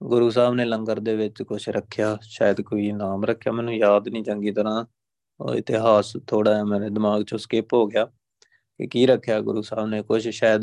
ਗੁਰੂ 0.00 0.30
ਸਾਹਿਬ 0.30 0.54
ਨੇ 0.54 0.64
ਲੰਗਰ 0.64 1.00
ਦੇ 1.00 1.16
ਵਿੱਚ 1.16 1.42
ਕੁਝ 1.42 1.68
ਰੱਖਿਆ, 1.68 2.18
ਸ਼ਾਇਦ 2.22 2.60
ਕੋਈ 2.60 2.92
ਨਾਮ 2.92 3.24
ਰੱਖਿਆ, 3.24 3.52
ਮੈਨੂੰ 3.52 3.74
ਯਾਦ 3.74 4.08
ਨਹੀਂ 4.08 4.22
ਚੰਗੀ 4.24 4.50
ਤਰ੍ਹਾਂ। 4.52 4.84
ਉਹ 5.40 5.54
ਇਤਿਹਾਸ 5.54 6.12
ਥੋੜਾ 6.26 6.52
ਜਿਹਾ 6.52 6.64
ਮੇਰੇ 6.64 6.90
ਦਿਮਾਗ 6.90 7.20
'ਚੋਂ 7.20 7.38
ਸਕਿਪ 7.38 7.74
ਹੋ 7.74 7.86
ਗਿਆ 7.86 8.04
ਕਿ 8.04 8.86
ਕੀ 8.86 9.06
ਰੱਖਿਆ 9.06 9.40
ਗੁਰੂ 9.40 9.62
ਸਾਹਿਬ 9.62 9.88
ਨੇ 9.88 10.02
ਕੁਝ 10.02 10.28
ਸ਼ਾਇਦ 10.28 10.62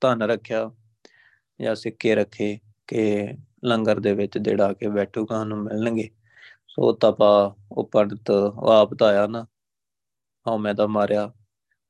ਧਨ 0.00 0.22
ਰੱਖਿਆ 0.22 0.70
ਜਾਂ 1.60 1.74
ਸਿੱਕੇ 1.74 2.14
ਰੱਖੇ। 2.14 2.58
ਕਿ 2.88 3.28
ਲੰਗਰ 3.64 4.00
ਦੇ 4.00 4.14
ਵਿੱਚ 4.14 4.38
ਜਿਹੜਾ 4.38 4.72
ਕਿ 4.72 4.88
ਬੈਠੂਗਾ 4.88 5.44
ਨੂੰ 5.44 5.58
ਮਿਲਣਗੇ। 5.58 6.10
ਸੋ 6.68 6.92
ਤਪਾ 6.92 7.56
ਉਹ 7.72 7.88
ਪੰਡਤ 7.88 8.30
ਉਹ 8.30 8.68
ਆਪ 8.68 8.94
ਤਾਂ 8.94 9.08
ਆਇਆ 9.08 9.26
ਨਾ। 9.26 9.46
ਹਾਂ 10.48 10.58
ਮੈਂ 10.58 10.74
ਤਾਂ 10.74 10.88
ਮਾਰਿਆ। 10.88 11.32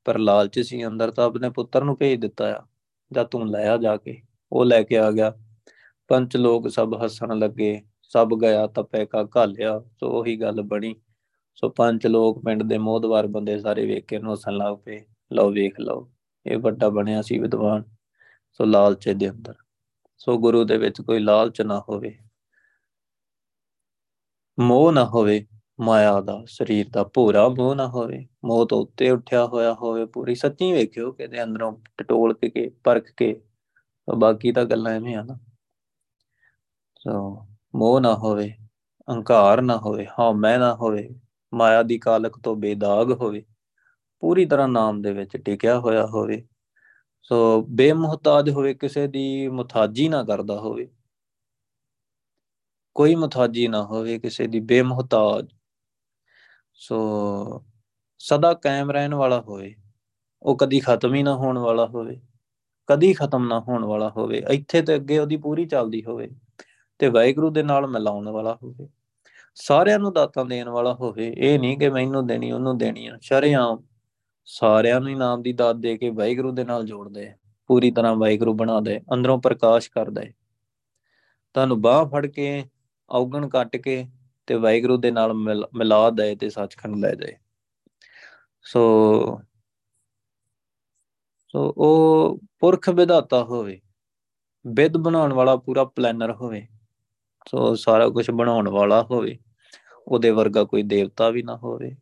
ਪਰ 0.05 0.17
ਲਾਲਚ 0.17 0.59
ਸੀ, 0.59 0.87
ਅੰਦਰ 0.87 1.11
ਤਾਂ 1.11 1.25
ਆਪਣੇ 1.25 1.49
ਪੁੱਤਰ 1.49 1.83
ਨੂੰ 1.83 1.97
ਭੇਜ 1.97 2.21
ਦਿੱਤਾ 2.21 2.57
ਆ। 2.57 2.63
ਜਾਂ 3.11 3.25
ਤੂੰ 3.25 3.51
ਲਿਆ 3.51 3.77
ਜਾ 3.77 3.97
ਕੇ। 3.97 4.21
ਉਹ 4.51 4.65
ਲੈ 4.65 4.83
ਕੇ 4.83 4.97
ਆ 4.97 5.11
ਗਿਆ। 5.11 5.33
ਪੰਜ 6.07 6.37
ਲੋਕ 6.37 6.69
ਸਭ 6.69 6.93
ਹੱਸਣ 7.03 7.39
ਲੱਗੇ। 7.39 7.81
ਸਭ 8.01 8.29
ਗਿਆ, 8.41 8.67
ਤਪੇ 8.67 9.05
ਕਾ 9.05 9.27
ਘਾਲਿਆ। 9.37 9.79
ਸੋ 9.79 10.19
ਉਹੀ 10.19 10.41
ਗੱਲ 10.41 10.61
ਬਣੀ। 10.61 10.95
ਸੋ 11.55 11.69
ਪੰਜ 11.69 12.07
ਲੋਕ 12.07 12.45
ਪਿੰਡ 12.45 12.63
ਦੇ 12.63 12.77
ਮੋਦਵਾਰ 12.77 13.27
ਬੰਦੇ 13.27 13.59
ਸਾਰੇ 13.59 13.85
ਵੇਖ 13.85 14.05
ਕੇ 14.05 14.19
ਨੂੰ 14.19 14.33
ਹੱਸਣ 14.33 14.53
ਲੱਗ 14.53 14.75
ਪਏ। 14.85 15.01
ਲਓ 15.33 15.51
ਵੇਖ 15.51 15.79
ਲਓ। 15.79 16.11
ਇਹ 16.45 16.57
ਵੱਡਾ 16.57 16.89
ਬਣਿਆ 16.89 17.21
ਸੀ 17.21 17.39
ਵਿਦਵਾਨ। 17.39 17.83
ਸੋ 18.51 18.65
ਲਾਲਚ 18.65 19.09
ਦੇ 19.09 19.29
ਅੰਦਰ। 19.29 19.53
ਸੋ 20.19 20.37
ਗੁਰੂ 20.37 20.63
ਦੇ 20.63 20.77
ਵਿੱਚ 20.77 21.01
ਕੋਈ 21.01 21.19
ਲਾਲਚ 21.19 21.61
ਨਾ 21.61 21.79
ਹੋਵੇ। 21.79 22.17
ਮੋਹ 24.59 24.91
ਨਾ 24.91 25.05
ਹੋਵੇ, 25.05 25.45
ਮਾਇਆ 25.81 26.21
ਦਾ, 26.21 26.43
ਸਰੀਰ 26.47 26.89
ਦਾ 26.89 27.03
ਪੂਰਾ 27.03 27.49
ਮੋਹ 27.49 27.75
ਨਾ 27.75 27.87
ਹੋਵੇ। 27.87 28.27
ਮੋਹ 28.45 28.67
ਤੋਂ 28.67 28.81
ਉੱਤੇ 28.81 29.09
ਉੱਠਿਆ 29.09 29.45
ਹੋਇਆ 29.45 29.73
ਹੋਵੇ, 29.73 30.05
ਪੂਰੀ 30.05 30.35
ਸੱਚੀ 30.35 30.73
ਵੇਖਿਓ 30.73 31.11
ਕਿਤੇ 31.11 31.43
ਅੰਦਰੋਂ 31.43 31.73
ਟਟੋਲ 31.97 32.33
ਕੇ 32.33 32.71
ਪਰਖ 32.83 33.03
ਕੇ। 33.17 33.41
ਬਾਕੀ 34.19 34.51
ਤਾਂ 34.51 34.65
ਗੱਲਾਂ 34.65 34.91
ਐਵੇਂ 34.91 35.15
ਆ 35.15 35.23
ਨਾ। 35.23 35.39
ਸੋ 36.95 37.45
ਮੋਹ 37.75 38.01
ਨਾ 38.01 38.15
ਹੋਵੇ, 38.15 38.49
ਅਹੰਕਾਰ 39.07 39.61
ਨਾ 39.61 39.77
ਹੋਵੇ, 39.77 40.07
ਹਾਂ 40.19 40.33
ਮੈਂ 40.33 40.59
ਨਾ 40.59 40.75
ਹੋਵੇ, 40.75 41.09
ਮਾਇਆ 41.53 41.83
ਦੀ 41.83 41.97
ਕਾਲਕ 41.99 42.39
ਤੋਂ 42.39 42.55
ਬੇਦਾਗ 42.55 43.11
ਹੋਵੇ, 43.11 43.45
ਪੂਰੀ 44.19 44.45
ਤਰ੍ਹਾਂ 44.45 44.67
ਨਾਮ 44.67 45.01
ਦੇ 45.01 45.13
ਵਿੱਚ 45.13 45.37
ਟਿਕਿਆ 45.37 45.79
ਹੋਇਆ 45.79 46.05
ਹੋਵੇ। 46.05 46.48
ਸੋ 47.29 47.61
ਬੇਮੁਹਤਾਜ 47.61 48.49
ਹੋਵੇ 48.49 48.73
ਕਿਸੇ 48.73 49.07
ਦੀ 49.07 49.47
ਮੁਤਾਜੀ 49.47 50.09
ਨਾ 50.09 50.23
ਕਰਦਾ 50.23 50.59
ਹੋਵੇ। 50.59 50.91
ਕੋਈ 52.95 53.15
ਮੁਤਾਜੀ 53.15 53.67
ਨਾ 53.67 53.83
ਹੋਵੇ 53.83 54.19
ਕਿਸੇ 54.19 54.47
ਦੀ, 54.47 54.59
ਬੇਮੁਹਤਾਜ। 54.59 55.47
ਸੋ 56.73 57.65
ਸਦਾ 58.19 58.53
ਕਾਇਮ 58.53 58.91
ਰਹਿਣ 58.91 59.13
ਵਾਲਾ 59.13 59.41
ਹੋਵੇ। 59.41 59.75
ਉਹ 60.41 60.57
ਕਦੀ 60.57 60.79
ਖਤਮ 60.79 61.13
ਹੀ 61.13 61.23
ਨਾ 61.23 61.35
ਹੋਣ 61.35 61.57
ਵਾਲਾ 61.57 61.85
ਹੋਵੇ। 61.85 62.21
ਕਦੀ 62.87 63.13
ਖਤਮ 63.13 63.47
ਨਾ 63.47 63.59
ਹੋਣ 63.59 63.83
ਵਾਲਾ 63.83 64.09
ਹੋਵੇ। 64.09 64.43
ਇੱਥੇ 64.49 64.81
ਤੇ 64.81 64.95
ਅੱਗੇ 64.95 65.19
ਉਹਦੀ 65.19 65.37
ਪੂਰੀ 65.37 65.65
ਚੱਲਦੀ 65.65 66.03
ਹੋਵੇ। 66.03 66.31
ਤੇ 66.99 67.09
ਵਾਹਿਗੁਰੂ 67.09 67.49
ਦੇ 67.49 67.63
ਨਾਲ 67.63 67.87
ਮਿਲਾਉਣ 67.87 68.29
ਵਾਲਾ 68.29 68.57
ਹੋਵੇ। 68.63 68.89
ਸਾਰਿਆਂ 69.55 69.99
ਨੂੰ 69.99 70.13
ਦਾਤਾਂ 70.13 70.45
ਦੇਣ 70.45 70.69
ਵਾਲਾ 70.69 70.93
ਹੋਵੇ। 70.93 71.35
ਇਹ 71.37 71.59
ਨਹੀਂ 71.59 71.77
ਕਿ 71.77 71.89
ਮੈਨੂੰ 71.89 72.27
ਦੇਣੀ, 72.27 72.51
ਉਹਨੂੰ 72.51 72.77
ਦੇਣੀ 72.77 73.07
ਆ। 73.07 73.17
ਸ਼ਰਿਆਮ 73.21 73.83
ਸਾਰਿਆਂ 74.49 74.99
ਨੂੰ 75.01 75.17
ਨਾਮ 75.17 75.41
ਦੀ 75.41 75.53
ਦਾਤ 75.53 75.75
ਦੇ 75.75 75.97
ਕੇ 75.97 76.09
ਵਾਹਿਗੁਰੂ 76.09 76.51
ਦੇ 76.51 76.63
ਨਾਲ 76.63 76.85
ਜੋੜ 76.85 77.07
ਦੇ 77.09 77.31
ਪੂਰੀ 77.69 77.91
ਤਰ੍ਹਾਂ 77.91 78.15
ਵਾਹਿਗੁਰੂ 78.15 78.53
ਬਣਾ 78.53 78.79
ਦੇ, 78.79 78.99
ਅੰਦਰੋਂ 79.13 79.37
ਪ੍ਰਕਾਸ਼ 79.41 79.89
ਕਰ 79.91 80.09
ਦੇ 80.09 80.31
ਤੁਹਾਨੂੰ 81.55 81.81
ਬਾਹ 81.81 82.05
ਫੜ 82.05 82.25
ਕੇ, 82.25 82.63
ਔਗਣ 83.09 83.47
ਕੱਟ 83.49 83.75
ਕੇ 83.77 84.05
ਤੇ 84.47 84.55
ਵਾਹਿਗੁਰੂ 84.55 84.97
ਦੇ 84.97 85.11
ਨਾਲ 85.11 85.33
ਮਿਲਾ 85.33 86.09
ਦੇ 86.09 86.35
ਤੇ 86.35 86.49
ਸੱਚਖੰਡ 86.49 86.95
ਲੈ 86.95 87.13
ਜਾਏ। 87.15 87.35
ਸੋ 88.65 89.39
ਸੋ 91.53 91.73
ਉਹ 91.77 92.39
ਪੁਰਖ 92.59 92.89
ਵਿਧਾਤਾ 92.89 93.43
ਹੋਵੇ 93.43 93.79
ਵਿਦ 94.65 94.97
ਬਣਾਉਣ 94.97 95.33
ਵਾਲਾ 95.33 95.55
ਪੂਰਾ 95.55 95.83
ਪਲੈਨਰ 95.85 96.31
ਹੋਵੇ, 96.31 96.67
ਸੋ 97.47 97.75
ਸਾਰਾ 97.75 98.09
ਕੁਝ 98.09 98.29
ਬਣਾਉਣ 98.31 98.69
ਵਾਲਾ 98.69 99.01
ਹੋਵੇ, 99.03 99.37
ਉਹਦੇ 100.07 100.31
ਵਰਗਾ 100.31 100.63
ਕੋਈ 100.63 100.83
ਦੇਵਤਾ 100.83 101.29
ਵੀ 101.29 101.43
ਨਾ 101.43 101.55
ਹੋਵੇ। 101.57 101.95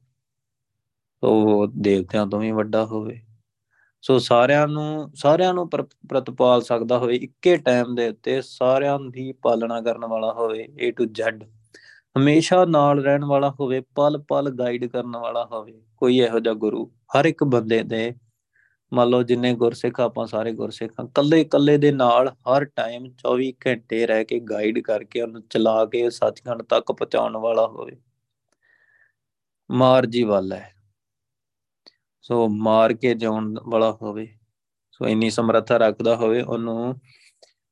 ਉਹ 1.23 1.67
ਦੇਵਤਿਆਂ 1.67 2.27
ਤੋਂ 2.27 2.39
ਵੀ 2.39 2.51
ਵੱਡਾ 2.51 2.85
ਹੋਵੇ। 2.85 3.19
ਸੋ 4.01 4.17
ਸਾਰਿਆਂ 4.19 4.67
ਨੂੰ 4.67 5.11
ਸਾਰਿਆਂ 5.15 5.53
ਨੂੰ 5.53 5.69
ਪ੍ਰਤਪਾਲ 5.69 6.61
ਸਕਦਾ 6.61 6.97
ਹੋਵੇ, 6.97 7.15
ਇੱਕੇ 7.15 7.55
ਟਾਈਮ 7.57 7.95
ਦੇ 7.95 8.07
ਉੱਤੇ 8.09 8.41
ਸਾਰਿਆਂ 8.41 8.99
ਦੀ 8.99 9.31
ਪਾਲਣਾ 9.31 9.81
ਕਰਨ 9.81 10.05
ਵਾਲਾ 10.05 10.31
ਹੋਵੇ, 10.33 10.67
A 10.87 10.91
to 10.99 11.09
Z 11.13 11.45
ਹਮੇਸ਼ਾ 12.17 12.65
ਨਾਲ 12.65 13.03
ਰਹਿਣ 13.03 13.25
ਵਾਲਾ 13.25 13.49
ਹੋਵੇ 13.59 13.79
ਪਲ 13.95 14.17
ਪਲ 14.27 14.49
ਗਾਈਡ 14.49 14.85
ਕਰਨ 14.85 15.17
ਵਾਲਾ 15.17 15.45
ਹੋਵੇ, 15.51 15.73
ਕੋਈ 15.97 16.19
ਇਹੋ 16.19 16.39
ਜਿਹਾ 16.39 16.53
ਗੁਰੂ 16.53 16.85
ਹਰ 17.15 17.25
ਇੱਕ 17.25 17.43
ਬੰਦੇ 17.43 17.83
ਦੇ, 17.83 18.13
ਮੰਨ 18.93 19.09
ਲਓ 19.09 19.23
ਜਿੰਨੇ 19.23 19.53
ਗੁਰਸਿੱਖ, 19.53 19.99
ਆਪਾਂ 19.99 20.27
ਸਾਰੇ 20.27 20.51
ਗੁਰਸਿੱਖਾਂ 20.51 21.05
ਕੱਲੇ 21.05 21.43
ਕੱਲੇ 21.43 21.77
ਦੇ 21.77 21.91
ਨਾਲ 21.91 22.29
ਹਰ 22.29 22.65
ਟਾਈਮ 22.65 23.05
24 23.17 23.51
ਘੰਟੇ 23.67 24.05
ਰਹਿ 24.07 24.25
ਕੇ 24.25 24.39
ਗਾਈਡ 24.39 24.79
ਕਰਕੇ 24.79 25.21
ਉਹਨੂੰ 25.21 25.41
ਚਲਾ 25.49 25.85
ਕੇ 25.85 26.09
ਸੱਚਖੰਡ 26.09 26.61
ਤੱਕ 26.61 26.91
ਪਹੁੰਚਾਉਣ 26.91 27.37
ਵਾਲਾ 27.37 27.67
ਹੋਵੇ। 27.67 27.97
ਮਾਰਜੀ 29.71 30.23
ਵੱਲ 30.23 30.53
ਹੈ। 30.53 30.76
ਸੋ 32.27 32.47
ਮਾਰ 32.47 32.93
ਕੇ 32.93 33.13
ਜਾਉਣ 33.13 33.55
ਵਾਲਾ 33.69 33.97
ਹੋਵੇ, 34.01 34.37
ਸੋ 34.91 35.07
ਇੰਨੀ 35.07 35.29
ਸਮਰੱਥਾ 35.29 35.77
ਰੱਖਦਾ 35.77 36.15
ਹੋਵੇ, 36.15 36.41
ਉਹਨੂੰ, 36.41 36.95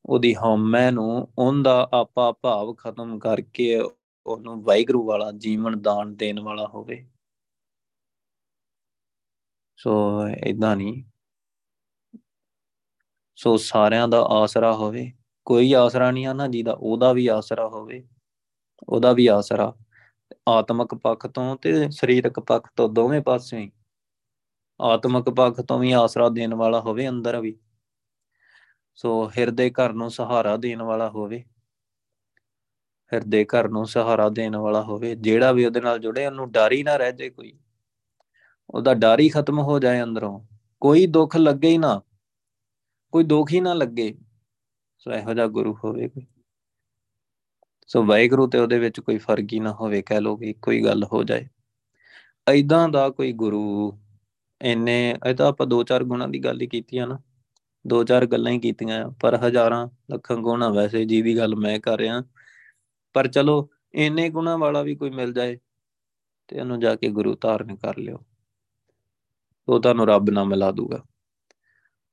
ਉਹਦੀ 0.05 0.35
ਹਉਮੈ 0.35 0.91
ਨੂੰ, 0.91 1.27
ਉਹਦਾ 1.37 1.89
ਆਪਾ 1.93 2.31
ਭਾਵ 2.31 2.73
ਖਤਮ 2.73 3.19
ਕਰਕੇ 3.19 3.79
ਉਹਨੂੰ 4.25 4.63
ਵਾਹਿਗੁਰੂ 4.63 5.05
ਵਾਲਾ 5.05 5.31
ਜੀਵਨ 5.31 5.81
ਦਾਨ 5.81 6.15
ਦੇਣ 6.15 6.39
ਵਾਲਾ 6.39 6.67
ਹੋਵੇ। 6.67 7.09
ਸੋ 9.77 10.27
ਇਦਾਂ 10.27 10.75
ਨਹੀਂ। 10.75 11.03
ਸੋ 13.35 13.57
ਸਾਰਿਆਂ 13.57 14.07
ਦਾ 14.07 14.21
ਆਸਰਾ 14.21 14.73
ਹੋਵੇ। 14.73 15.11
ਕੋਈ 15.45 15.73
ਆਸਰਾ 15.73 16.11
ਨਹੀਂ 16.11 16.25
ਆ 16.25 16.33
ਨਾ 16.33 16.47
ਜਿਹਦਾ, 16.47 16.77
ਉਹਦਾ 16.79 17.13
ਵੀ 17.13 17.27
ਆਸਰਾ 17.27 17.67
ਹੋਵੇ। 17.67 18.07
ਉਹਦਾ 18.89 19.13
ਵੀ 19.13 19.27
ਆਸਰਾ। 19.27 19.73
ਆਤਮਿਕ 20.49 20.95
ਪੱਖ 20.95 21.27
ਤੋਂ 21.27 21.55
ਤੇ 21.55 21.89
ਸਰੀਰਕ 21.89 22.39
ਪੱਖ 22.39 22.69
ਤੋਂ 22.75 22.89
ਦੋਵੇਂ 22.89 23.21
ਪਾਸਿਓਂ 23.21 23.61
ਹੀ। 23.61 23.71
ਆਤਮਿਕ 24.81 25.29
ਪੱਖ 25.29 25.61
ਤੋਂ 25.61 25.79
ਵੀ 25.79 25.91
ਆਸਰਾ 25.91 26.29
ਦੇਣ 26.29 26.53
ਵਾਲਾ 26.53 26.79
ਹੋਵੇ 26.79 27.09
ਅੰਦਰ 27.09 27.39
ਵੀ। 27.39 27.59
ਸੋ 28.95 29.31
ਹਿਰਦੇ 29.37 29.69
ਘਰ 29.69 29.93
ਨੂੰ 29.93 30.11
ਸਹਾਰਾ 30.11 30.57
ਦੇਣ 30.57 30.81
ਵਾਲਾ 30.81 31.09
ਹੋਵੇ। 31.09 31.43
ਹਿਰਦੇ 33.13 33.45
ਘਰ 33.45 33.67
ਨੂੰ 33.67 33.85
ਸਹਾਰਾ 33.85 34.29
ਦੇਣ 34.29 34.55
ਵਾਲਾ 34.55 34.81
ਹੋਵੇ। 34.81 35.15
ਜਿਹੜਾ 35.15 35.51
ਵੀ 35.51 35.65
ਉਹਦੇ 35.65 35.81
ਨਾਲ 35.81 35.99
ਜੁੜੇ, 35.99 36.25
ਉਹਨੂੰ 36.25 36.51
ਡਰ 36.51 36.71
ਹੀ 36.71 36.83
ਨਾ 36.83 36.97
ਰਹਿ 36.97 37.11
ਜਾਏ 37.11 37.29
ਕੋਈ। 37.29 37.59
ਉਹਦਾ 38.69 38.93
ਡਰ 38.93 39.19
ਹੀ 39.19 39.29
ਖਤਮ 39.29 39.59
ਹੋ 39.59 39.79
ਜਾਏ 39.79 40.03
ਅੰਦਰੋਂ। 40.03 40.45
ਕੋਈ 40.81 41.07
ਦੁੱਖ 41.07 41.37
ਲੱਗੇ 41.37 41.69
ਹੀ 41.69 41.77
ਨਾ। 41.77 42.01
ਕੋਈ 43.11 43.23
ਦੁੱਖ 43.23 43.53
ਹੀ 43.53 43.59
ਨਾ 43.59 43.73
ਲੱਗੇ। 43.73 44.17
ਸੋ 44.97 45.11
ਇਹੋ 45.11 45.33
ਜਿਹਾ 45.33 45.47
ਗੁਰੂ 45.47 45.73
ਹੋਵੇ 45.73 46.09
ਕੋਈ। 46.09 46.25
ਸੋ 47.87 48.03
ਵਾਹਿਗੁਰੂ 48.03 48.47
ਤੇ 48.47 48.59
ਉਹਦੇ 48.59 48.79
ਵਿੱਚ 48.79 48.99
ਕੋਈ 48.99 49.17
ਫ਼ਰਕ 49.17 49.53
ਹੀ 49.53 49.59
ਨਾ 49.59 49.73
ਹੋਵੇ। 49.73 50.01
ਕਹਿ 50.01 50.21
ਲੋ 50.21 50.37
ਕਿ 50.37 50.53
ਕੋਈ 50.53 50.83
ਗੱਲ 50.83 51.03
ਹੋ 51.03 51.23
ਜਾਏ। 51.23 51.47
ਐਦਾਂ 52.47 52.89
ਦਾ 52.89 53.09
ਕੋਈ 53.09 53.31
ਗੁਰੂ 53.31 53.91
ਇੰਨੇ, 54.65 55.15
ਇਹ 55.29 55.35
ਤਾਂ 55.35 55.47
ਆਪਾਂ 55.47 55.67
ਦੋ 55.67 55.83
ਚਾਰ 55.83 56.03
ਗੁਣਾਂ 56.03 56.27
ਦੀ 56.27 56.39
ਗੱਲ 56.39 56.61
ਹੀ 56.61 56.67
ਕੀਤੀ 56.67 56.97
ਆ 56.97 57.05
ਨਾ। 57.05 57.19
ਦੋ 57.87 58.03
ਚਾਰ 58.03 58.25
ਗੱਲਾਂ 58.25 58.51
ਹੀ 58.51 58.59
ਕੀਤੀਆਂ, 58.59 59.09
ਪਰ 59.09 59.35
ਹਜ਼ਾਰਾਂ 59.35 59.87
ਲੱਖਾਂ 60.11 60.37
ਗੁਣਾ 60.37 60.69
ਵੈਸੇ 60.69 61.05
ਜੀ 61.05 61.21
ਦੀ 61.21 61.37
ਗੱਲ 61.37 61.55
ਮੈਂ 61.55 61.79
ਕਰ 61.79 61.97
ਰਿਹਾ। 61.97 62.23
ਪਰ 63.13 63.27
ਚਲੋ, 63.27 63.69
ਇੰਨੇ 63.93 64.29
ਗੁਣਾ 64.29 64.57
ਵਾਲਾ 64.57 64.81
ਵੀ 64.81 64.95
ਕੋਈ 64.95 65.09
ਮਿਲ 65.09 65.33
ਜਾਏ 65.33 65.57
ਤੇ 66.47 66.59
ਉਹਨੂੰ 66.59 66.79
ਜਾ 66.79 66.95
ਕੇ 66.95 67.09
ਗੁਰੂ 67.09 67.35
ਧਾਰਨ 67.41 67.75
ਕਰ 67.75 67.97
ਲਿਓ। 67.97 68.17
ਉਹ 69.67 69.79
ਤੁਹਾਨੂੰ 69.79 70.07
ਰੱਬ 70.07 70.29
ਨਾਲ 70.29 70.45
ਮਿਲਾ 70.45 70.71
ਦੂਗਾ। 70.71 71.03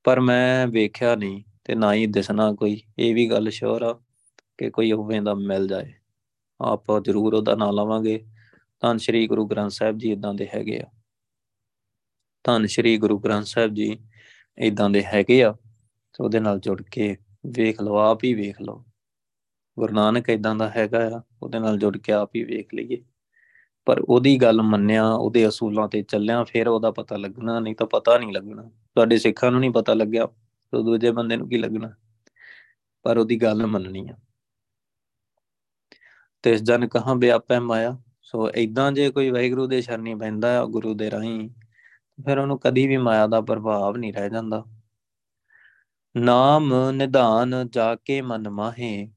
ਪਰ 0.03 0.19
ਮੈਂ 0.19 0.67
ਵੇਖਿਆ 0.67 1.15
ਨਹੀਂ 1.15 1.43
ਤੇ 1.63 1.75
ਨਾ 1.75 1.93
ਹੀ 1.93 2.07
ਦਿਸਣਾ 2.07 2.53
ਕੋਈ। 2.53 2.81
ਇਹ 2.99 3.15
ਵੀ 3.15 3.29
ਗੱਲ 3.29 3.49
ਸ਼ੋਰ 3.49 3.81
ਆ 3.81 3.93
ਕਿ 4.57 4.69
ਕੋਈ 4.69 4.91
ਉਵੇਂ 4.91 5.21
ਦਾ 5.21 5.33
ਮਿਲ 5.33 5.67
ਜਾਏ। 5.67 5.93
ਆਪਾਂ 6.61 7.01
ਜ਼ਰੂਰ 7.01 7.33
ਉਹਦਾ 7.33 7.55
ਨਾਮ 7.55 7.75
ਲਵਾਂਗੇ। 7.75 8.25
ਤਾਂ 8.79 8.97
ਸ੍ਰੀ 8.97 9.27
ਗੁਰੂ 9.27 9.47
ਗ੍ਰੰਥ 9.47 9.71
ਸਾਹਿਬ 9.71 9.97
ਜੀ 9.97 10.11
ਇਦਾਂ 10.11 10.33
ਦੇ 10.33 10.47
ਹੈਗੇ 10.55 10.79
ਆ। 10.79 10.85
ਧੰਨ 12.43 12.65
ਸ਼੍ਰੀ 12.65 12.97
ਗੁਰੂ 12.97 13.19
ਗ੍ਰੰਥ 13.19 13.45
ਸਾਹਿਬ 13.45 13.73
ਜੀ 13.73 13.99
ਇਦਾਂ 14.57 14.89
ਦੇ 14.89 15.03
ਹੈਗੇ 15.03 15.43
ਆ, 15.43 15.51
ਤੇ 16.13 16.23
ਉਹਦੇ 16.23 16.39
ਨਾਲ 16.39 16.59
ਜੁੜ 16.59 16.81
ਕੇ 16.81 17.17
ਵੇਖ 17.45 17.81
ਲਓ, 17.81 17.97
ਆਪ 17.97 18.23
ਹੀ 18.23 18.33
ਵੇਖ 18.33 18.61
ਲਓ। 18.61 18.85
ਗੁਰੂ 19.79 19.93
ਨਾਨਕ 19.93 20.29
ਇਦਾਂ 20.29 20.55
ਦਾ 20.55 20.69
ਹੈਗਾ 20.69 21.17
ਆ, 21.17 21.21
ਉਹਦੇ 21.43 21.59
ਨਾਲ 21.59 21.77
ਜੁੜ 21.77 21.97
ਕੇ 21.97 22.11
ਆਪ 22.11 22.35
ਹੀ 22.35 22.43
ਵੇਖ 22.43 22.73
ਲਈਏ। 22.73 23.03
ਪਰ 23.85 23.99
ਉਹਦੀ 23.99 24.37
ਗੱਲ 24.37 24.61
ਮੰਨਿਆ, 24.61 25.11
ਉਹਦੇ 25.11 25.47
ਅਸੂਲਾਂ 25.47 25.87
ਤੇ 25.87 26.01
ਚੱਲਿਆ, 26.01 26.43
ਫਿਰ 26.43 26.67
ਉਹਦਾ 26.67 26.91
ਪਤਾ 26.91 27.17
ਲੱਗਣਾ, 27.17 27.59
ਨਹੀਂ 27.59 27.75
ਤਾਂ 27.75 27.87
ਪਤਾ 27.87 28.17
ਨਹੀਂ 28.17 28.33
ਲੱਗਣਾ। 28.33 28.63
ਤੁਹਾਡੇ 28.63 29.17
ਸਿੱਖਾਂ 29.17 29.51
ਨੂੰ 29.51 29.59
ਨਹੀਂ 29.59 29.71
ਪਤਾ 29.71 29.93
ਲੱਗਿਆ, 29.93 30.25
ਤਾਂ 30.71 30.79
ਦੂਜੇ 30.79 31.11
ਬੰਦੇ 31.11 31.37
ਨੂੰ 31.37 31.49
ਕੀ 31.49 31.57
ਲੱਗਣਾ? 31.57 31.93
ਪਰ 33.03 33.17
ਉਹਦੀ 33.17 33.35
ਗੱਲ 33.35 33.65
ਮੰਨਣੀ 33.65 34.09
ਆ। 34.09 34.15
ਤਿਸ 36.43 36.63
ਜਨ 36.63 36.87
ਕਹਾਂ 36.87 37.15
ਬਿਆਪੈ 37.15 37.59
ਮਾਇਆ? 37.59 38.01
ਸੋ 38.21 38.49
ਇਦਾਂ 38.49 38.91
ਜੇ 38.91 39.11
ਕੋਈ 39.11 39.29
ਵਾਹਿਗੁਰੂ 39.29 39.67
ਦੇ 39.67 39.81
ਸ਼ਰਨੀ 39.81 40.15
ਪੈਂਦਾ 40.15 40.61
ਆ, 40.61 40.65
ਗੁਰੂ 40.65 40.93
ਦੇ 40.93 41.11
ਰਾਹੀਂ 41.11 41.49
ਫਿਰ 42.19 42.37
ਉਹਨੂੰ 42.37 42.59
ਕਦੀ 42.59 42.87
ਵੀ 42.87 42.97
ਮਾਇਆ 42.97 43.27
ਦਾ 43.27 43.41
ਪ੍ਰਭਾਵ 43.41 43.97
ਨਹੀਂ 43.97 44.13
ਰਹਿ 44.13 44.29
ਜਾਂਦਾ। 44.29 44.63
ਨਾਮ 46.15 46.73
ਨਿਧਾਨ 46.91 47.69
ਜਾ 47.71 47.95
ਕੇ 47.95 48.21
ਮਨ 48.21 48.49
ਮਾਹੇ, 48.49 49.07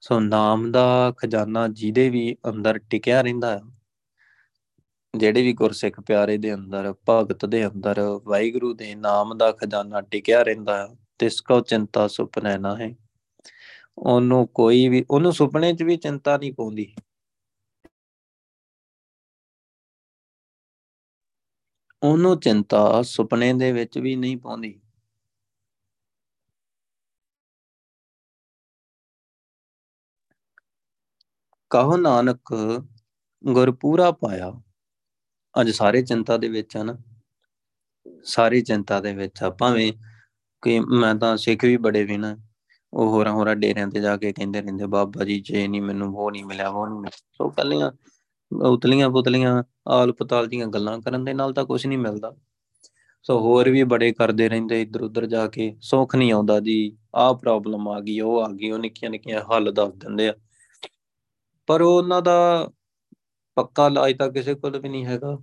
ਸੋ 0.00 0.20
ਨਾਮ 0.20 0.70
ਦਾ 0.72 1.12
ਖਜ਼ਾਨਾ 1.18 1.68
ਜਿਹਦੇ 1.68 2.08
ਵੀ 2.10 2.36
ਅੰਦਰ 2.48 2.78
ਟਿਕਿਆ 2.78 3.20
ਰਹਿੰਦਾ 3.22 3.50
ਹੈ 3.50 3.60
ਜਿਹੜੇ 5.14 5.42
ਵੀ 5.42 5.52
ਗੁਰਸਿੱਖ 5.52 6.00
ਪਿਆਰੇ 6.00 6.36
ਦੇ 6.38 6.54
ਅੰਦਰ, 6.54 6.94
ਭਗਤ 7.10 7.46
ਦੇ 7.46 7.66
ਅੰਦਰ, 7.66 8.00
ਵਾਹਿਗੁਰੂ 8.24 8.72
ਦੇ 8.74 8.94
ਨਾਮ 8.94 9.36
ਦਾ 9.38 9.50
ਖਜ਼ਾਨਾ 9.52 10.00
ਟਿਕਿਆ 10.00 10.42
ਰਹਿੰਦਾ 10.42 10.76
ਹੈ 10.78 10.88
ਤਿਸ 11.18 11.40
ਕੋ 11.40 11.60
ਚਿੰਤਾ 11.60 12.06
ਸੁਪਨੇ 12.08 12.56
ਨਾ 12.58 12.76
ਹੈ। 12.76 12.90
ਉਹਨੂੰ 13.98 14.46
ਕੋਈ 14.48 14.88
ਵੀ, 14.88 15.04
ਉਹਨੂੰ 15.10 15.32
ਸੁਪਨੇ 15.32 15.72
'ਚ 15.74 15.82
ਵੀ 15.82 15.96
ਚਿੰਤਾ 15.96 16.36
ਨਹੀਂ 16.36 16.52
ਪਾਉਂਦੀ। 16.52 16.94
ਉਹਨੂੰ 22.02 22.40
ਚਿੰਤਾ 22.40 23.02
ਸੁਪਨੇ 23.02 23.52
ਦੇ 23.52 23.72
ਵਿੱਚ 23.72 23.98
ਵੀ 23.98 24.16
ਨਹੀਂ 24.16 24.36
ਪਾਉਂਦੀ। 24.36 24.80
ਕਹੋ 31.70 31.96
ਨਾਨਕ, 31.96 32.40
ਗੁਰ 33.46 33.72
ਪੂਰਾ 33.72 34.10
ਪਾਇਆ। 34.10 34.52
ਅੱਜ 35.60 35.70
ਸਾਰੇ 35.70 36.02
ਚਿੰਤਾ 36.02 36.36
ਦੇ 36.36 36.48
ਵਿੱਚ 36.48 36.76
ਹਨ 36.76 37.02
ਸਾਰੀ 38.24 38.62
ਚਿੰਤਾ 38.62 39.00
ਦੇ 39.00 39.14
ਵਿੱਚ 39.14 39.42
ਆ। 39.42 39.50
ਭਾਵੇਂ 39.50 39.92
ਕਿ 40.62 40.80
ਮੈਂ 40.80 41.14
ਤਾਂ 41.14 41.36
ਸਿੱਖ 41.36 41.64
ਵੀ 41.64 41.76
ਬੜੇ 41.76 42.04
ਵੀ 42.04 42.16
ਨਾ, 42.16 42.36
ਉਹ 42.92 43.08
ਹੋਰਾਂ 43.08 43.32
ਹੋਰਾਂ 43.32 43.56
ਡੇਰਿਆਂ 43.56 43.88
ਤੇ 43.88 44.00
ਜਾ 44.00 44.16
ਕੇ 44.16 44.32
ਕਹਿੰਦੇ 44.32 44.60
ਰਹਿੰਦੇ, 44.62 44.86
ਬਾਬਾ 44.86 45.24
ਜੀ, 45.24 45.40
ਜੇ 45.40 45.68
ਨਹੀਂ 45.68 45.82
ਮੈਨੂੰ, 45.82 46.16
ਉਹ 46.16 46.30
ਨਹੀਂ 46.30 46.44
ਮਿਲਿਆ, 46.44 46.68
ਉਹ 46.68 46.86
ਨਹੀਂ 46.86 47.00
ਮਿਲਿਆ। 47.00 47.26
ਸੋ 47.32 47.50
ਕੱਲੀਆਂ 47.50 47.92
ਉਤਲੀਆਂ 48.52 49.10
ਪੁਤਲੀਆਂ, 49.10 49.64
ਆਲ 49.88 50.12
ਪਤਾਲ 50.12 50.46
ਦੀਆਂ 50.46 50.66
ਗੱਲਾਂ 50.66 51.00
ਕਰਨ 51.00 51.24
ਦੇ 51.24 51.34
ਨਾਲ 51.34 51.52
ਤਾਂ 51.52 51.64
ਕੁਝ 51.64 51.86
ਨਹੀਂ 51.86 51.98
ਮਿਲਦਾ। 51.98 52.36
ਸੋ 53.22 53.40
ਹੋਰ 53.40 53.70
ਵੀ 53.70 53.84
ਬੜੇ 53.84 54.12
ਕਰਦੇ 54.12 54.48
ਰਹਿੰਦੇ 54.48 54.82
ਇੱਧਰ 54.82 55.02
ਉੱਧਰ 55.02 55.26
ਜਾ 55.26 55.46
ਕੇ। 55.46 55.76
ਸੁੱਖ 55.80 56.16
ਨਹੀਂ 56.16 56.32
ਆਉਂਦਾ 56.32 56.60
ਜੀ। 56.60 56.98
ਆਹ 57.14 57.34
ਪ੍ਰੋਬਲਮ 57.34 57.88
ਆ 57.88 58.00
ਗਈ, 58.00 58.20
ਉਹ 58.20 58.40
ਆ 58.40 58.48
ਗਈ, 58.48 58.70
ਉਹ 58.70 58.78
ਨਿੱਕੀਆਂ 58.78 59.10
ਨਿੱਕੀਆਂ 59.10 59.40
ਹੱਲ 59.40 59.72
ਦੱਸ 59.72 59.92
ਦਿੰਦੇ 59.94 60.28
ਆ। 60.28 60.34
ਪਰ 61.66 61.80
ਉਹਨਾਂ 61.80 62.22
ਦਾ 62.22 62.70
ਪੱਕਾ 63.54 63.86
ਇਲਾਜ 63.86 64.16
ਤਾਂ 64.18 64.28
ਕਿਸੇ 64.28 64.54
ਕੋਲ 64.54 64.78
ਵੀ 64.78 64.88
ਨਹੀਂ 64.88 65.06
ਹੈਗਾ। 65.06 65.38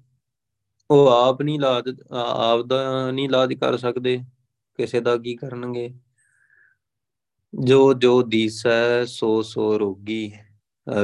ਉਹ 0.92 1.08
ਆਪ 1.08 1.42
ਨਹੀਂ 1.42 1.56
ਇਲਾਜ, 1.56 1.84
ਆਪ 2.12 2.62
ਦਾ 2.62 3.12
ਨਹੀਂ 3.12 3.26
ਇਲਾਜ 3.26 3.54
ਕਰ 3.54 3.78
ਸਕਦੇ। 3.78 4.20
ਕਿਸੇ 4.78 5.00
ਦਾ 5.00 5.18
ਕੀ 5.18 5.36
ਕਰਨਗੇ? 5.36 5.94
ਜੋ 7.60 7.94
ਜੋ 7.94 8.22
ਦੀਸੈ, 8.22 9.06
ਸੋ 9.06 9.42
ਸੋ 9.42 9.80
ਰੋਗੀ। 9.80 10.34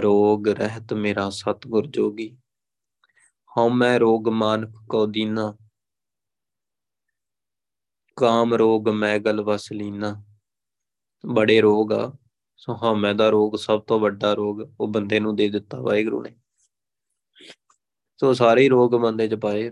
ਰੋਗ 0.01 0.47
ਰਹਿਤ 0.47 0.93
ਮੇਰਾ 0.93 1.29
ਸਤਗੁਰ 1.29 1.87
ਜੋਗੀ। 1.87 2.37
ਹਉ 3.57 3.69
ਮੈਂ 3.69 3.99
ਰੋਗ 3.99 4.29
ਮਾਨਕ 4.29 4.75
ਕੋ 4.89 5.05
ਦੀਨਾ। 5.05 5.57
ਕਾਮ 8.15 8.53
ਰੋਗ 8.53 8.89
ਮੈਗਲ 8.89 9.41
ਵਸ 9.41 9.71
ਲੀਨਾ। 9.71 10.23
ਬੜੇ 11.25 11.61
ਰੋਗ 11.61 11.93
ਆ। 11.93 12.17
ਸੋ 12.57 12.73
ਹਉਮੈ 12.73 13.13
ਦਾ 13.13 13.29
ਰੋਗ 13.29 13.55
ਸਭ 13.55 13.81
ਤੋਂ 13.81 13.99
ਵੱਡਾ 13.99 14.33
ਰੋਗ 14.33 14.61
ਉਹ 14.79 14.87
ਬੰਦੇ 14.87 15.19
ਨੂੰ 15.19 15.35
ਦੇ 15.35 15.49
ਦਿੱਤਾ 15.49 15.81
ਵਾਹਿਗੁਰੂ 15.81 16.21
ਨੇ। 16.21 16.35
ਸੋ 18.19 18.33
ਸਾਰੇ 18.33 18.61
ਹੀ 18.61 18.69
ਰੋਗ 18.69 18.91
ਬੰਦੇ 18.91 19.27
ਚ 19.27 19.35
ਪਾਏ। 19.35 19.71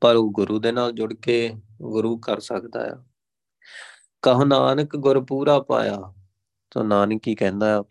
ਪਰ 0.00 0.16
ਉਹ 0.16 0.32
ਗੁਰੂ 0.32 0.58
ਦੇ 0.58 0.72
ਨਾਲ 0.72 0.92
ਜੁੜ 0.92 1.14
ਕੇ 1.14 1.52
ਗੁਰੂ 1.82 2.18
ਕਰ 2.18 2.40
ਸਕਦਾ 2.40 2.92
ਆ। 2.92 3.04
ਕਹ 4.22 4.44
ਨਾਨਕ 4.44 4.96
ਗੁਰ 4.96 5.24
ਪੂਰਾ 5.24 5.60
ਪਾਇਆ। 5.60 6.14
ਤਾਂ 6.70 6.84
ਨਾਨਕ 6.84 7.22
ਹੀ 7.28 7.34
ਕਹਿੰਦਾ 7.34 7.80
ਆ 7.80 7.84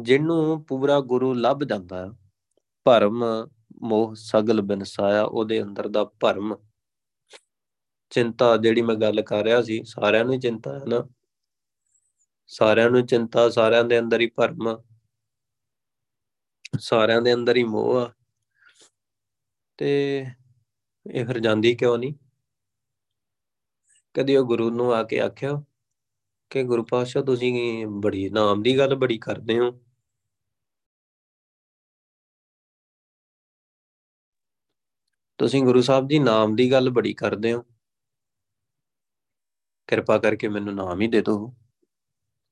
ਜਿਹਨੂੰ 0.00 0.64
ਪੂਰਾ 0.64 1.00
ਗੁਰੂ 1.00 1.34
ਲੱਭ 1.34 1.60
ਜਾਂਦਾ 1.64 2.06
ਆ 2.06 2.16
ਭਰਮ, 2.84 3.24
ਮੋਹ 3.82 4.14
ਸਗਲ 4.14 4.60
ਬਿਨਸਾਇਆ, 4.60 5.22
ਉਹਦੇ 5.22 5.62
ਅੰਦਰ 5.62 5.88
ਦਾ 5.88 6.04
ਭਰਮ। 6.04 6.56
ਚਿੰਤਾ 8.10 8.56
ਜਿਹੜੀ 8.56 8.82
ਮੈਂ 8.82 8.94
ਗੱਲ 8.94 9.22
ਕਰ 9.22 9.42
ਰਿਹਾ 9.42 9.62
ਸੀ, 9.62 9.84
ਸਾਰਿਆਂ 9.84 10.24
ਨੂੰ 10.24 10.40
ਚਿੰਤਾ 10.40 10.78
ਹੈ 10.78 10.84
ਨਾ। 10.84 11.08
ਸਾਰਿਆਂ 12.46 12.90
ਨੂੰ 12.90 13.06
ਚਿੰਤਾ, 13.06 13.48
ਸਾਰਿਆਂ 13.48 13.84
ਦੇ 13.84 13.98
ਅੰਦਰ 13.98 14.20
ਹੀ 14.20 14.26
ਭਰਮ। 14.26 14.82
ਸਾਰਿਆਂ 16.78 17.22
ਦੇ 17.22 17.34
ਅੰਦਰ 17.34 17.56
ਹੀ 17.56 17.64
ਮੋਹ 17.64 18.00
ਆ। 18.00 18.12
ਤੇ 19.76 20.24
ਇਹ 21.14 21.26
ਫਿਰ 21.26 21.38
ਜਾਂਦੀ 21.38 21.74
ਕਿਉਂ 21.74 21.98
ਨਹੀਂ? 21.98 22.14
ਕਦੀ 24.14 24.36
ਉਹ 24.36 24.46
ਗੁਰੂ 24.46 24.70
ਨੂੰ 24.70 24.94
ਆ 24.94 25.02
ਕੇ 25.02 25.20
ਆਖਿਆ 25.20 25.62
ਕਿ 26.52 26.62
ਗੁਰੂ 26.62 26.84
ਪਾਤਸ਼ਾਹ, 26.84 27.22
ਤੁਸੀਂ 27.22 27.86
ਬੜੀ 27.86 28.30
ਨਾਮ 28.30 28.62
ਦੀ 28.62 28.78
ਗੱਲ 28.78 28.94
ਬੜੀ 28.94 29.18
ਕਰਦੇ 29.18 29.58
ਹੋ। 29.58 29.70
ਤੁਸੀਂ 35.38 35.62
ਗੁਰੂ 35.62 35.82
ਸਾਹਿਬ 35.82 36.08
ਜੀ 36.08 36.18
ਨਾਮ 36.18 36.56
ਦੀ 36.56 36.72
ਗੱਲ 36.72 36.90
ਬੜੀ 36.90 37.14
ਕਰਦੇ 37.14 37.52
ਹੋ। 37.52 37.62
ਕਿਰਪਾ 39.86 40.18
ਕਰਕੇ 40.18 40.48
ਮੈਨੂੰ 40.48 40.74
ਨਾਮ 40.74 41.00
ਹੀ 41.00 41.08
ਦੇ 41.08 41.20
ਦਿਓ। 41.20 41.54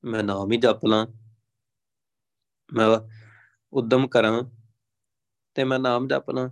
ਮੈਂ 0.04 0.24
ਨਾਮ 0.24 0.52
ਹੀ 0.52 0.56
ਜਪ 0.56 0.86
ਲਾਂ। 0.86 1.06
ਮੈਂ 2.72 2.86
ਉਦਮ 3.72 4.08
ਕਰਾਂ 4.08 4.42
ਤੇ 5.54 5.64
ਮੈਂ 5.64 5.78
ਨਾਮ 5.78 6.08
ਜਪ 6.08 6.30
ਲਾਂ। 6.30 6.48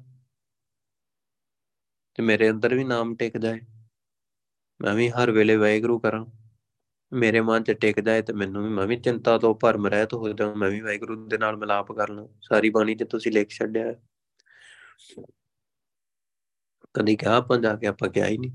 ਤੇ 2.14 2.22
ਮੇਰੇ 2.22 2.50
ਅੰਦਰ 2.50 2.74
ਵੀ 2.74 2.84
ਨਾਮ 2.84 3.16
ਟਿਕ 3.16 3.38
ਜਾਏ। 3.38 3.60
ਮੈਂ 4.80 4.94
ਵੀ 4.94 5.10
ਹਰ 5.10 5.30
ਵੇਲੇ 5.30 5.56
ਵਾਹਿਗੁਰੂ 5.56 5.98
ਕਰਾਂ। 5.98 6.47
ਮੇਰੇ 7.12 7.40
ਮਨ 7.40 7.62
'ਚ 7.62 7.70
ਟਿਕ 7.70 8.00
ਜਾਏ 8.00 8.22
ਤੇ 8.22 8.32
ਮੈਨੂੰ 8.32 8.62
ਵੀ, 8.64 8.68
ਮੈਂ 8.70 8.86
ਵੀ 8.86 8.96
ਚਿੰਤਾ 8.96 9.38
ਤੋਂ 9.38 9.54
ਭਰਮ 9.54 9.86
ਰਹਿਤ 9.86 10.14
ਹੋ 10.14 10.32
ਜਾਵਾਂ 10.32 10.56
ਮੈਂ 10.56 10.70
ਵੀ 10.70 10.80
ਵਾਹਿਗੁਰੂ 10.80 11.26
ਦੇ 11.28 11.38
ਨਾਲ 11.38 11.56
ਮਿਲਾਪ 11.56 11.92
ਕਰ 11.92 12.08
ਲਾਂ 12.08 12.28
ਸਾਰੀ 12.42 12.70
ਬਾਣੀ 12.70 12.94
'ਚ 12.94 13.04
ਤੁਸੀਂ 13.04 13.32
ਲਿਖ 13.32 13.48
ਛੱਡਿਆ 13.50 13.92
ਕਦੀ 16.94 17.16
ਕਿਹਾ 17.16 17.36
ਆਪਾਂ 17.36 17.58
ਜਾ 17.58 17.76
ਕੇ, 17.76 17.86
ਆਪਾਂ 17.86 18.08
ਕਿਹਾ 18.08 18.26
ਹੀ 18.26 18.38
ਨਹੀਂ। 18.38 18.52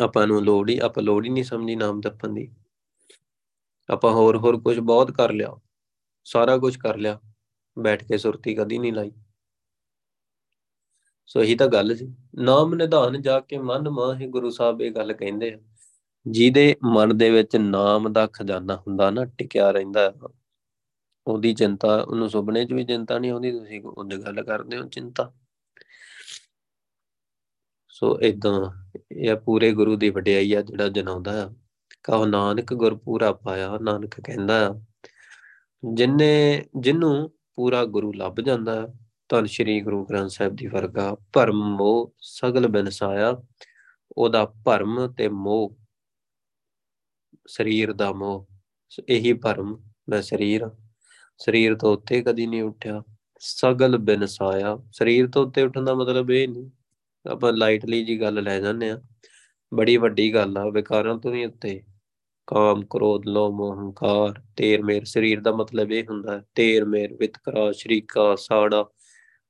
ਆਪਾਂ 0.00 0.26
ਨੂੰ 0.26 0.44
ਲੋੜ 0.44 0.70
ਹੀ, 0.70 0.78
ਆਪਾਂ 0.78 1.02
ਲੋੜ 1.02 1.24
ਹੀ 1.24 1.30
ਨਹੀਂ 1.30 1.44
ਸਮਝੀ 1.44 1.76
ਨਾਮ 1.76 2.00
ਜਪਣ 2.00 2.28
ਦੀ। 2.28 2.56
ਆਪਾਂ 3.90 4.12
ਹੋਰ 4.12 4.36
ਹੋਰ 4.36 4.60
ਕੁਝ 4.60 4.78
ਬਹੁਤ 4.78 5.10
ਕਰ 5.10 5.32
ਲਿਆ। 5.32 5.56
ਸਾਰਾ 6.24 6.58
ਕੁਝ 6.58 6.76
ਕਰ 6.76 6.96
ਲਿਆ। 6.96 7.20
ਬੈਠ 7.78 8.04
ਕੇ 8.04 8.18
ਸੁਰਤੀ 8.18 8.54
ਕਦੀ 8.54 8.78
ਨਹੀਂ 8.78 8.92
ਲਾਈ। 8.92 9.12
ਸੋ 11.26 11.42
ਇਹੀ 11.42 11.54
ਤਾਂ 11.54 11.68
ਗੱਲ 11.68 11.96
ਸੀ। 11.96 12.14
ਨਾਮ 12.34 12.74
ਨਿਧਾਨ 12.74 13.22
ਜਾ 13.22 13.40
ਕੇ 13.40 13.58
ਮਨ 13.58 13.88
ਮਾਹੇ 13.90 14.26
ਗੁਰੂ 14.26 14.50
ਸਾਹਿਬ 14.50 14.82
ਇਹ 14.82 14.90
ਗੱਲ 14.90 15.12
ਕਹਿੰਦੇ 15.12 15.52
ਆ। 15.54 15.58
ਜਿਹਦੇ 16.26 16.76
ਮਨ 16.84 17.16
ਦੇ 17.18 17.30
ਵਿੱਚ 17.30 17.56
ਨਾਮ 17.56 18.12
ਦਾ 18.12 18.26
ਖਜ਼ਾਨਾ 18.26 18.76
ਹੁੰਦਾ 18.76 19.10
ਨਾ, 19.10 19.24
ਟਿਕਿਆ 19.24 19.70
ਰਹਿੰਦਾ। 19.70 20.12
ਉਹਦੀ 21.26 21.54
ਚਿੰਤਾ, 21.54 22.02
ਉਹਨੂੰ 22.02 22.30
ਸੁਪਨੇ 22.30 22.64
'ਚ 22.64 22.72
ਵੀ 22.72 22.84
ਚਿੰਤਾ 22.84 23.18
ਨਹੀਂ 23.18 23.30
ਆਉਂਦੀ, 23.30 23.52
ਤੁਸੀਂ 23.52 23.82
ਉਹਦੀ 23.82 24.16
ਗੱਲ 24.16 24.42
ਕਰਦੇ 24.44 24.78
ਹੋ 24.78 24.88
ਚਿੰਤਾ। 24.88 25.32
ਸੋ 27.88 28.20
ਇਦਾਂ 28.20 28.86
ਇਹ 29.12 29.36
ਪੂਰੇ 29.36 29.72
ਗੁਰੂ 29.72 29.96
ਦੀ 29.96 30.10
ਵਡਿਆਈ 30.10 30.54
ਆ 30.54 30.62
ਜਿਹੜਾ 30.62 30.88
ਜਨਾਉਂਦਾ 30.88 31.44
ਆ। 31.44 31.54
ਕਹੋ 32.02 32.26
ਨਾਨਕ 32.26 32.74
ਗੁਰ 32.74 32.94
ਪੂਰਾ 32.94 33.32
ਪਾਇਆ, 33.32 33.78
ਨਾਨਕ 33.82 34.20
ਕਹਿੰਦਾ 34.20 34.68
ਆ 34.68 34.80
ਜਿਨਨੇ 35.94 36.64
ਜਿੰਨੂੰ 36.80 37.30
ਪੂਰਾ 37.54 37.84
ਗੁਰੂ 37.84 38.12
ਲੱਭ 38.12 38.40
ਜਾਂਦਾ, 38.40 38.88
ਧੰਨ 39.28 39.46
ਸ਼੍ਰੀ 39.46 39.80
ਗੁਰੂ 39.80 40.04
ਗ੍ਰੰਥ 40.04 40.30
ਸਾਹਿਬ 40.30 40.56
ਦੀ 40.56 40.66
ਵਰਗਾ 40.66 41.16
ਭਰਮ 41.32 41.76
ਮੋਹ 41.76 42.14
ਸਗਲ 42.20 42.68
ਬਿਨਸਾਇਆ 42.68 43.42
ਉਹਦਾ 44.16 44.44
ਭਰਮ 44.44 45.12
ਤੇ 45.12 45.28
ਮੋਹ 45.28 45.76
ਸਰੀਰ 47.48 47.92
ਦਾ 47.92 48.12
ਮੋਹ 48.12 48.46
ਇਹੀ 49.08 49.32
ਭਰਮ 49.34 49.76
ਮੈਂ 50.08 50.22
ਸਰੀਰ 50.22 50.68
ਸਰੀਰ 51.40 51.74
ਤੋਂ 51.76 51.92
ਉੱਤੇ 51.92 52.20
ਕਦੀ 52.22 52.46
ਨਹੀਂ 52.46 52.62
ਉੱਠਿਆ, 52.62 53.02
ਸਗਲ 53.40 53.96
ਬਿਨਸਾਇਆ 53.98 54.76
ਸਰੀਰ 54.92 55.28
ਤੋਂ 55.28 55.42
ਉੱਤੇ 55.46 55.62
ਉੱਠਣ 55.62 55.84
ਦਾ 55.84 55.94
ਮਤਲਬ 55.94 56.30
ਇਹ 56.30 56.48
ਨਹੀਂ, 56.48 56.70
ਆਪਾਂ 57.24 57.52
ਲਾਈਟਲੀ 57.52 58.04
ਜੀ 58.04 58.20
ਗੱਲ 58.20 58.42
ਲੈ 58.42 58.58
ਜਾਂਦੇ 58.60 58.90
ਆ 58.90 59.00
ਬੜੀ 59.72 59.96
ਵੱਡੀ 59.96 60.32
ਗੱਲ 60.34 60.56
ਆ, 60.58 60.68
ਵਿਕਾਰਾਂ 60.70 61.16
ਤੋਂ 61.18 61.32
ਵੀ 61.32 61.44
ਉੱਤੇ। 61.44 61.82
ਕਾਮ, 62.48 62.82
ਕ੍ਰੋਧ, 62.90 63.26
ਲੋਭ 63.26 63.54
ਮੋਹ 63.54 63.74
ਹੰਕਾਰ 63.76 64.40
ਤੇਰ 64.56 64.82
ਮੇਰ 64.82 65.04
ਸਰੀਰ 65.04 65.40
ਦਾ 65.40 65.52
ਮਤਲਬ 65.52 65.92
ਇਹ 65.92 66.04
ਹੁੰਦਾ 66.10 66.40
ਤੇਰ 66.54 66.84
ਮੇਰ 66.84 67.14
ਵਿਤਕਰਾ, 67.14 67.70
ਸ਼ਰੀਕਾ, 67.72 68.34
ਸਾੜਾ। 68.36 68.84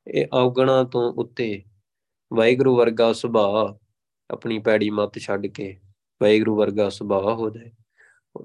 ਇਹ 0.06 0.26
ਔਗਣਾ 0.34 0.82
ਤੋਂ 0.84 1.02
ਉੱਤੇ 1.14 1.62
ਵਾਹਿਗੁਰੂ 2.30 2.76
ਵਰਗਾ 2.76 3.12
ਸੁਭਾਅ 3.12 3.74
ਆਪਣੀ 4.30 4.58
ਪੈੜੀ 4.58 4.90
ਮੱਤ 4.90 5.18
ਛੱਡ 5.18 5.46
ਕੇ 5.48 5.74
ਵਾਹਿਗੁਰੂ 6.20 6.56
ਵਰਗਾ 6.56 6.88
ਸੁਭਾਅ 6.90 7.34
ਹੋ 7.34 7.50
ਜਾਏ। 7.50 7.70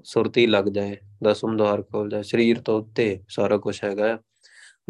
ਸੁਰਤੀ 0.04 0.46
ਲੱਗ 0.46 0.64
ਜਾਏ 0.64 0.96
ਦਸਮ 1.24 1.56
ਦਵਾਰ 1.56 1.82
ਖੋਲ 1.82 2.08
ਜਾਏ, 2.10 2.22
ਸਰੀਰ 2.22 2.60
ਤੋਂ 2.60 2.80
ਉੱਤੇ 2.80 3.24
ਸਾਰਾ 3.28 3.56
ਕੁਝ 3.56 3.78
ਹੈਗਾ 3.84 4.18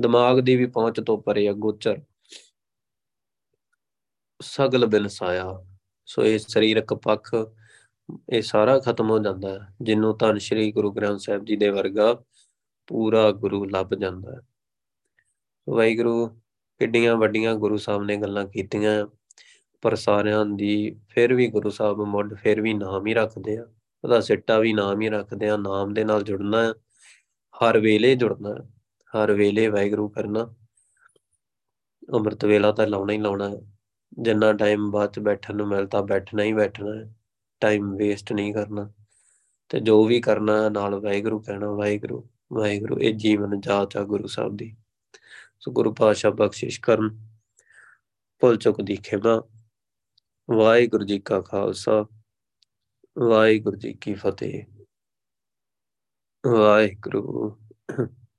ਦਿਮਾਗ 0.00 0.40
ਦੀ 0.40 0.56
ਵੀ 0.56 0.66
ਪਹੁੰਚ 0.66 1.00
ਤੋਂ 1.00 1.22
ਪਰੇ 1.22 1.46
ਆ 1.48 1.52
ਗੋਚਰ। 1.52 2.00
ਸਗਲ 4.42 4.86
ਬਿਨਸਾਇਆ 4.86 5.64
ਸੋ 6.06 6.24
ਇਹ 6.24 6.38
ਸਰੀਰਕ 6.38 6.94
ਪੱਖ, 6.94 7.30
ਇਹ 8.32 8.42
ਸਾਰਾ 8.42 8.78
ਖਤਮ 8.78 9.10
ਹੋ 9.10 9.18
ਜਾਂਦਾ 9.18 9.48
ਹੈ, 9.48 9.66
ਜਿੰਨੂੰ 9.82 10.16
ਧੰਨ 10.18 10.38
ਸ਼੍ਰੀ 10.38 10.72
ਗੁਰੂ 10.72 10.90
ਗ੍ਰੰਥ 10.92 11.20
ਸਾਹਿਬ 11.20 11.44
ਜੀ 11.44 11.56
ਦੇ 11.56 11.68
ਵਰਗਾ 11.68 12.12
ਪੂਰਾ 12.86 13.30
ਗੁਰੂ 13.32 13.64
ਲੱਭ 13.64 13.94
ਜਾਂਦਾ 13.94 14.32
ਹੈ। 14.32 14.40
ਵਾਹਿਗੁਰੂ, 15.68 16.26
ਕਿੱਡੀਆਂ 16.80 17.16
ਵੱਡੀਆਂ 17.16 17.54
ਗੁਰੂ 17.54 17.76
ਸਾਹਿਬ 17.76 18.02
ਨੇ 18.02 18.16
ਗੱਲਾਂ 18.16 18.46
ਕੀਤੀਆਂ, 18.46 19.06
ਪਰ 19.82 19.94
ਸਾਰਿਆਂ 19.94 20.44
ਦੀ 20.46 21.00
ਫਿਰ 21.08 21.34
ਵੀ 21.34 21.46
ਗੁਰੂ 21.46 21.70
ਸਾਹਿਬ 21.70 22.00
ਮੁੱਢ, 22.00 22.34
ਫਿਰ 22.34 22.60
ਵੀ 22.60 22.74
ਨਾਮ 22.74 23.06
ਹੀ 23.06 23.14
ਰੱਖਦੇ 23.14 23.56
ਆ। 23.56 23.66
ਉਹਦਾ 24.04 24.20
ਸਿੱਟਾ 24.20 24.58
ਵੀ 24.58 24.72
ਨਾਮ 24.72 25.00
ਹੀ 25.00 25.08
ਰੱਖਦੇ 25.08 25.48
ਆ 25.48 25.56
ਨਾਮ 25.56 25.94
ਦੇ 25.94 26.04
ਨਾਲ 26.04 26.22
ਜੁੜਨਾ 26.22 26.74
ਹਰ 27.32 27.78
ਵੇਲੇ 27.78 28.14
ਜੁੜਨਾ 28.14 28.54
ਹਰ 29.16 29.32
ਵੇਲੇ 29.32 29.68
ਵਾਹਿਗੁਰੂ 29.68 30.08
ਕਰਨਾ। 30.08 30.54
ਅੰਮ੍ਰਿਤ 32.14 32.44
ਵੇਲਾ 32.44 32.72
ਤਾਂ 32.72 32.86
ਲਾਉਣਾ 32.86 33.12
ਹੀ 33.12 33.18
ਲਾਉਣਾ 33.18 33.50
ਹੈ। 33.50 33.62
ਜਿੰਨਾ 34.18 34.52
ਟਾਈਮ 34.52 34.90
ਬਾਅਦ 34.90 35.12
ਚ 35.12 35.18
ਬੈਠਣ 35.18 35.56
ਨੂੰ 35.56 35.68
ਮਿਲਦਾ, 35.68 36.02
ਬੈਠਣਾ 36.02 36.42
ਹੀ 36.42 36.52
ਬੈਠਣਾ 36.52 36.94
ਹੈ। 36.94 37.14
ਟਾਈਮ 37.60 37.96
ਵੇਸਟ 37.96 38.32
ਨਹੀਂ 38.32 38.54
ਕਰਨਾ। 38.54 38.92
ਤੇ 39.68 39.80
ਜੋ 39.80 40.04
ਵੀ 40.04 40.20
ਕਰਨਾ 40.20 40.68
ਨਾਲ 40.68 40.94
ਵਾਹਿਗੁਰੂ 40.94 41.40
ਕਹਿਣਾ, 41.40 41.70
ਵਾਹਿਗੁਰੂ 41.70 42.28
ਵਾਹਿਗੁਰੂ, 42.52 42.98
ਇਹ 42.98 43.14
ਜੀਵਨ 43.14 43.60
ਜਾਚ 43.60 43.96
ਆ 43.96 44.02
ਗੁਰੂ 44.02 44.26
ਸਾਹਿਬ 44.26 44.56
ਦੀ। 44.56 44.76
ਸੋ 45.60 45.72
ਗੁਰੂ 45.72 45.94
ਪਾਸ਼ਾ 45.94 46.30
ਬਖਸ਼ਿਸ਼ 46.30 46.80
ਕਰਨ। 46.80 47.28
ਭੁੱਲ 48.40 48.56
ਚੁੱਕ 48.56 48.82
ਦੀ 48.82 48.96
ਖਿਮਾ। 48.96 49.42
ਵਾਹਿਗੁਰੂ 50.50 51.04
ਜੀ 51.04 51.18
ਕਾ 51.18 51.40
ਖਾਲਸਾ। 51.40 52.06
ਵਾਹਿਗੁਰੂ 53.16 53.76
ਜੀ 53.76 53.92
ਕੀ 53.94 54.14
ਫਤਿਹ। 54.14 54.64
ਵਾਹਿਗੁਰੂ। 56.44 57.22